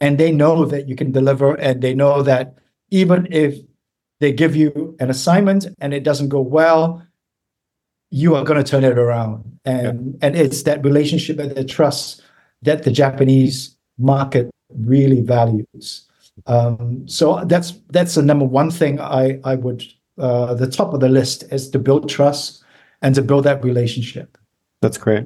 and 0.00 0.16
they 0.16 0.32
know 0.32 0.64
that 0.64 0.88
you 0.88 0.96
can 0.96 1.12
deliver. 1.12 1.54
And 1.56 1.82
they 1.82 1.94
know 1.94 2.22
that 2.22 2.54
even 2.90 3.28
if 3.30 3.58
they 4.20 4.32
give 4.32 4.56
you 4.56 4.96
an 4.98 5.10
assignment 5.10 5.66
and 5.82 5.92
it 5.92 6.02
doesn't 6.02 6.30
go 6.30 6.40
well, 6.40 7.02
you 8.10 8.34
are 8.36 8.42
going 8.42 8.62
to 8.62 8.68
turn 8.68 8.84
it 8.84 8.98
around. 8.98 9.58
And, 9.66 10.16
and 10.22 10.34
it's 10.34 10.62
that 10.62 10.82
relationship 10.82 11.38
and 11.38 11.50
the 11.50 11.64
trust 11.64 12.22
that 12.62 12.84
the 12.84 12.90
Japanese 12.90 13.76
market 13.98 14.50
really 14.74 15.20
values. 15.20 16.08
Um, 16.46 17.06
so 17.06 17.44
that's 17.44 17.72
that's 17.90 18.14
the 18.14 18.22
number 18.22 18.44
one 18.44 18.70
thing 18.70 19.00
I 19.00 19.40
I 19.42 19.54
would 19.54 19.82
uh, 20.18 20.54
the 20.54 20.66
top 20.66 20.92
of 20.92 21.00
the 21.00 21.08
list 21.08 21.44
is 21.50 21.70
to 21.70 21.78
build 21.78 22.08
trust 22.08 22.62
and 23.02 23.14
to 23.14 23.22
build 23.22 23.44
that 23.44 23.64
relationship. 23.64 24.36
That's 24.86 24.98
great. 24.98 25.24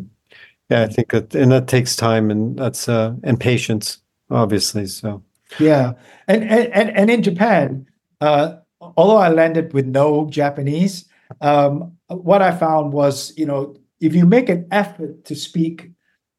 Yeah, 0.70 0.84
I 0.84 0.86
think 0.86 1.10
that, 1.10 1.34
and 1.34 1.52
that 1.52 1.68
takes 1.68 1.94
time, 1.94 2.30
and 2.30 2.58
that's 2.58 2.88
uh, 2.88 3.12
and 3.22 3.38
patience, 3.38 3.98
obviously. 4.30 4.86
So 4.86 5.22
Yeah, 5.58 5.92
and 6.28 6.42
and 6.44 6.72
and, 6.72 6.90
and 6.96 7.10
in 7.10 7.22
Japan, 7.22 7.86
uh, 8.22 8.54
although 8.80 9.18
I 9.18 9.28
landed 9.28 9.74
with 9.74 9.84
no 9.84 10.30
Japanese, 10.30 11.04
um, 11.42 11.92
what 12.08 12.40
I 12.40 12.52
found 12.56 12.94
was 12.94 13.36
you 13.36 13.44
know 13.44 13.76
if 14.00 14.14
you 14.14 14.24
make 14.24 14.48
an 14.48 14.66
effort 14.70 15.26
to 15.26 15.34
speak 15.34 15.90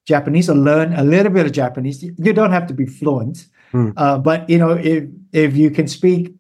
Japanese 0.08 0.50
or 0.50 0.56
learn 0.56 0.94
a 0.94 1.04
little 1.04 1.32
bit 1.32 1.46
of 1.46 1.52
Japanese, 1.52 2.02
you 2.02 2.16
you 2.18 2.34
don't 2.34 2.52
have 2.52 2.66
to 2.68 2.74
be 2.74 2.88
fluent, 2.88 3.46
Hmm. 3.72 3.92
uh, 3.98 4.18
but 4.18 4.50
you 4.50 4.58
know 4.58 4.72
if 4.72 5.04
if 5.32 5.56
you 5.56 5.70
can 5.70 5.88
speak 5.88 6.34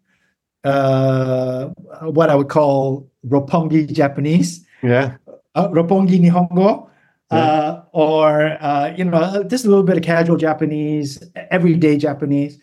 uh, 0.63 1.67
what 2.01 2.31
I 2.31 2.35
would 2.35 2.49
call 2.49 3.11
Roppongi 3.27 3.91
Japanese, 3.91 4.65
yeah, 4.81 5.17
uh, 5.55 5.67
Roppongi 5.69 6.19
Nihongo, 6.19 6.89
Yeah. 7.31 7.37
uh, 7.37 7.83
or 7.93 8.57
uh, 8.61 8.93
you 8.97 9.05
know, 9.05 9.43
just 9.47 9.65
a 9.65 9.69
little 9.69 9.83
bit 9.83 9.97
of 9.97 10.03
casual 10.03 10.37
Japanese, 10.37 11.21
everyday 11.49 11.97
Japanese. 11.97 12.59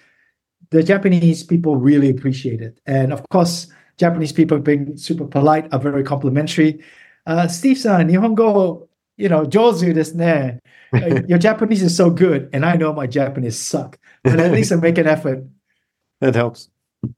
The 0.71 0.83
Japanese 0.83 1.43
people 1.43 1.77
really 1.77 2.11
appreciate 2.11 2.61
it, 2.61 2.79
and 2.87 3.13
of 3.13 3.23
course, 3.31 3.69
Japanese 3.97 4.33
people 4.33 4.59
being 4.59 4.97
super 4.99 5.25
polite 5.27 5.67
are 5.73 5.81
very 5.81 6.03
complimentary. 6.05 6.81
Uh, 7.27 7.49
Steve-san, 7.49 8.09
Nihongo, 8.09 8.87
you 9.17 9.29
know, 9.29 9.45
jozu 9.47 9.93
desu 9.95 10.15
ne. 10.17 10.59
Uh, 10.93 11.21
Your 11.29 11.37
Japanese 11.39 11.83
is 11.83 11.95
so 11.95 12.09
good, 12.09 12.49
and 12.55 12.65
I 12.65 12.75
know 12.77 12.95
my 12.95 13.07
Japanese 13.07 13.59
suck, 13.59 13.99
but 14.25 14.41
at 14.41 14.53
least 14.53 14.73
I 14.73 14.77
make 14.77 14.97
an 14.97 15.07
effort. 15.07 15.45
that 16.23 16.35
helps. 16.35 16.71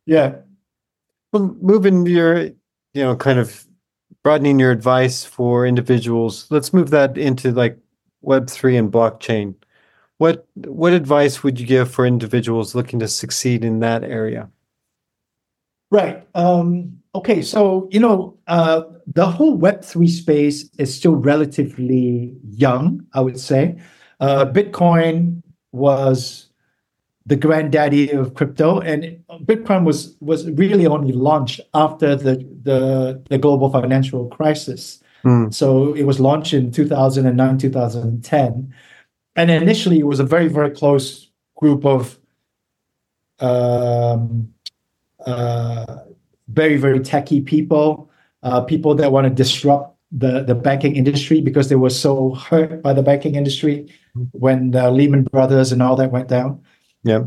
Yeah. 0.07 0.43
Well, 1.33 1.55
moving 1.63 2.05
your, 2.07 2.43
you 2.95 3.03
know, 3.05 3.15
kind 3.15 3.39
of 3.39 3.65
broadening 4.23 4.59
your 4.59 4.71
advice 4.71 5.25
for 5.25 5.67
individuals. 5.67 6.47
Let's 6.51 6.73
move 6.73 6.91
that 6.91 7.17
into 7.17 7.53
like 7.53 7.79
Web 8.23 8.51
three 8.51 8.77
and 8.77 8.93
blockchain. 8.93 9.55
What 10.19 10.47
what 10.55 10.93
advice 10.93 11.43
would 11.43 11.59
you 11.59 11.67
give 11.67 11.91
for 11.91 12.05
individuals 12.05 12.75
looking 12.75 12.99
to 13.01 13.09
succeed 13.09 13.65
in 13.65 13.81
that 13.81 14.05
area? 14.05 14.51
Right. 15.91 16.27
Um, 16.35 17.01
okay. 17.15 17.43
So, 17.43 17.89
you 17.91 17.99
know, 17.99 18.39
uh, 18.47 18.83
the 19.07 19.27
whole 19.27 19.59
Web3 19.59 20.09
space 20.09 20.69
is 20.79 20.95
still 20.95 21.17
relatively 21.17 22.37
young, 22.51 23.07
I 23.13 23.21
would 23.23 23.41
say. 23.41 23.81
Uh, 24.21 24.45
Bitcoin 24.45 25.43
was 25.73 26.50
the 27.27 27.37
granddaddy 27.37 28.11
of 28.11 28.35
crypto, 28.35 28.81
and 28.81 29.23
Bitcoin 29.45 29.85
was 29.85 30.17
was 30.21 30.51
really 30.51 30.87
only 30.87 31.13
launched 31.13 31.61
after 31.75 32.17
the 32.17 32.37
the, 32.63 33.23
the 33.29 33.39
global 33.39 33.71
financial 33.71 34.29
crisis. 34.29 35.03
Mm. 35.25 35.53
So 35.53 35.93
it 35.95 36.05
was 36.05 36.19
launched 36.19 36.55
in 36.55 36.71
2009, 36.71 37.59
2010, 37.59 38.75
and 39.37 39.51
initially 39.51 39.99
it 39.99 40.07
was 40.07 40.19
a 40.19 40.25
very 40.25 40.49
very 40.49 40.71
close 40.71 41.31
group 41.57 41.85
of 41.85 42.19
um, 43.39 44.53
uh, 45.27 45.97
very 46.49 46.77
very 46.79 47.01
techy 47.01 47.41
people, 47.43 48.11
uh, 48.43 48.63
people 48.63 48.95
that 48.95 49.13
want 49.13 49.27
to 49.27 49.31
disrupt 49.31 49.97
the 50.11 50.43
the 50.43 50.55
banking 50.55 50.97
industry 50.97 51.41
because 51.41 51.69
they 51.69 51.77
were 51.77 51.91
so 51.91 52.35
hurt 52.35 52.83
by 52.83 52.93
the 52.93 53.03
banking 53.03 53.35
industry 53.35 53.93
when 54.33 54.73
the 54.73 54.91
Lehman 54.91 55.25
Brothers 55.25 55.71
and 55.71 55.83
all 55.83 55.97
that 55.97 56.11
went 56.11 56.29
down. 56.29 56.63
Yeah. 57.03 57.25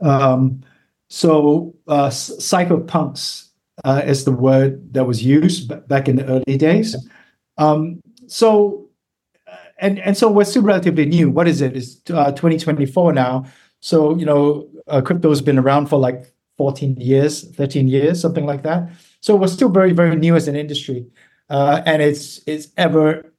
Um, 0.00 0.62
so 1.08 1.74
uh, 1.86 2.08
cypherpunks 2.08 3.48
uh, 3.84 4.02
is 4.04 4.24
the 4.24 4.32
word 4.32 4.92
that 4.94 5.04
was 5.06 5.22
used 5.24 5.68
b- 5.68 5.76
back 5.88 6.08
in 6.08 6.16
the 6.16 6.26
early 6.26 6.56
days. 6.58 6.96
Um, 7.58 8.00
so, 8.26 8.88
uh, 9.46 9.56
and 9.78 9.98
and 10.00 10.16
so 10.16 10.30
we're 10.30 10.44
still 10.44 10.62
relatively 10.62 11.06
new. 11.06 11.30
What 11.30 11.48
is 11.48 11.60
it? 11.60 11.76
It's 11.76 12.00
uh, 12.10 12.32
2024 12.32 13.12
now. 13.12 13.44
So 13.80 14.16
you 14.16 14.24
know, 14.24 14.68
uh, 14.88 15.00
crypto 15.00 15.28
has 15.28 15.42
been 15.42 15.58
around 15.58 15.86
for 15.86 15.98
like 15.98 16.32
14 16.58 16.96
years, 16.96 17.48
13 17.56 17.88
years, 17.88 18.20
something 18.20 18.46
like 18.46 18.62
that. 18.62 18.90
So 19.20 19.36
we're 19.36 19.48
still 19.48 19.68
very 19.68 19.92
very 19.92 20.16
new 20.16 20.36
as 20.36 20.48
an 20.48 20.56
industry, 20.56 21.06
uh, 21.50 21.82
and 21.86 22.02
it's 22.02 22.40
it's 22.46 22.68
ever 22.76 23.32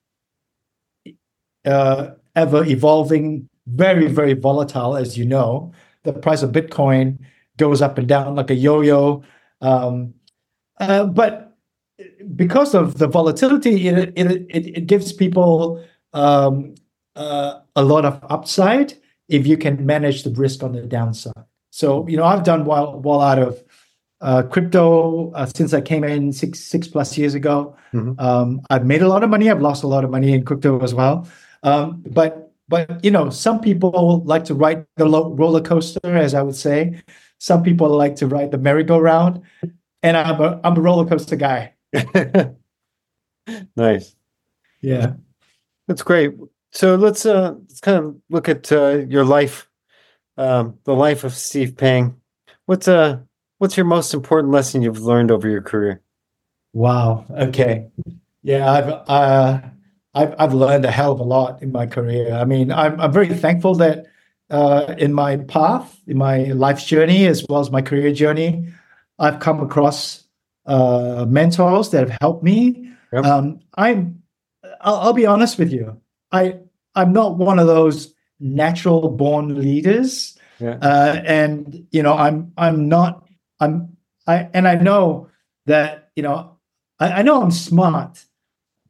ever 1.65 2.63
evolving, 2.65 3.49
very, 3.67 4.07
very 4.07 4.33
volatile, 4.33 4.95
as 4.95 5.17
you 5.17 5.25
know. 5.25 5.71
The 6.03 6.13
price 6.13 6.43
of 6.43 6.51
Bitcoin 6.51 7.17
goes 7.57 7.81
up 7.81 7.97
and 7.97 8.07
down 8.07 8.35
like 8.35 8.49
a 8.49 8.55
yo-yo. 8.55 9.23
Um, 9.61 10.13
uh, 10.79 11.05
but 11.05 11.57
because 12.35 12.75
of 12.75 12.97
the 12.97 13.07
volatility, 13.07 13.87
it 13.87 14.13
it 14.15 14.31
it, 14.49 14.77
it 14.77 14.87
gives 14.87 15.13
people 15.13 15.83
um, 16.13 16.75
uh, 17.15 17.59
a 17.75 17.83
lot 17.83 18.05
of 18.05 18.19
upside 18.29 18.93
if 19.29 19.47
you 19.47 19.57
can 19.57 19.85
manage 19.85 20.23
the 20.23 20.29
risk 20.31 20.61
on 20.61 20.73
the 20.73 20.81
downside. 20.81 21.33
So 21.71 22.07
you 22.07 22.17
know, 22.17 22.25
I've 22.25 22.43
done 22.43 22.65
well 22.65 22.99
well 22.99 23.21
out 23.21 23.39
of 23.39 23.63
uh, 24.21 24.43
crypto 24.43 25.31
uh, 25.31 25.45
since 25.55 25.73
I 25.73 25.81
came 25.81 26.03
in 26.03 26.33
six 26.33 26.59
six 26.59 26.87
plus 26.87 27.17
years 27.17 27.33
ago. 27.33 27.75
Mm-hmm. 27.93 28.19
Um, 28.19 28.61
I've 28.69 28.85
made 28.85 29.01
a 29.01 29.07
lot 29.07 29.23
of 29.23 29.29
money. 29.29 29.49
I've 29.49 29.61
lost 29.61 29.83
a 29.83 29.87
lot 29.87 30.03
of 30.03 30.09
money 30.11 30.33
in 30.33 30.43
crypto 30.43 30.81
as 30.81 30.93
well. 30.93 31.27
Um, 31.63 32.03
but 32.07 32.44
but 32.67 33.03
you 33.03 33.11
know, 33.11 33.29
some 33.29 33.59
people 33.59 34.23
like 34.25 34.45
to 34.45 34.55
ride 34.55 34.85
the 34.97 35.05
roller 35.05 35.61
coaster, 35.61 35.99
as 36.03 36.33
I 36.33 36.41
would 36.41 36.55
say. 36.55 37.01
Some 37.37 37.63
people 37.63 37.89
like 37.89 38.15
to 38.17 38.27
ride 38.27 38.51
the 38.51 38.57
merry-go-round, 38.57 39.41
and 40.01 40.17
I'm 40.17 40.39
a 40.41 40.59
I'm 40.63 40.77
a 40.77 40.81
roller 40.81 41.05
coaster 41.05 41.35
guy. 41.35 41.73
nice. 43.75 44.15
Yeah, 44.81 45.13
that's 45.87 46.03
great. 46.03 46.33
So 46.71 46.95
let's 46.95 47.25
uh 47.25 47.55
let's 47.59 47.79
kind 47.79 47.97
of 47.97 48.15
look 48.29 48.49
at 48.49 48.71
uh, 48.71 49.05
your 49.07 49.25
life, 49.25 49.69
um, 50.37 50.79
the 50.85 50.93
life 50.93 51.23
of 51.23 51.33
Steve 51.33 51.77
Pang. 51.77 52.15
What's 52.65 52.87
uh 52.87 53.19
what's 53.59 53.77
your 53.77 53.85
most 53.85 54.13
important 54.13 54.51
lesson 54.51 54.81
you've 54.81 55.01
learned 55.01 55.31
over 55.31 55.47
your 55.47 55.61
career? 55.61 56.01
Wow. 56.73 57.25
Okay. 57.29 57.87
Yeah, 58.41 58.71
I've 58.71 58.89
uh 59.09 59.61
I've, 60.15 60.33
I've 60.39 60.53
learned 60.53 60.85
a 60.85 60.91
hell 60.91 61.11
of 61.11 61.19
a 61.19 61.23
lot 61.23 61.61
in 61.61 61.71
my 61.71 61.85
career. 61.85 62.33
I 62.33 62.45
mean, 62.45 62.71
I'm, 62.71 62.99
I'm 62.99 63.11
very 63.11 63.27
thankful 63.27 63.75
that 63.75 64.05
uh, 64.49 64.95
in 64.97 65.13
my 65.13 65.37
path, 65.37 65.99
in 66.07 66.17
my 66.17 66.45
life's 66.45 66.85
journey, 66.85 67.27
as 67.27 67.45
well 67.49 67.59
as 67.59 67.69
my 67.69 67.81
career 67.81 68.13
journey, 68.13 68.69
I've 69.19 69.39
come 69.39 69.59
across 69.59 70.23
uh, 70.65 71.25
mentors 71.27 71.89
that 71.91 72.07
have 72.07 72.17
helped 72.21 72.43
me. 72.43 72.91
Yep. 73.11 73.25
Um, 73.25 73.59
I'm, 73.75 74.23
I'll, 74.81 74.95
I'll, 74.95 75.13
be 75.13 75.25
honest 75.25 75.59
with 75.59 75.71
you. 75.71 75.99
I, 76.31 76.59
I'm 76.95 77.11
not 77.11 77.37
one 77.37 77.59
of 77.59 77.67
those 77.67 78.13
natural 78.39 79.09
born 79.09 79.59
leaders. 79.59 80.37
Yeah. 80.59 80.77
Uh, 80.81 81.21
and, 81.25 81.87
you 81.91 82.01
know, 82.01 82.13
I'm, 82.13 82.53
I'm 82.57 82.87
not, 82.87 83.27
I'm, 83.59 83.97
I, 84.27 84.49
and 84.53 84.67
I 84.67 84.75
know 84.75 85.29
that, 85.65 86.11
you 86.15 86.23
know, 86.23 86.57
I, 86.99 87.19
I 87.19 87.21
know 87.21 87.41
I'm 87.41 87.51
smart, 87.51 88.23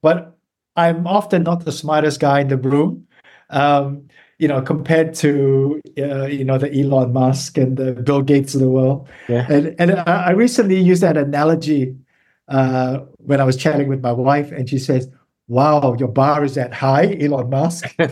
but 0.01 0.34
I'm 0.75 1.07
often 1.07 1.43
not 1.43 1.65
the 1.65 1.71
smartest 1.71 2.19
guy 2.19 2.41
in 2.41 2.49
the 2.49 2.57
room. 2.57 3.07
Um, 3.49 4.07
you 4.37 4.47
know, 4.47 4.61
compared 4.61 5.13
to 5.15 5.81
uh, 5.97 6.25
you 6.25 6.43
know 6.43 6.57
the 6.57 6.73
Elon 6.77 7.13
Musk 7.13 7.57
and 7.57 7.77
the 7.77 7.93
Bill 7.93 8.21
Gates 8.21 8.53
of 8.53 8.61
the 8.61 8.69
world. 8.69 9.07
Yeah. 9.29 9.47
And 9.49 9.75
and 9.79 9.91
I 9.91 10.31
recently 10.31 10.79
used 10.79 11.03
that 11.03 11.15
analogy 11.15 11.95
uh, 12.49 12.99
when 13.17 13.39
I 13.39 13.43
was 13.45 13.55
chatting 13.55 13.87
with 13.87 14.01
my 14.01 14.11
wife, 14.11 14.51
and 14.51 14.69
she 14.69 14.77
says, 14.77 15.09
"Wow, 15.47 15.95
your 15.97 16.09
bar 16.09 16.43
is 16.43 16.55
that 16.55 16.73
high, 16.73 17.17
Elon 17.19 17.49
Musk." 17.49 17.85
and 17.99 18.09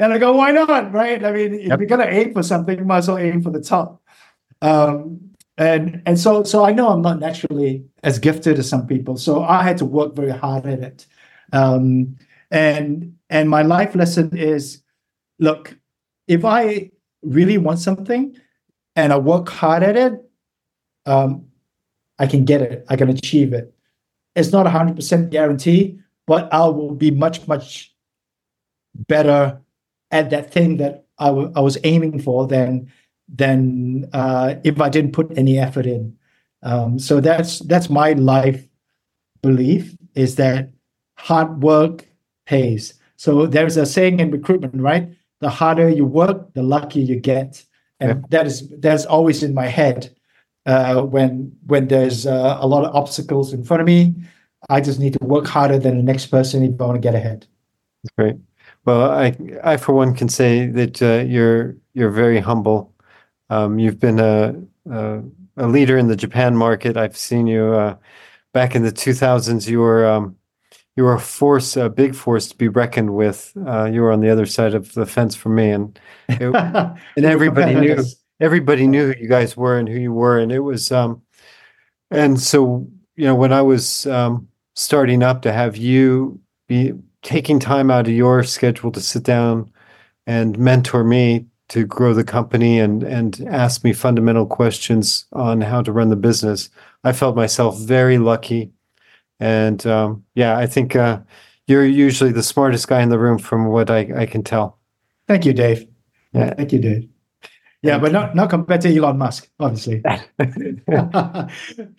I 0.00 0.18
go, 0.18 0.32
"Why 0.32 0.50
not? 0.50 0.92
Right? 0.92 1.24
I 1.24 1.30
mean, 1.30 1.54
yep. 1.54 1.74
if 1.74 1.80
you're 1.80 1.88
gonna 1.88 2.10
aim 2.10 2.32
for 2.32 2.42
something, 2.42 2.76
you 2.76 2.84
might 2.84 2.98
as 2.98 3.08
well 3.08 3.18
aim 3.18 3.42
for 3.42 3.50
the 3.50 3.62
top." 3.62 4.02
Um, 4.62 5.29
and 5.60 6.02
and 6.06 6.18
so 6.18 6.42
so 6.42 6.64
I 6.64 6.72
know 6.72 6.88
I'm 6.88 7.02
not 7.02 7.20
naturally 7.20 7.84
as 8.02 8.18
gifted 8.18 8.58
as 8.58 8.68
some 8.68 8.86
people, 8.86 9.18
so 9.18 9.44
I 9.44 9.62
had 9.62 9.76
to 9.78 9.84
work 9.84 10.16
very 10.16 10.30
hard 10.30 10.64
at 10.64 10.80
it. 10.80 11.06
Um, 11.52 12.16
and 12.50 13.14
and 13.28 13.50
my 13.50 13.60
life 13.60 13.94
lesson 13.94 14.34
is, 14.36 14.82
look, 15.38 15.76
if 16.26 16.46
I 16.46 16.90
really 17.22 17.58
want 17.58 17.78
something, 17.78 18.34
and 18.96 19.12
I 19.12 19.18
work 19.18 19.50
hard 19.50 19.82
at 19.82 19.96
it, 19.96 20.14
um, 21.04 21.44
I 22.18 22.26
can 22.26 22.46
get 22.46 22.62
it. 22.62 22.86
I 22.88 22.96
can 22.96 23.10
achieve 23.10 23.52
it. 23.52 23.74
It's 24.34 24.52
not 24.52 24.66
a 24.66 24.70
hundred 24.70 24.96
percent 24.96 25.28
guarantee, 25.28 26.00
but 26.26 26.50
I 26.54 26.64
will 26.68 26.94
be 26.94 27.10
much 27.10 27.46
much 27.46 27.94
better 28.94 29.60
at 30.10 30.30
that 30.30 30.50
thing 30.50 30.78
that 30.78 31.04
I, 31.18 31.26
w- 31.26 31.52
I 31.54 31.60
was 31.60 31.76
aiming 31.84 32.20
for 32.20 32.46
than 32.46 32.90
than 33.34 34.08
uh, 34.12 34.56
if 34.64 34.80
I 34.80 34.88
didn't 34.88 35.12
put 35.12 35.36
any 35.36 35.58
effort 35.58 35.86
in. 35.86 36.16
Um, 36.62 36.98
so 36.98 37.20
that's 37.20 37.60
that's 37.60 37.88
my 37.88 38.12
life 38.12 38.66
belief 39.42 39.96
is 40.14 40.36
that 40.36 40.70
hard 41.16 41.62
work 41.62 42.06
pays. 42.46 42.94
So 43.16 43.46
there's 43.46 43.76
a 43.76 43.86
saying 43.86 44.20
in 44.20 44.30
recruitment, 44.30 44.80
right? 44.80 45.08
The 45.40 45.48
harder 45.48 45.88
you 45.88 46.04
work, 46.04 46.52
the 46.54 46.62
luckier 46.62 47.04
you 47.04 47.18
get, 47.18 47.64
and 47.98 48.24
that 48.30 48.46
is 48.46 48.68
that's 48.80 49.06
always 49.06 49.42
in 49.42 49.54
my 49.54 49.66
head 49.66 50.14
uh, 50.66 51.02
when 51.02 51.52
when 51.66 51.88
there's 51.88 52.26
uh, 52.26 52.58
a 52.60 52.66
lot 52.66 52.84
of 52.84 52.94
obstacles 52.94 53.52
in 53.52 53.64
front 53.64 53.80
of 53.80 53.86
me. 53.86 54.14
I 54.68 54.80
just 54.80 55.00
need 55.00 55.14
to 55.14 55.24
work 55.24 55.46
harder 55.46 55.78
than 55.78 55.96
the 55.96 56.02
next 56.02 56.26
person 56.26 56.62
if 56.62 56.78
I 56.80 56.84
want 56.84 56.96
to 56.96 57.00
get 57.00 57.14
ahead. 57.14 57.46
Great. 58.18 58.36
Well, 58.84 59.10
I 59.10 59.36
I 59.62 59.76
for 59.76 59.94
one 59.94 60.14
can 60.14 60.28
say 60.28 60.66
that 60.66 61.00
uh, 61.02 61.24
you're 61.26 61.76
you're 61.94 62.10
very 62.10 62.40
humble 62.40 62.92
um, 63.50 63.78
you've 63.78 63.98
been 63.98 64.18
a, 64.18 64.54
a, 64.90 65.22
a 65.56 65.66
leader 65.66 65.98
in 65.98 66.06
the 66.06 66.16
Japan 66.16 66.56
market. 66.56 66.96
I've 66.96 67.16
seen 67.16 67.46
you 67.46 67.74
uh, 67.74 67.96
back 68.54 68.74
in 68.74 68.82
the 68.82 68.92
2000s. 68.92 69.68
You 69.68 69.80
were 69.80 70.06
um, 70.06 70.36
you 70.96 71.04
were 71.04 71.14
a 71.14 71.20
force, 71.20 71.76
a 71.76 71.88
big 71.88 72.14
force 72.14 72.48
to 72.48 72.56
be 72.56 72.68
reckoned 72.68 73.14
with. 73.14 73.52
Uh, 73.66 73.84
you 73.84 74.02
were 74.02 74.12
on 74.12 74.20
the 74.20 74.30
other 74.30 74.46
side 74.46 74.74
of 74.74 74.92
the 74.94 75.06
fence 75.06 75.34
for 75.34 75.48
me, 75.48 75.70
and 75.70 75.98
it, 76.28 76.42
and 77.16 77.26
everybody 77.26 77.74
knew 77.74 78.02
everybody 78.40 78.86
knew 78.86 79.12
who 79.12 79.20
you 79.20 79.28
guys 79.28 79.56
were 79.56 79.78
and 79.78 79.88
who 79.88 79.98
you 79.98 80.12
were, 80.12 80.38
and 80.38 80.52
it 80.52 80.60
was 80.60 80.92
um, 80.92 81.20
and 82.10 82.40
so 82.40 82.86
you 83.16 83.24
know 83.24 83.34
when 83.34 83.52
I 83.52 83.62
was 83.62 84.06
um, 84.06 84.48
starting 84.74 85.22
up 85.22 85.42
to 85.42 85.52
have 85.52 85.76
you 85.76 86.40
be 86.68 86.92
taking 87.22 87.58
time 87.58 87.90
out 87.90 88.06
of 88.06 88.12
your 88.12 88.44
schedule 88.44 88.90
to 88.92 89.00
sit 89.00 89.24
down 89.24 89.70
and 90.26 90.58
mentor 90.58 91.04
me 91.04 91.46
to 91.70 91.86
grow 91.86 92.12
the 92.12 92.24
company 92.24 92.78
and 92.78 93.02
and 93.02 93.46
ask 93.48 93.82
me 93.82 93.92
fundamental 93.92 94.46
questions 94.46 95.24
on 95.32 95.60
how 95.60 95.82
to 95.82 95.92
run 95.92 96.10
the 96.10 96.16
business. 96.16 96.68
I 97.04 97.12
felt 97.12 97.36
myself 97.36 97.78
very 97.78 98.18
lucky, 98.18 98.72
and 99.38 99.84
um, 99.86 100.24
yeah, 100.34 100.58
I 100.58 100.66
think 100.66 100.94
uh, 100.94 101.20
you're 101.66 101.86
usually 101.86 102.32
the 102.32 102.42
smartest 102.42 102.88
guy 102.88 103.00
in 103.00 103.08
the 103.08 103.18
room, 103.18 103.38
from 103.38 103.66
what 103.66 103.90
I, 103.90 104.10
I 104.16 104.26
can 104.26 104.42
tell. 104.42 104.78
Thank 105.26 105.46
you, 105.46 105.52
Dave. 105.52 105.86
Yeah, 106.32 106.54
thank 106.54 106.72
you, 106.72 106.80
Dave. 106.80 107.08
Yeah, 107.82 107.98
but 107.98 108.12
not 108.12 108.34
not 108.34 108.50
compared 108.50 108.82
to 108.82 108.94
Elon 108.94 109.16
Musk, 109.16 109.48
obviously. 109.58 110.02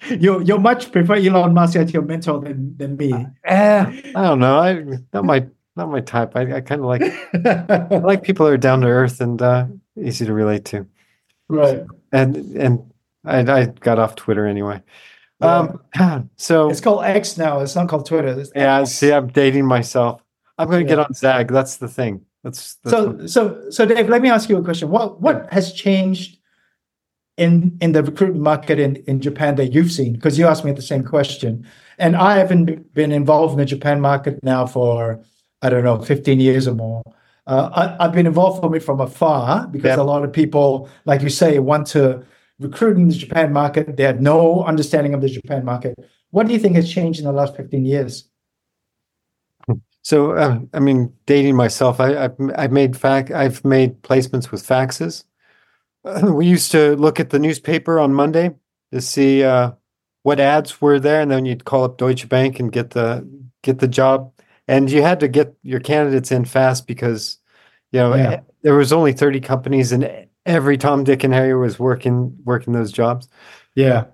you 0.09 0.43
you 0.43 0.57
much 0.59 0.91
prefer 0.91 1.15
Elon 1.15 1.53
Musk 1.53 1.75
as 1.75 1.91
your 1.91 2.03
mentor 2.03 2.41
than 2.41 2.77
than 2.77 2.97
me. 2.97 3.13
Uh, 3.47 3.85
I 4.15 4.21
don't 4.21 4.39
know. 4.39 4.59
I 4.59 4.83
that 5.11 5.23
might 5.23 5.47
not 5.81 5.91
my 5.91 6.01
type. 6.01 6.35
I, 6.35 6.57
I 6.57 6.61
kind 6.61 6.81
of 6.81 6.87
like 6.87 7.01
I 7.01 7.99
like 8.03 8.23
people 8.23 8.45
who 8.45 8.53
are 8.53 8.57
down 8.57 8.81
to 8.81 8.87
earth 8.87 9.19
and 9.19 9.41
uh, 9.41 9.65
easy 9.99 10.25
to 10.25 10.33
relate 10.33 10.65
to. 10.65 10.85
Right. 11.49 11.83
And 12.11 12.35
and 12.55 12.91
I, 13.25 13.39
I 13.39 13.65
got 13.65 13.99
off 13.99 14.15
Twitter 14.15 14.45
anyway. 14.45 14.81
Um, 15.41 15.81
so 16.37 16.69
It's 16.69 16.81
called 16.81 17.03
X 17.03 17.37
now. 17.37 17.59
It's 17.61 17.75
not 17.75 17.89
called 17.89 18.05
Twitter. 18.05 18.39
It's 18.39 18.51
yeah, 18.55 18.81
X. 18.81 18.91
see, 18.91 19.11
I'm 19.11 19.27
dating 19.27 19.65
myself. 19.65 20.21
I'm 20.57 20.69
going 20.69 20.85
to 20.85 20.87
get 20.87 20.99
on 20.99 21.13
Zag. 21.13 21.47
That's 21.47 21.77
the 21.77 21.87
thing. 21.87 22.23
That's, 22.43 22.75
that's 22.83 22.91
So, 22.91 23.25
so, 23.25 23.69
so, 23.71 23.85
Dave, 23.85 24.09
let 24.09 24.21
me 24.21 24.29
ask 24.29 24.49
you 24.49 24.57
a 24.57 24.63
question. 24.63 24.89
What 24.89 25.21
what 25.21 25.51
has 25.51 25.73
changed 25.73 26.37
in 27.37 27.77
in 27.81 27.93
the 27.93 28.03
recruitment 28.03 28.43
market 28.43 28.79
in, 28.79 28.97
in 29.07 29.19
Japan 29.19 29.55
that 29.55 29.73
you've 29.73 29.91
seen? 29.91 30.13
Because 30.13 30.37
you 30.37 30.45
asked 30.45 30.63
me 30.63 30.71
the 30.71 30.81
same 30.81 31.03
question, 31.03 31.65
and 31.97 32.15
I 32.15 32.37
haven't 32.37 32.93
been 32.93 33.11
involved 33.11 33.53
in 33.53 33.57
the 33.57 33.65
Japan 33.65 33.99
market 33.99 34.43
now 34.43 34.67
for 34.67 35.23
I 35.61 35.69
don't 35.69 35.83
know, 35.83 35.99
fifteen 36.01 36.39
years 36.39 36.67
or 36.67 36.75
more. 36.75 37.03
Uh, 37.47 37.69
I, 37.73 38.05
I've 38.05 38.13
been 38.13 38.27
involved 38.27 38.61
from 38.61 38.73
it 38.75 38.83
from 38.83 38.99
afar 39.01 39.67
because 39.67 39.97
Yeah. 39.97 40.03
a 40.03 40.05
lot 40.05 40.23
of 40.23 40.31
people, 40.31 40.89
like 41.05 41.21
you 41.21 41.29
say, 41.29 41.59
want 41.59 41.87
to 41.87 42.23
recruit 42.59 42.97
in 42.97 43.07
the 43.07 43.13
Japan 43.15 43.51
market. 43.51 43.97
They 43.97 44.03
have 44.03 44.21
no 44.21 44.63
understanding 44.63 45.13
of 45.13 45.21
the 45.21 45.29
Japan 45.29 45.65
market. 45.65 45.95
What 46.29 46.47
do 46.47 46.53
you 46.53 46.59
think 46.59 46.75
has 46.75 46.89
changed 46.91 47.19
in 47.19 47.25
the 47.25 47.31
last 47.31 47.55
fifteen 47.55 47.85
years? 47.85 48.27
So, 50.03 50.31
uh, 50.31 50.59
I 50.73 50.79
mean, 50.79 51.13
dating 51.27 51.55
myself, 51.55 51.99
I, 51.99 52.25
I've 52.25 52.35
I've 52.55 52.71
made 52.71 52.97
fac 52.97 53.29
I've 53.31 53.63
made 53.63 54.01
placements 54.01 54.49
with 54.51 54.65
faxes. 54.65 55.25
Uh, 56.03 56.31
we 56.33 56.47
used 56.47 56.71
to 56.71 56.95
look 56.95 57.19
at 57.19 57.29
the 57.29 57.37
newspaper 57.39 57.99
on 57.99 58.13
Monday 58.13 58.51
to 58.91 59.01
see 59.01 59.43
uh, 59.43 59.71
what 60.23 60.39
ads 60.39 60.81
were 60.81 60.99
there, 60.99 61.21
and 61.21 61.29
then 61.29 61.45
you'd 61.45 61.65
call 61.65 61.83
up 61.83 61.97
Deutsche 61.99 62.27
Bank 62.27 62.59
and 62.59 62.71
get 62.71 62.91
the 62.91 63.27
get 63.61 63.79
the 63.79 63.87
job. 63.87 64.33
And 64.71 64.89
you 64.89 65.01
had 65.01 65.19
to 65.19 65.27
get 65.27 65.53
your 65.63 65.81
candidates 65.81 66.31
in 66.31 66.45
fast 66.45 66.87
because, 66.87 67.37
you 67.91 67.99
know, 67.99 68.15
Yeah. 68.15 68.39
there 68.63 68.75
was 68.75 68.93
only 68.93 69.11
thirty 69.13 69.41
companies, 69.41 69.91
and 69.91 70.09
every 70.45 70.77
Tom, 70.77 71.03
Dick, 71.03 71.23
and 71.23 71.33
Harry 71.33 71.53
was 71.53 71.77
working 71.77 72.33
working 72.45 72.73
those 72.73 72.91
jobs. 72.91 73.27
Yeah. 73.75 74.05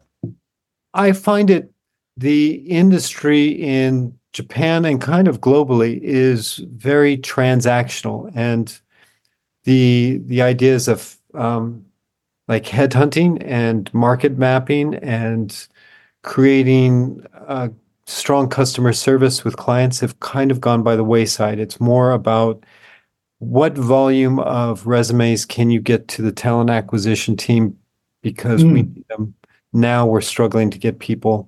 I 0.93 1.11
find 1.11 1.49
it 1.49 1.71
the 2.17 2.55
industry 2.67 3.49
in 3.49 4.17
Japan 4.33 4.85
and 4.85 4.99
kind 4.99 5.27
of 5.27 5.41
globally 5.41 5.99
is 6.01 6.55
very 6.75 7.17
transactional, 7.17 8.31
and 8.35 8.79
the 9.65 10.19
the 10.25 10.41
ideas 10.41 10.87
of 10.87 11.17
um, 11.35 11.85
like 12.47 12.63
headhunting 12.63 13.43
and 13.45 13.93
market 13.93 14.37
mapping 14.37 14.95
and 14.95 15.67
creating 16.23 17.23
a 17.33 17.69
strong 18.07 18.47
customer 18.49 18.93
service 18.93 19.43
with 19.43 19.57
clients 19.57 19.99
have 19.99 20.19
kind 20.21 20.49
of 20.49 20.61
gone 20.61 20.81
by 20.81 20.95
the 20.95 21.03
wayside. 21.03 21.59
It's 21.59 21.79
more 21.79 22.11
about 22.13 22.63
what 23.39 23.77
volume 23.77 24.39
of 24.39 24.87
resumes 24.87 25.45
can 25.45 25.69
you 25.69 25.79
get 25.81 26.07
to 26.07 26.21
the 26.21 26.31
talent 26.31 26.69
acquisition 26.69 27.35
team 27.35 27.77
because 28.23 28.63
we 28.63 28.81
Mm. 28.81 28.95
need 28.95 29.05
them 29.09 29.33
now 29.73 30.07
we're 30.07 30.21
struggling 30.21 30.71
to 30.71 30.79
get 30.79 30.97
people 30.99 31.47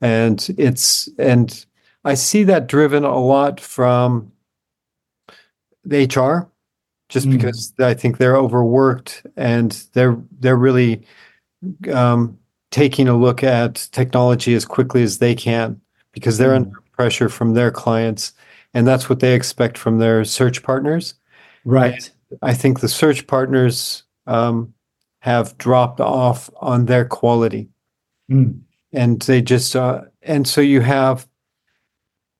and 0.00 0.48
it's 0.58 1.08
and 1.18 1.64
i 2.04 2.14
see 2.14 2.42
that 2.42 2.66
driven 2.66 3.04
a 3.04 3.18
lot 3.18 3.60
from 3.60 4.32
the 5.84 6.04
hr 6.06 6.50
just 7.08 7.26
Mm. 7.28 7.32
because 7.32 7.72
i 7.78 7.94
think 7.94 8.16
they're 8.18 8.36
overworked 8.36 9.24
and 9.36 9.86
they're 9.92 10.16
they're 10.40 10.56
really 10.56 11.06
um, 11.92 12.36
taking 12.72 13.06
a 13.06 13.16
look 13.16 13.44
at 13.44 13.88
technology 13.92 14.54
as 14.54 14.64
quickly 14.64 15.02
as 15.04 15.18
they 15.18 15.34
can 15.36 15.80
because 16.18 16.38
they're 16.38 16.52
Mm. 16.52 16.66
under 16.66 16.80
pressure 16.92 17.28
from 17.28 17.54
their 17.54 17.70
clients 17.70 18.32
and 18.74 18.86
that's 18.86 19.08
what 19.08 19.20
they 19.20 19.34
expect 19.34 19.78
from 19.78 19.98
their 19.98 20.24
search 20.24 20.62
partners 20.62 21.14
Right. 21.64 22.10
I 22.42 22.54
think 22.54 22.80
the 22.80 22.88
search 22.88 23.26
partners 23.26 24.04
um, 24.26 24.74
have 25.20 25.56
dropped 25.58 26.00
off 26.00 26.50
on 26.60 26.86
their 26.86 27.04
quality, 27.04 27.68
Mm. 28.30 28.60
and 28.92 29.20
they 29.22 29.40
just 29.42 29.74
uh, 29.74 30.02
and 30.22 30.46
so 30.46 30.60
you 30.60 30.80
have 30.80 31.26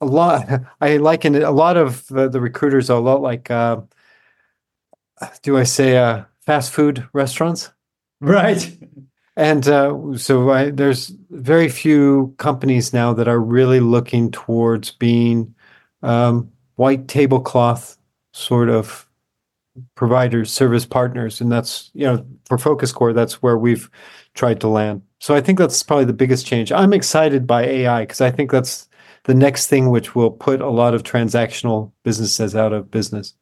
a 0.00 0.06
lot. 0.06 0.46
I 0.80 0.96
liken 0.98 1.34
it. 1.34 1.42
A 1.42 1.50
lot 1.50 1.76
of 1.76 2.06
the, 2.08 2.28
the 2.28 2.40
recruiters 2.40 2.90
are 2.90 2.98
a 2.98 3.00
lot 3.02 3.20
like, 3.22 3.50
uh, 3.50 3.80
do 5.42 5.56
I 5.58 5.64
say, 5.64 5.96
uh, 5.96 6.24
fast 6.46 6.72
food 6.72 7.06
restaurants? 7.12 7.70
Right. 8.20 8.78
And 9.38 9.68
uh, 9.68 9.96
so 10.16 10.50
I, 10.50 10.70
there's 10.70 11.12
very 11.30 11.68
few 11.68 12.34
companies 12.38 12.92
now 12.92 13.12
that 13.14 13.28
are 13.28 13.38
really 13.38 13.78
looking 13.78 14.32
towards 14.32 14.90
being 14.90 15.54
um, 16.02 16.50
white 16.74 17.06
tablecloth 17.06 17.96
sort 18.32 18.68
of 18.68 19.08
providers, 19.94 20.52
service 20.52 20.84
partners, 20.84 21.40
and 21.40 21.52
that's 21.52 21.92
you 21.94 22.04
know 22.04 22.26
for 22.46 22.58
FocusCore, 22.58 23.14
that's 23.14 23.40
where 23.40 23.56
we've 23.56 23.88
tried 24.34 24.60
to 24.60 24.66
land. 24.66 25.02
So 25.20 25.36
I 25.36 25.40
think 25.40 25.60
that's 25.60 25.84
probably 25.84 26.06
the 26.06 26.12
biggest 26.12 26.44
change. 26.44 26.72
I'm 26.72 26.92
excited 26.92 27.46
by 27.46 27.62
AI 27.62 28.00
because 28.00 28.20
I 28.20 28.32
think 28.32 28.50
that's 28.50 28.88
the 29.22 29.34
next 29.34 29.68
thing 29.68 29.90
which 29.90 30.16
will 30.16 30.32
put 30.32 30.60
a 30.60 30.68
lot 30.68 30.94
of 30.94 31.04
transactional 31.04 31.92
businesses 32.02 32.56
out 32.56 32.72
of 32.72 32.90
business. 32.90 33.34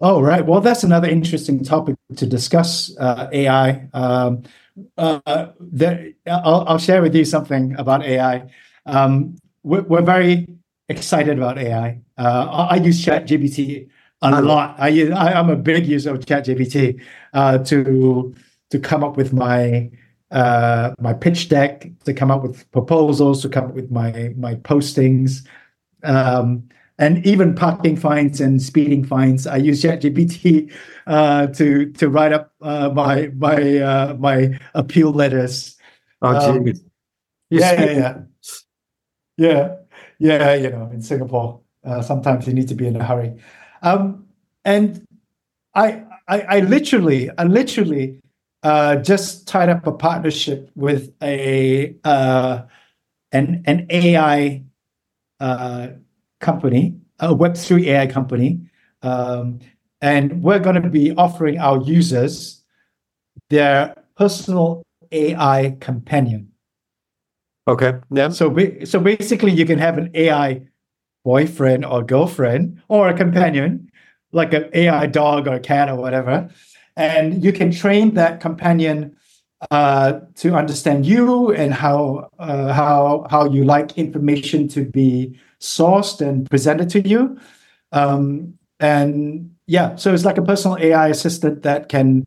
Oh, 0.00 0.20
right. 0.20 0.44
Well, 0.44 0.60
that's 0.60 0.84
another 0.84 1.08
interesting 1.08 1.64
topic 1.64 1.96
to 2.16 2.26
discuss. 2.26 2.94
Uh, 2.98 3.28
AI. 3.32 3.88
Um, 3.94 4.42
uh, 4.96 5.48
there, 5.60 6.12
I'll, 6.26 6.64
I'll 6.68 6.78
share 6.78 7.02
with 7.02 7.14
you 7.14 7.24
something 7.24 7.74
about 7.76 8.04
AI. 8.04 8.50
Um, 8.86 9.36
we're, 9.62 9.82
we're 9.82 10.02
very 10.02 10.46
excited 10.88 11.38
about 11.38 11.58
AI. 11.58 12.00
Uh, 12.16 12.46
I, 12.50 12.74
I 12.74 12.76
use 12.76 13.04
ChatGPT 13.04 13.88
a 14.22 14.42
lot. 14.42 14.76
I, 14.78 14.88
use, 14.88 15.10
I 15.12 15.32
I'm 15.32 15.50
a 15.50 15.56
big 15.56 15.86
user 15.86 16.14
of 16.14 16.20
ChatGPT 16.20 17.00
uh, 17.32 17.58
to 17.58 18.34
to 18.70 18.78
come 18.78 19.04
up 19.04 19.16
with 19.16 19.32
my 19.32 19.90
uh, 20.30 20.94
my 20.98 21.14
pitch 21.14 21.48
deck, 21.48 21.88
to 22.04 22.12
come 22.12 22.30
up 22.30 22.42
with 22.42 22.70
proposals, 22.72 23.42
to 23.42 23.48
come 23.48 23.66
up 23.66 23.74
with 23.74 23.90
my 23.90 24.34
my 24.36 24.54
postings. 24.56 25.46
Um, 26.02 26.68
and 26.98 27.24
even 27.26 27.54
parking 27.54 27.96
fines 27.96 28.40
and 28.40 28.60
speeding 28.60 29.04
fines. 29.04 29.46
I 29.46 29.56
use 29.56 29.82
ChatGPT 29.82 30.72
uh, 31.06 31.46
to 31.48 31.92
to 31.92 32.08
write 32.08 32.32
up 32.32 32.52
uh, 32.60 32.90
my 32.90 33.28
my 33.36 33.78
uh, 33.78 34.14
my 34.18 34.58
appeal 34.74 35.12
letters. 35.12 35.76
Oh, 36.22 36.36
Um, 36.36 36.66
yeah, 37.50 37.72
yeah, 37.74 37.92
yeah, 37.94 38.22
yeah, 39.38 39.76
yeah. 40.18 40.54
You 40.54 40.70
know, 40.70 40.90
in 40.92 41.00
Singapore, 41.00 41.60
uh, 41.84 42.02
sometimes 42.02 42.46
you 42.46 42.52
need 42.52 42.68
to 42.68 42.74
be 42.74 42.86
in 42.86 42.96
a 42.96 43.04
hurry. 43.04 43.40
Um, 43.82 44.26
and 44.64 45.06
I, 45.74 46.04
I, 46.26 46.40
I 46.40 46.60
literally, 46.60 47.30
I 47.38 47.44
literally 47.44 48.20
uh, 48.62 48.96
just 48.96 49.46
tied 49.46 49.68
up 49.68 49.86
a 49.86 49.92
partnership 49.92 50.70
with 50.74 51.14
a 51.22 51.94
uh, 52.04 52.62
an 53.32 53.62
an 53.66 53.86
AI 53.90 54.64
uh, 55.40 55.88
company, 56.40 56.96
a 57.20 57.34
Web 57.34 57.56
three 57.56 57.88
AI 57.88 58.06
company, 58.06 58.60
um, 59.02 59.58
and 60.00 60.42
we're 60.42 60.58
going 60.58 60.80
to 60.80 60.88
be 60.88 61.12
offering 61.12 61.58
our 61.58 61.82
users 61.82 62.62
their 63.50 63.94
personal 64.16 64.82
AI 65.12 65.76
companion. 65.80 66.50
Okay. 67.66 67.94
Yeah. 68.10 68.30
So, 68.30 68.50
ba- 68.50 68.86
so 68.86 69.00
basically, 69.00 69.52
you 69.52 69.66
can 69.66 69.78
have 69.78 69.98
an 69.98 70.10
AI 70.14 70.62
boyfriend 71.24 71.84
or 71.84 72.02
girlfriend 72.02 72.80
or 72.88 73.08
a 73.08 73.14
companion, 73.14 73.90
like 74.32 74.52
an 74.54 74.70
AI 74.72 75.06
dog 75.06 75.46
or 75.46 75.58
cat 75.58 75.88
or 75.88 75.96
whatever, 75.96 76.48
and 76.96 77.44
you 77.44 77.52
can 77.52 77.70
train 77.70 78.14
that 78.14 78.40
companion 78.40 79.14
uh, 79.70 80.20
to 80.36 80.54
understand 80.54 81.04
you 81.04 81.52
and 81.52 81.74
how 81.74 82.30
uh, 82.38 82.72
how 82.72 83.26
how 83.30 83.44
you 83.44 83.64
like 83.64 83.98
information 83.98 84.68
to 84.68 84.84
be 84.84 85.38
sourced 85.60 86.20
and 86.20 86.48
presented 86.48 86.88
to 86.90 87.06
you. 87.06 87.38
Um, 87.92 88.54
and 88.80 89.54
yeah, 89.66 89.96
so 89.96 90.14
it's 90.14 90.24
like 90.24 90.38
a 90.38 90.42
personal 90.42 90.78
AI 90.78 91.08
assistant 91.08 91.62
that 91.62 91.88
can 91.88 92.24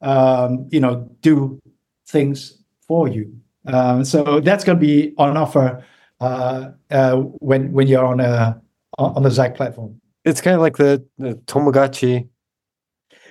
um, 0.00 0.68
you 0.70 0.80
know 0.80 1.08
do 1.20 1.60
things 2.06 2.58
for 2.86 3.08
you. 3.08 3.34
Um, 3.66 4.04
so 4.04 4.40
that's 4.40 4.64
going 4.64 4.78
to 4.78 4.86
be 4.86 5.14
on 5.16 5.36
offer 5.36 5.84
uh, 6.20 6.70
uh, 6.90 7.16
when 7.16 7.72
when 7.72 7.86
you're 7.86 8.04
on 8.04 8.20
a 8.20 8.60
on 8.98 9.22
the 9.22 9.30
Zag 9.30 9.54
platform. 9.54 10.00
It's 10.24 10.40
kind 10.40 10.54
of 10.54 10.62
like 10.62 10.76
the, 10.76 11.04
the 11.18 11.34
Tamagotchi. 11.46 12.28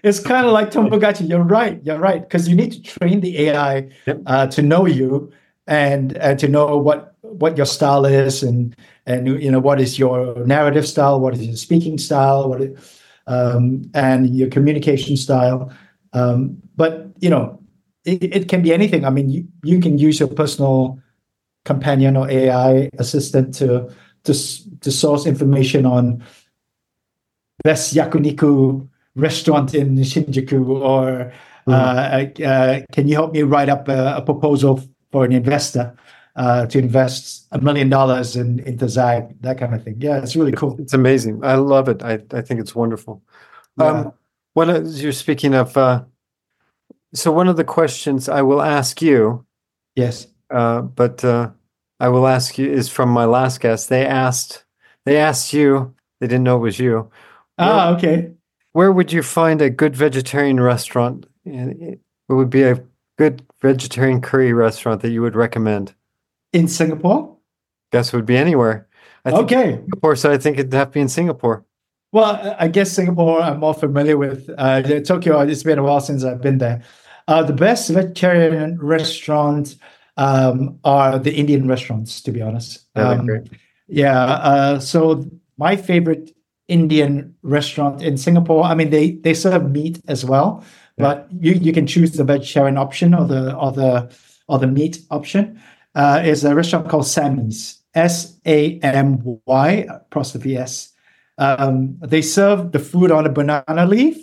It's 0.03 0.19
kind 0.19 0.45
of 0.45 0.51
like 0.51 0.71
Tamagotchi. 0.71 1.27
You're 1.27 1.43
right. 1.43 1.79
You're 1.83 1.99
right 1.99 2.21
because 2.21 2.47
you 2.47 2.55
need 2.55 2.71
to 2.73 2.81
train 2.81 3.21
the 3.21 3.47
AI 3.47 3.89
Yep. 4.05 4.21
uh, 4.25 4.47
to 4.47 4.61
know 4.61 4.85
you 4.85 5.31
and 5.67 6.17
and 6.17 6.37
to 6.39 6.47
know 6.47 6.77
what 6.77 7.15
what 7.21 7.55
your 7.55 7.65
style 7.65 8.05
is 8.05 8.43
and 8.43 8.75
and 9.05 9.27
you 9.27 9.51
know 9.51 9.59
what 9.59 9.81
is 9.81 9.99
your 9.99 10.35
narrative 10.45 10.87
style, 10.87 11.19
what 11.19 11.33
is 11.33 11.45
your 11.45 11.55
speaking 11.55 11.97
style, 11.97 12.49
what 12.49 12.61
is, 12.61 13.01
um, 13.27 13.89
and 13.93 14.35
your 14.35 14.49
communication 14.49 15.17
style. 15.17 15.71
Um, 16.13 16.61
but 16.75 17.07
you 17.19 17.29
know, 17.29 17.59
it, 18.05 18.23
it 18.23 18.47
can 18.49 18.61
be 18.61 18.73
anything. 18.73 19.05
I 19.05 19.09
mean, 19.09 19.29
you, 19.29 19.47
you 19.63 19.79
can 19.79 19.97
use 19.97 20.19
your 20.19 20.29
personal 20.29 20.99
companion 21.65 22.17
or 22.17 22.29
AI 22.29 22.89
assistant 22.97 23.53
to 23.55 23.89
to 24.23 24.33
to 24.81 24.91
source 24.91 25.25
information 25.25 25.85
on 25.85 26.23
best 27.63 27.93
yakiniku 27.93 28.87
restaurant 29.15 29.73
in 29.73 29.95
Shinjuku 29.97 30.81
or 30.81 31.31
Mm. 31.67 32.41
Uh, 32.43 32.85
can 32.91 33.07
you 33.07 33.15
help 33.15 33.33
me 33.33 33.43
write 33.43 33.69
up 33.69 33.87
a, 33.87 34.15
a 34.17 34.21
proposal 34.21 34.81
for 35.11 35.25
an 35.25 35.31
investor 35.31 35.95
uh, 36.35 36.65
to 36.67 36.79
invest 36.79 37.47
a 37.51 37.59
million 37.59 37.89
dollars 37.89 38.35
in 38.35 38.59
into 38.59 38.89
Zag, 38.89 39.39
that 39.41 39.57
kind 39.57 39.73
of 39.73 39.83
thing. 39.83 39.97
Yeah, 39.99 40.17
it's 40.17 40.35
really 40.35 40.51
cool. 40.51 40.75
It's 40.79 40.93
amazing. 40.93 41.43
I 41.43 41.55
love 41.55 41.87
it. 41.89 42.01
I, 42.03 42.19
I 42.31 42.41
think 42.41 42.59
it's 42.59 42.75
wonderful. 42.75 43.21
Yeah. 43.77 44.11
Um, 44.55 44.85
you're 44.85 45.11
speaking 45.11 45.53
of, 45.53 45.75
uh, 45.77 46.03
so 47.13 47.31
one 47.31 47.47
of 47.47 47.57
the 47.57 47.63
questions 47.63 48.29
I 48.29 48.41
will 48.41 48.61
ask 48.61 49.01
you, 49.01 49.45
yes, 49.95 50.27
uh, 50.49 50.81
but 50.81 51.23
uh, 51.23 51.49
I 51.99 52.09
will 52.09 52.27
ask 52.27 52.57
you 52.57 52.71
is 52.71 52.89
from 52.89 53.09
my 53.09 53.25
last 53.25 53.61
guest. 53.61 53.89
They 53.89 54.05
asked, 54.05 54.65
they 55.05 55.17
asked 55.17 55.53
you. 55.53 55.93
They 56.19 56.27
didn't 56.27 56.43
know 56.43 56.57
it 56.57 56.61
was 56.61 56.79
you. 56.79 57.11
Ah, 57.57 57.87
where, 57.87 57.97
okay. 57.97 58.31
Where 58.71 58.91
would 58.91 59.11
you 59.11 59.21
find 59.21 59.61
a 59.61 59.69
good 59.69 59.95
vegetarian 59.95 60.59
restaurant? 60.59 61.25
It 61.45 61.99
would 62.29 62.49
be 62.49 62.63
a 62.63 62.83
good 63.17 63.45
vegetarian 63.61 64.21
curry 64.21 64.53
restaurant 64.53 65.01
that 65.01 65.11
you 65.11 65.21
would 65.21 65.35
recommend 65.35 65.93
in 66.53 66.67
Singapore? 66.67 67.37
Guess 67.91 68.13
it 68.13 68.15
would 68.15 68.25
be 68.25 68.37
anywhere. 68.37 68.87
I 69.25 69.31
think 69.31 69.43
okay. 69.43 69.71
Singapore, 69.75 70.15
so 70.15 70.31
I 70.31 70.37
think 70.37 70.59
it'd 70.59 70.73
have 70.73 70.89
to 70.89 70.93
be 70.93 70.99
in 71.01 71.09
Singapore. 71.09 71.65
Well, 72.11 72.55
I 72.59 72.67
guess 72.67 72.91
Singapore 72.91 73.41
I'm 73.41 73.59
more 73.59 73.73
familiar 73.73 74.17
with. 74.17 74.49
Uh, 74.57 75.01
Tokyo, 75.01 75.39
it's 75.39 75.63
been 75.63 75.79
a 75.79 75.83
while 75.83 75.99
since 75.99 76.23
I've 76.23 76.41
been 76.41 76.59
there. 76.59 76.83
Uh, 77.27 77.41
the 77.41 77.53
best 77.53 77.89
vegetarian 77.89 78.77
restaurants 78.79 79.77
um, 80.17 80.79
are 80.83 81.17
the 81.17 81.33
Indian 81.33 81.67
restaurants, 81.67 82.21
to 82.21 82.31
be 82.31 82.41
honest. 82.41 82.85
Um, 82.95 83.29
yeah. 83.87 84.23
Uh, 84.25 84.79
so 84.79 85.25
my 85.57 85.75
favorite 85.75 86.35
Indian 86.67 87.35
restaurant 87.41 88.01
in 88.01 88.17
Singapore, 88.17 88.63
I 88.63 88.75
mean, 88.75 88.89
they 88.89 89.11
they 89.11 89.33
serve 89.33 89.71
meat 89.71 90.01
as 90.07 90.23
well, 90.23 90.63
yeah. 90.97 91.03
but 91.03 91.27
you, 91.39 91.53
you 91.53 91.73
can 91.73 91.87
choose 91.87 92.11
the 92.11 92.23
vegetarian 92.23 92.77
option 92.77 93.13
or 93.13 93.25
the 93.25 93.55
or 93.55 93.71
the 93.71 94.13
or 94.47 94.59
the 94.59 94.67
meat 94.67 94.99
option 95.09 95.61
uh, 95.95 96.21
is 96.23 96.43
a 96.43 96.55
restaurant 96.55 96.89
called 96.89 97.07
Samy's. 97.07 97.79
S 97.95 98.39
A 98.45 98.79
M 98.79 99.39
Y 99.45 99.85
apostrophe 99.87 100.57
S. 100.57 100.91
Um, 101.37 101.97
they 102.01 102.21
serve 102.21 102.71
the 102.71 102.79
food 102.79 103.11
on 103.11 103.25
a 103.25 103.29
banana 103.29 103.85
leaf, 103.85 104.17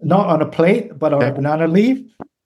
not 0.00 0.26
on 0.26 0.42
a 0.42 0.46
plate, 0.46 0.98
but 0.98 1.12
on 1.12 1.22
a 1.22 1.32
banana 1.32 1.68
leaf, 1.68 1.98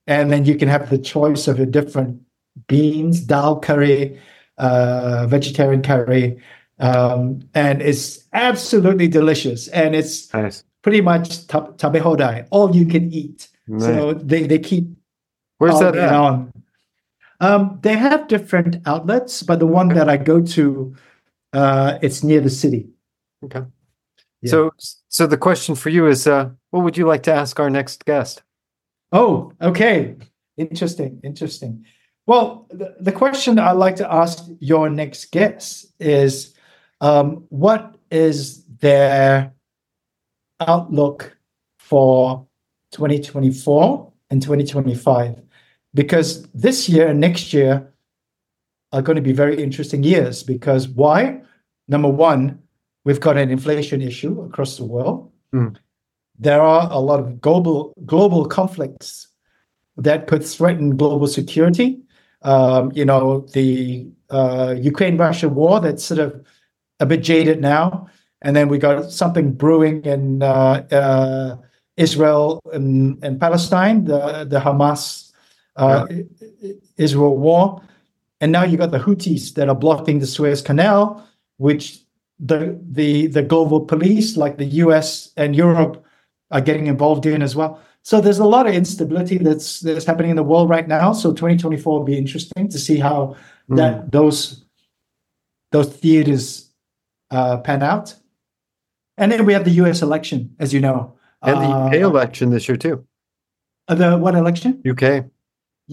and 0.07 0.31
then 0.31 0.45
you 0.45 0.57
can 0.57 0.69
have 0.69 0.91
the 0.91 0.99
choice 0.99 1.49
of 1.49 1.59
a 1.59 1.67
different 1.67 2.21
beans, 2.69 3.21
dal 3.21 3.61
curry, 3.61 4.21
uh, 4.59 5.27
vegetarian 5.27 5.83
curry, 5.83 6.39
um, 6.81 7.41
and 7.55 7.81
it's 7.81 8.25
absolutely 8.33 9.09
delicious. 9.09 9.69
And 9.69 9.95
it's 9.95 10.33
nice. 10.35 10.65
pretty 10.83 11.01
much 11.01 11.47
tab- 11.47 11.79
tabe 11.79 12.03
hodai, 12.03 12.47
all 12.51 12.77
you 12.77 12.87
can 12.87 13.11
eat. 13.13 13.49
Nice. 13.69 13.83
So 13.85 14.15
they 14.15 14.47
they 14.47 14.59
keep. 14.59 14.89
Where's 15.59 15.81
that 15.81 15.97
at? 15.97 16.13
On. 16.13 16.53
Um, 17.41 17.79
they 17.83 17.97
have 17.97 18.29
different 18.29 18.77
outlets, 18.87 19.43
but 19.43 19.59
the 19.59 19.67
one 19.67 19.89
that 19.89 20.09
I 20.09 20.17
go 20.17 20.41
to, 20.41 20.95
uh, 21.53 21.99
it's 22.03 22.23
near 22.23 22.41
the 22.41 22.51
city. 22.51 22.89
Okay. 23.45 23.63
Yeah. 24.43 24.51
So, 24.51 24.71
so 25.09 25.27
the 25.27 25.37
question 25.37 25.75
for 25.75 25.91
you 25.91 26.07
is, 26.07 26.27
uh, 26.27 26.51
what 26.71 26.85
would 26.85 26.97
you 26.97 27.07
like 27.07 27.23
to 27.25 27.33
ask 27.33 27.59
our 27.61 27.71
next 27.71 28.05
guest? 28.05 28.43
Oh, 29.13 29.53
okay. 29.61 30.17
Interesting. 30.57 31.21
Interesting. 31.23 31.85
Well, 32.27 32.67
the, 32.71 32.97
the 32.99 33.13
question 33.13 33.59
I'd 33.59 33.73
like 33.73 33.97
to 33.97 34.13
ask 34.13 34.45
your 34.59 34.91
next 34.91 35.31
guest 35.31 35.87
is, 36.01 36.55
um, 37.01 37.45
what 37.51 37.97
is 38.11 38.65
their 38.81 39.53
outlook 40.61 41.37
for 41.79 42.47
2024 42.93 44.13
and 44.31 44.43
2025? 44.43 45.43
Because 45.97 46.43
this 46.53 46.89
year 46.89 47.09
and 47.09 47.19
next 47.19 47.55
year 47.55 47.91
are 48.93 49.03
going 49.03 49.17
to 49.17 49.23
be 49.23 49.33
very 49.33 49.61
interesting 49.63 50.03
years. 50.03 50.43
Because 50.43 50.87
why? 50.89 51.41
Number 51.89 52.09
one, 52.09 52.61
we've 53.05 53.21
got 53.21 53.39
an 53.39 53.51
inflation 53.51 54.03
issue 54.03 54.43
across 54.43 54.77
the 54.77 54.85
world. 54.85 55.33
Mm. 55.55 55.77
There 56.39 56.61
are 56.61 56.89
a 56.93 56.99
lot 56.99 57.19
of 57.19 57.41
global 57.41 57.95
global 58.05 58.45
conflicts 58.45 59.29
that 59.97 60.27
could 60.27 60.45
threaten 60.45 60.97
global 60.97 61.27
security. 61.27 62.03
Um, 62.43 62.93
you 62.95 63.07
know, 63.07 63.47
the 63.55 64.07
uh, 64.29 64.75
Ukraine-Russia 64.79 65.49
war 65.49 65.81
that's 65.81 66.05
sort 66.05 66.21
of 66.21 66.45
a 67.01 67.07
bit 67.07 67.23
jaded 67.23 67.63
now, 67.63 68.07
and 68.43 68.55
then 68.55 68.69
we 68.69 68.77
got 68.77 69.11
something 69.11 69.53
brewing 69.53 70.05
in 70.05 70.43
uh, 70.43 70.85
uh, 70.93 71.57
Israel 71.97 72.61
and, 72.75 73.19
and 73.25 73.41
Palestine, 73.41 74.05
the 74.05 74.45
the 74.45 74.61
Hamas 74.61 75.26
uh, 75.77 76.07
Israel 76.97 77.37
war. 77.37 77.83
And 78.41 78.53
now 78.53 78.65
you 78.65 78.77
got 78.77 78.91
the 78.91 78.99
Houthis 78.99 79.55
that 79.55 79.69
are 79.69 79.75
blocking 79.75 80.19
the 80.19 80.27
Suez 80.27 80.61
Canal, 80.61 81.27
which 81.57 82.01
the 82.39 82.79
the 82.91 83.29
the 83.29 83.43
global 83.43 83.81
police 83.81 84.37
like 84.37 84.59
the 84.59 84.67
US 84.85 85.33
and 85.37 85.57
Europe 85.57 86.05
are 86.51 86.61
getting 86.61 86.87
involved 86.87 87.27
in 87.27 87.43
as 87.43 87.57
well. 87.57 87.81
So 88.03 88.21
there's 88.21 88.39
a 88.39 88.45
lot 88.45 88.67
of 88.67 88.75
instability 88.75 89.39
that's 89.39 89.81
that's 89.81 90.05
happening 90.05 90.31
in 90.31 90.37
the 90.37 90.43
world 90.43 90.69
right 90.69 90.87
now. 90.87 91.13
So 91.13 91.31
2024 91.33 91.99
will 91.99 92.05
be 92.05 92.19
interesting 92.19 92.69
to 92.69 92.79
see 92.79 92.99
how 92.99 93.37
mm. 93.69 93.77
that 93.77 94.13
those 94.13 94.65
those 95.73 95.89
theaters 95.89 96.71
uh, 97.31 97.59
pan 97.59 97.83
out. 97.83 98.15
And 99.19 99.33
then 99.33 99.47
we 99.47 99.55
have 99.55 99.65
the 99.65 99.71
U.S. 99.83 100.03
election, 100.03 100.55
as 100.59 100.75
you 100.75 100.81
know, 100.81 101.17
and 101.43 101.57
the 101.57 101.67
UK 101.67 101.95
uh, 101.95 102.09
election 102.11 102.51
this 102.51 102.69
year 102.69 102.77
too. 102.77 103.05
Uh, 103.89 103.95
the 103.95 104.19
what 104.19 104.35
election? 104.35 104.83
UK. 104.89 105.25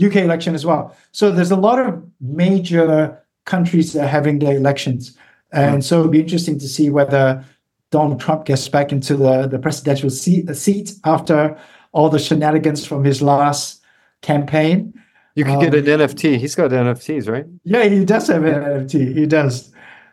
UK 0.01 0.17
election 0.17 0.55
as 0.55 0.65
well. 0.65 0.95
So 1.11 1.31
there's 1.31 1.51
a 1.51 1.55
lot 1.55 1.79
of 1.79 2.03
major 2.19 3.19
countries 3.45 3.93
that 3.93 4.05
are 4.05 4.07
having 4.07 4.39
their 4.39 4.55
elections. 4.55 5.17
And 5.51 5.85
so 5.85 5.99
it'll 5.99 6.11
be 6.11 6.19
interesting 6.19 6.57
to 6.59 6.67
see 6.67 6.89
whether 6.89 7.45
Donald 7.91 8.19
Trump 8.19 8.45
gets 8.45 8.67
back 8.67 8.91
into 8.91 9.15
the, 9.15 9.47
the 9.47 9.59
presidential 9.59 10.09
seat, 10.09 10.53
seat 10.55 10.93
after 11.05 11.55
all 11.91 12.09
the 12.09 12.17
shenanigans 12.17 12.85
from 12.85 13.03
his 13.03 13.21
last 13.21 13.83
campaign. 14.23 14.99
You 15.35 15.45
could 15.45 15.53
um, 15.53 15.59
get 15.59 15.75
an 15.75 15.85
NFT. 15.85 16.37
He's 16.37 16.55
got 16.55 16.71
NFTs, 16.71 17.29
right? 17.29 17.45
Yeah, 17.63 17.85
he 17.85 18.03
does 18.03 18.27
have 18.27 18.43
an 18.43 18.53
NFT. 18.53 19.15
He 19.15 19.25
does. 19.27 19.71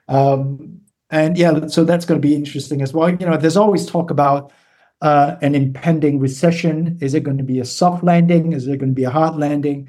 Um, 0.08 0.80
and 1.10 1.38
yeah, 1.38 1.66
so 1.68 1.84
that's 1.84 2.04
going 2.04 2.20
to 2.20 2.26
be 2.26 2.34
interesting 2.34 2.82
as 2.82 2.92
well. 2.92 3.10
You 3.10 3.26
know, 3.26 3.36
there's 3.36 3.56
always 3.56 3.86
talk 3.86 4.10
about 4.10 4.52
uh, 5.00 5.36
an 5.42 5.54
impending 5.54 6.18
recession? 6.18 6.98
Is 7.00 7.14
it 7.14 7.22
going 7.22 7.38
to 7.38 7.44
be 7.44 7.60
a 7.60 7.64
soft 7.64 8.04
landing? 8.04 8.52
Is 8.52 8.66
it 8.66 8.78
going 8.78 8.90
to 8.90 8.94
be 8.94 9.04
a 9.04 9.10
hard 9.10 9.36
landing? 9.36 9.88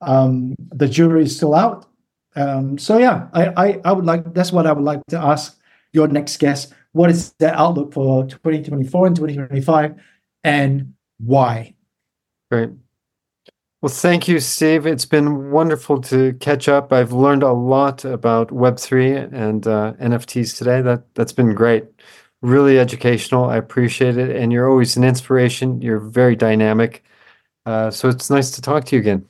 Um, 0.00 0.56
the 0.70 0.88
jury 0.88 1.24
is 1.24 1.36
still 1.36 1.54
out. 1.54 1.86
Um, 2.34 2.78
so 2.78 2.98
yeah, 2.98 3.28
I, 3.32 3.46
I, 3.56 3.80
I 3.84 3.92
would 3.92 4.06
like 4.06 4.32
that's 4.34 4.52
what 4.52 4.66
I 4.66 4.72
would 4.72 4.84
like 4.84 5.00
to 5.08 5.18
ask 5.18 5.58
your 5.92 6.08
next 6.08 6.38
guest. 6.38 6.72
What 6.92 7.10
is 7.10 7.32
the 7.38 7.54
outlook 7.54 7.92
for 7.92 8.26
2024 8.26 9.06
and 9.06 9.16
2025, 9.16 9.94
and 10.44 10.94
why? 11.18 11.74
Great. 12.50 12.70
Well, 13.80 13.90
thank 13.90 14.28
you, 14.28 14.38
Steve. 14.38 14.86
It's 14.86 15.04
been 15.04 15.50
wonderful 15.50 16.00
to 16.02 16.34
catch 16.34 16.68
up. 16.68 16.92
I've 16.92 17.12
learned 17.12 17.42
a 17.42 17.52
lot 17.52 18.04
about 18.04 18.48
Web3 18.48 19.32
and 19.32 19.66
uh, 19.66 19.94
NFTs 20.00 20.56
today. 20.56 20.80
That 20.82 21.14
that's 21.14 21.32
been 21.32 21.54
great 21.54 21.84
really 22.42 22.78
educational. 22.78 23.46
I 23.46 23.56
appreciate 23.56 24.18
it. 24.18 24.36
And 24.36 24.52
you're 24.52 24.68
always 24.68 24.96
an 24.96 25.04
inspiration. 25.04 25.80
You're 25.80 26.00
very 26.00 26.36
dynamic. 26.36 27.02
Uh, 27.64 27.90
so 27.90 28.08
it's 28.08 28.28
nice 28.28 28.50
to 28.52 28.60
talk 28.60 28.84
to 28.86 28.96
you 28.96 29.00
again. 29.00 29.26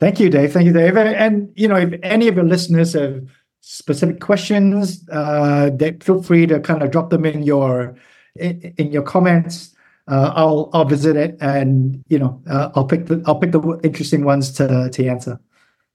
Thank 0.00 0.18
you, 0.18 0.30
Dave. 0.30 0.52
Thank 0.52 0.66
you, 0.66 0.72
Dave. 0.72 0.96
And, 0.96 1.52
you 1.54 1.68
know, 1.68 1.76
if 1.76 1.98
any 2.02 2.28
of 2.28 2.36
your 2.36 2.44
listeners 2.44 2.94
have 2.94 3.22
specific 3.60 4.20
questions, 4.20 5.06
uh, 5.10 5.70
they, 5.74 5.92
feel 6.00 6.22
free 6.22 6.46
to 6.46 6.60
kind 6.60 6.82
of 6.82 6.90
drop 6.90 7.10
them 7.10 7.24
in 7.24 7.42
your 7.42 7.96
in, 8.36 8.74
in 8.78 8.92
your 8.92 9.02
comments. 9.02 9.74
Uh, 10.06 10.32
I'll 10.34 10.70
I'll 10.72 10.86
visit 10.86 11.16
it, 11.16 11.36
and 11.40 12.02
you 12.08 12.18
know, 12.18 12.40
uh, 12.48 12.70
I'll 12.74 12.86
pick 12.86 13.06
the 13.06 13.22
I'll 13.26 13.38
pick 13.38 13.52
the 13.52 13.80
interesting 13.82 14.24
ones 14.24 14.52
to 14.52 14.88
to 14.90 15.06
answer. 15.06 15.38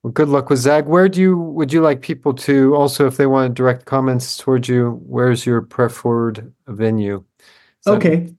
Well, 0.03 0.11
good 0.11 0.27
luck 0.27 0.49
with 0.49 0.59
Zag. 0.59 0.85
Where 0.85 1.07
do 1.07 1.21
you 1.21 1.37
would 1.37 1.71
you 1.71 1.81
like 1.81 2.01
people 2.01 2.33
to 2.33 2.75
also, 2.75 3.07
if 3.07 3.15
they 3.15 3.25
want 3.25 3.49
to 3.49 3.53
direct 3.53 3.85
comments 3.85 4.35
towards 4.37 4.67
you, 4.67 5.01
where's 5.05 5.45
your 5.45 5.61
preferred 5.61 6.51
venue? 6.67 7.23
okay. 7.87 8.33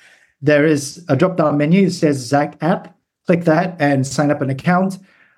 There 0.42 0.66
is 0.66 1.06
a 1.10 1.16
drop 1.16 1.38
down 1.38 1.58
menu 1.58 1.86
that 1.86 1.92
says 1.92 2.18
Zag 2.18 2.58
app. 2.62 2.94
Click 3.26 3.46
that 3.46 3.78
and 3.80 4.06
sign 4.06 4.32
up 4.32 4.42
an 4.42 4.50
account. 4.50 4.98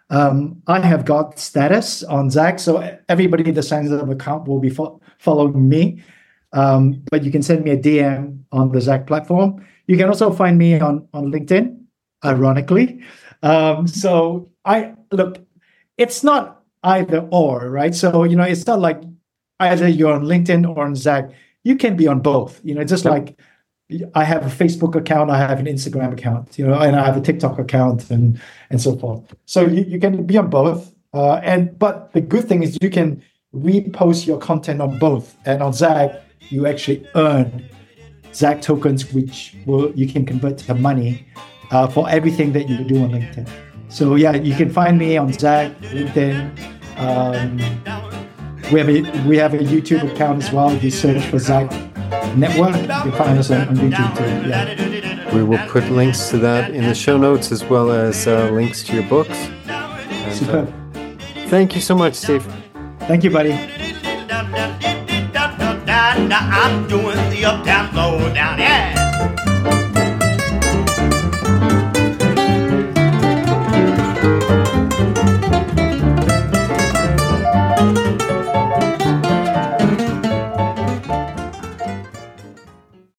Um, 0.10 0.64
I 0.68 0.80
have 0.80 1.06
got 1.06 1.38
status 1.40 2.04
on 2.04 2.32
Zag, 2.32 2.60
so 2.60 3.00
everybody 3.08 3.52
that 3.52 3.64
signs 3.64 3.92
up 3.92 4.04
an 4.04 4.12
account 4.12 4.48
will 4.48 4.60
be 4.60 4.70
fo- 4.70 5.00
following 5.20 5.70
me. 5.70 6.04
Um, 6.54 7.04
but 7.10 7.24
you 7.24 7.32
can 7.32 7.42
send 7.42 7.64
me 7.64 7.72
a 7.72 7.78
DM 7.78 8.44
on 8.52 8.72
the 8.72 8.82
Zag 8.82 9.08
platform. 9.08 9.66
You 9.88 9.98
can 9.98 10.08
also 10.08 10.32
find 10.32 10.58
me 10.58 10.80
on 10.80 11.08
on 11.14 11.32
LinkedIn, 11.32 11.78
ironically. 12.24 13.02
Um, 13.44 13.88
so 13.88 14.50
I 14.66 14.94
look, 15.12 15.40
it's 15.98 16.24
not 16.24 16.64
either 16.84 17.28
or, 17.32 17.70
right? 17.70 17.96
So 17.96 18.24
you 18.24 18.36
know, 18.36 18.44
it's 18.44 18.68
not 18.68 18.80
like 18.80 19.02
either 19.60 19.88
you're 19.88 20.14
on 20.14 20.24
LinkedIn 20.24 20.68
or 20.68 20.84
on 20.84 20.96
Zag, 20.96 21.34
you 21.64 21.76
can 21.76 21.96
be 21.96 22.08
on 22.08 22.20
both. 22.20 22.60
You 22.64 22.76
know, 22.76 22.84
just 22.84 23.06
like 23.06 23.40
I 24.16 24.24
have 24.24 24.46
a 24.46 24.50
Facebook 24.50 24.96
account, 24.96 25.30
I 25.30 25.38
have 25.38 25.60
an 25.60 25.66
Instagram 25.66 26.14
account, 26.14 26.58
you 26.58 26.66
know, 26.66 26.80
and 26.80 26.96
I 26.96 27.06
have 27.06 27.18
a 27.18 27.22
TikTok 27.22 27.60
account 27.60 28.10
and 28.10 28.40
and 28.70 28.82
so 28.82 28.98
forth. 28.98 29.22
So 29.46 29.66
you, 29.66 29.84
you 29.84 30.00
can 30.00 30.26
be 30.26 30.38
on 30.38 30.50
both. 30.50 30.94
Uh, 31.14 31.36
and 31.44 31.78
but 31.78 32.14
the 32.14 32.22
good 32.22 32.48
thing 32.48 32.64
is 32.64 32.78
you 32.82 32.90
can 32.90 33.22
repost 33.54 34.26
your 34.26 34.38
content 34.38 34.82
on 34.82 34.98
both. 34.98 35.36
And 35.46 35.62
on 35.62 35.74
Zag, 35.74 36.12
you 36.50 36.68
actually 36.68 37.08
earn 37.16 37.66
Zag 38.34 38.62
tokens, 38.62 39.14
which 39.14 39.56
will 39.66 39.92
you 39.94 40.08
can 40.08 40.26
convert 40.26 40.58
to 40.60 40.74
money 40.74 41.28
uh, 41.72 41.88
for 41.88 42.10
everything 42.10 42.54
that 42.54 42.70
you 42.70 42.84
do 42.84 43.04
on 43.04 43.12
LinkedIn. 43.12 43.50
So 43.90 44.16
yeah, 44.16 44.36
you 44.36 44.56
can 44.56 44.70
find 44.70 44.98
me 44.98 45.18
on 45.18 45.34
Zag, 45.34 45.78
LinkedIn. 45.82 46.58
Um, 46.98 47.58
we 48.72 48.80
have 48.80 48.90
a 48.90 49.28
we 49.28 49.38
have 49.38 49.54
a 49.54 49.60
YouTube 49.60 50.10
account 50.12 50.44
as 50.44 50.52
well. 50.52 50.70
If 50.70 50.84
you 50.84 50.92
search 50.92 51.26
for 51.26 51.40
Zag 51.40 51.70
Network, 52.38 52.76
you 52.76 52.88
can 52.88 53.12
find 53.12 53.40
us 53.40 53.52
on, 53.52 53.68
on 53.68 53.76
YouTube 53.76 54.18
too. 54.18 54.50
Yeah. 54.50 55.36
We 55.36 55.44
will 55.44 55.66
put 55.70 55.90
links 55.90 56.30
to 56.30 56.38
that 56.40 56.72
in 56.72 56.84
the 56.84 56.96
show 56.96 57.18
notes 57.18 57.52
as 57.52 57.64
well 57.64 57.92
as 57.92 58.28
uh, 58.28 58.50
links 58.52 58.84
to 58.84 58.94
your 58.94 59.04
books. 59.04 59.38
And, 59.68 60.34
Superb. 60.34 60.68
uh, 60.68 61.48
thank 61.48 61.74
you 61.76 61.82
so 61.82 61.96
much, 61.96 62.16
Steve. 62.16 62.46
Thank 63.08 63.24
you, 63.24 63.32
buddy. 63.32 63.58
I'm 65.94 66.88
doing 66.88 67.30
the 67.30 67.46
uptown 67.46 67.94
lowdown, 67.94 68.60
yeah. 68.60 69.91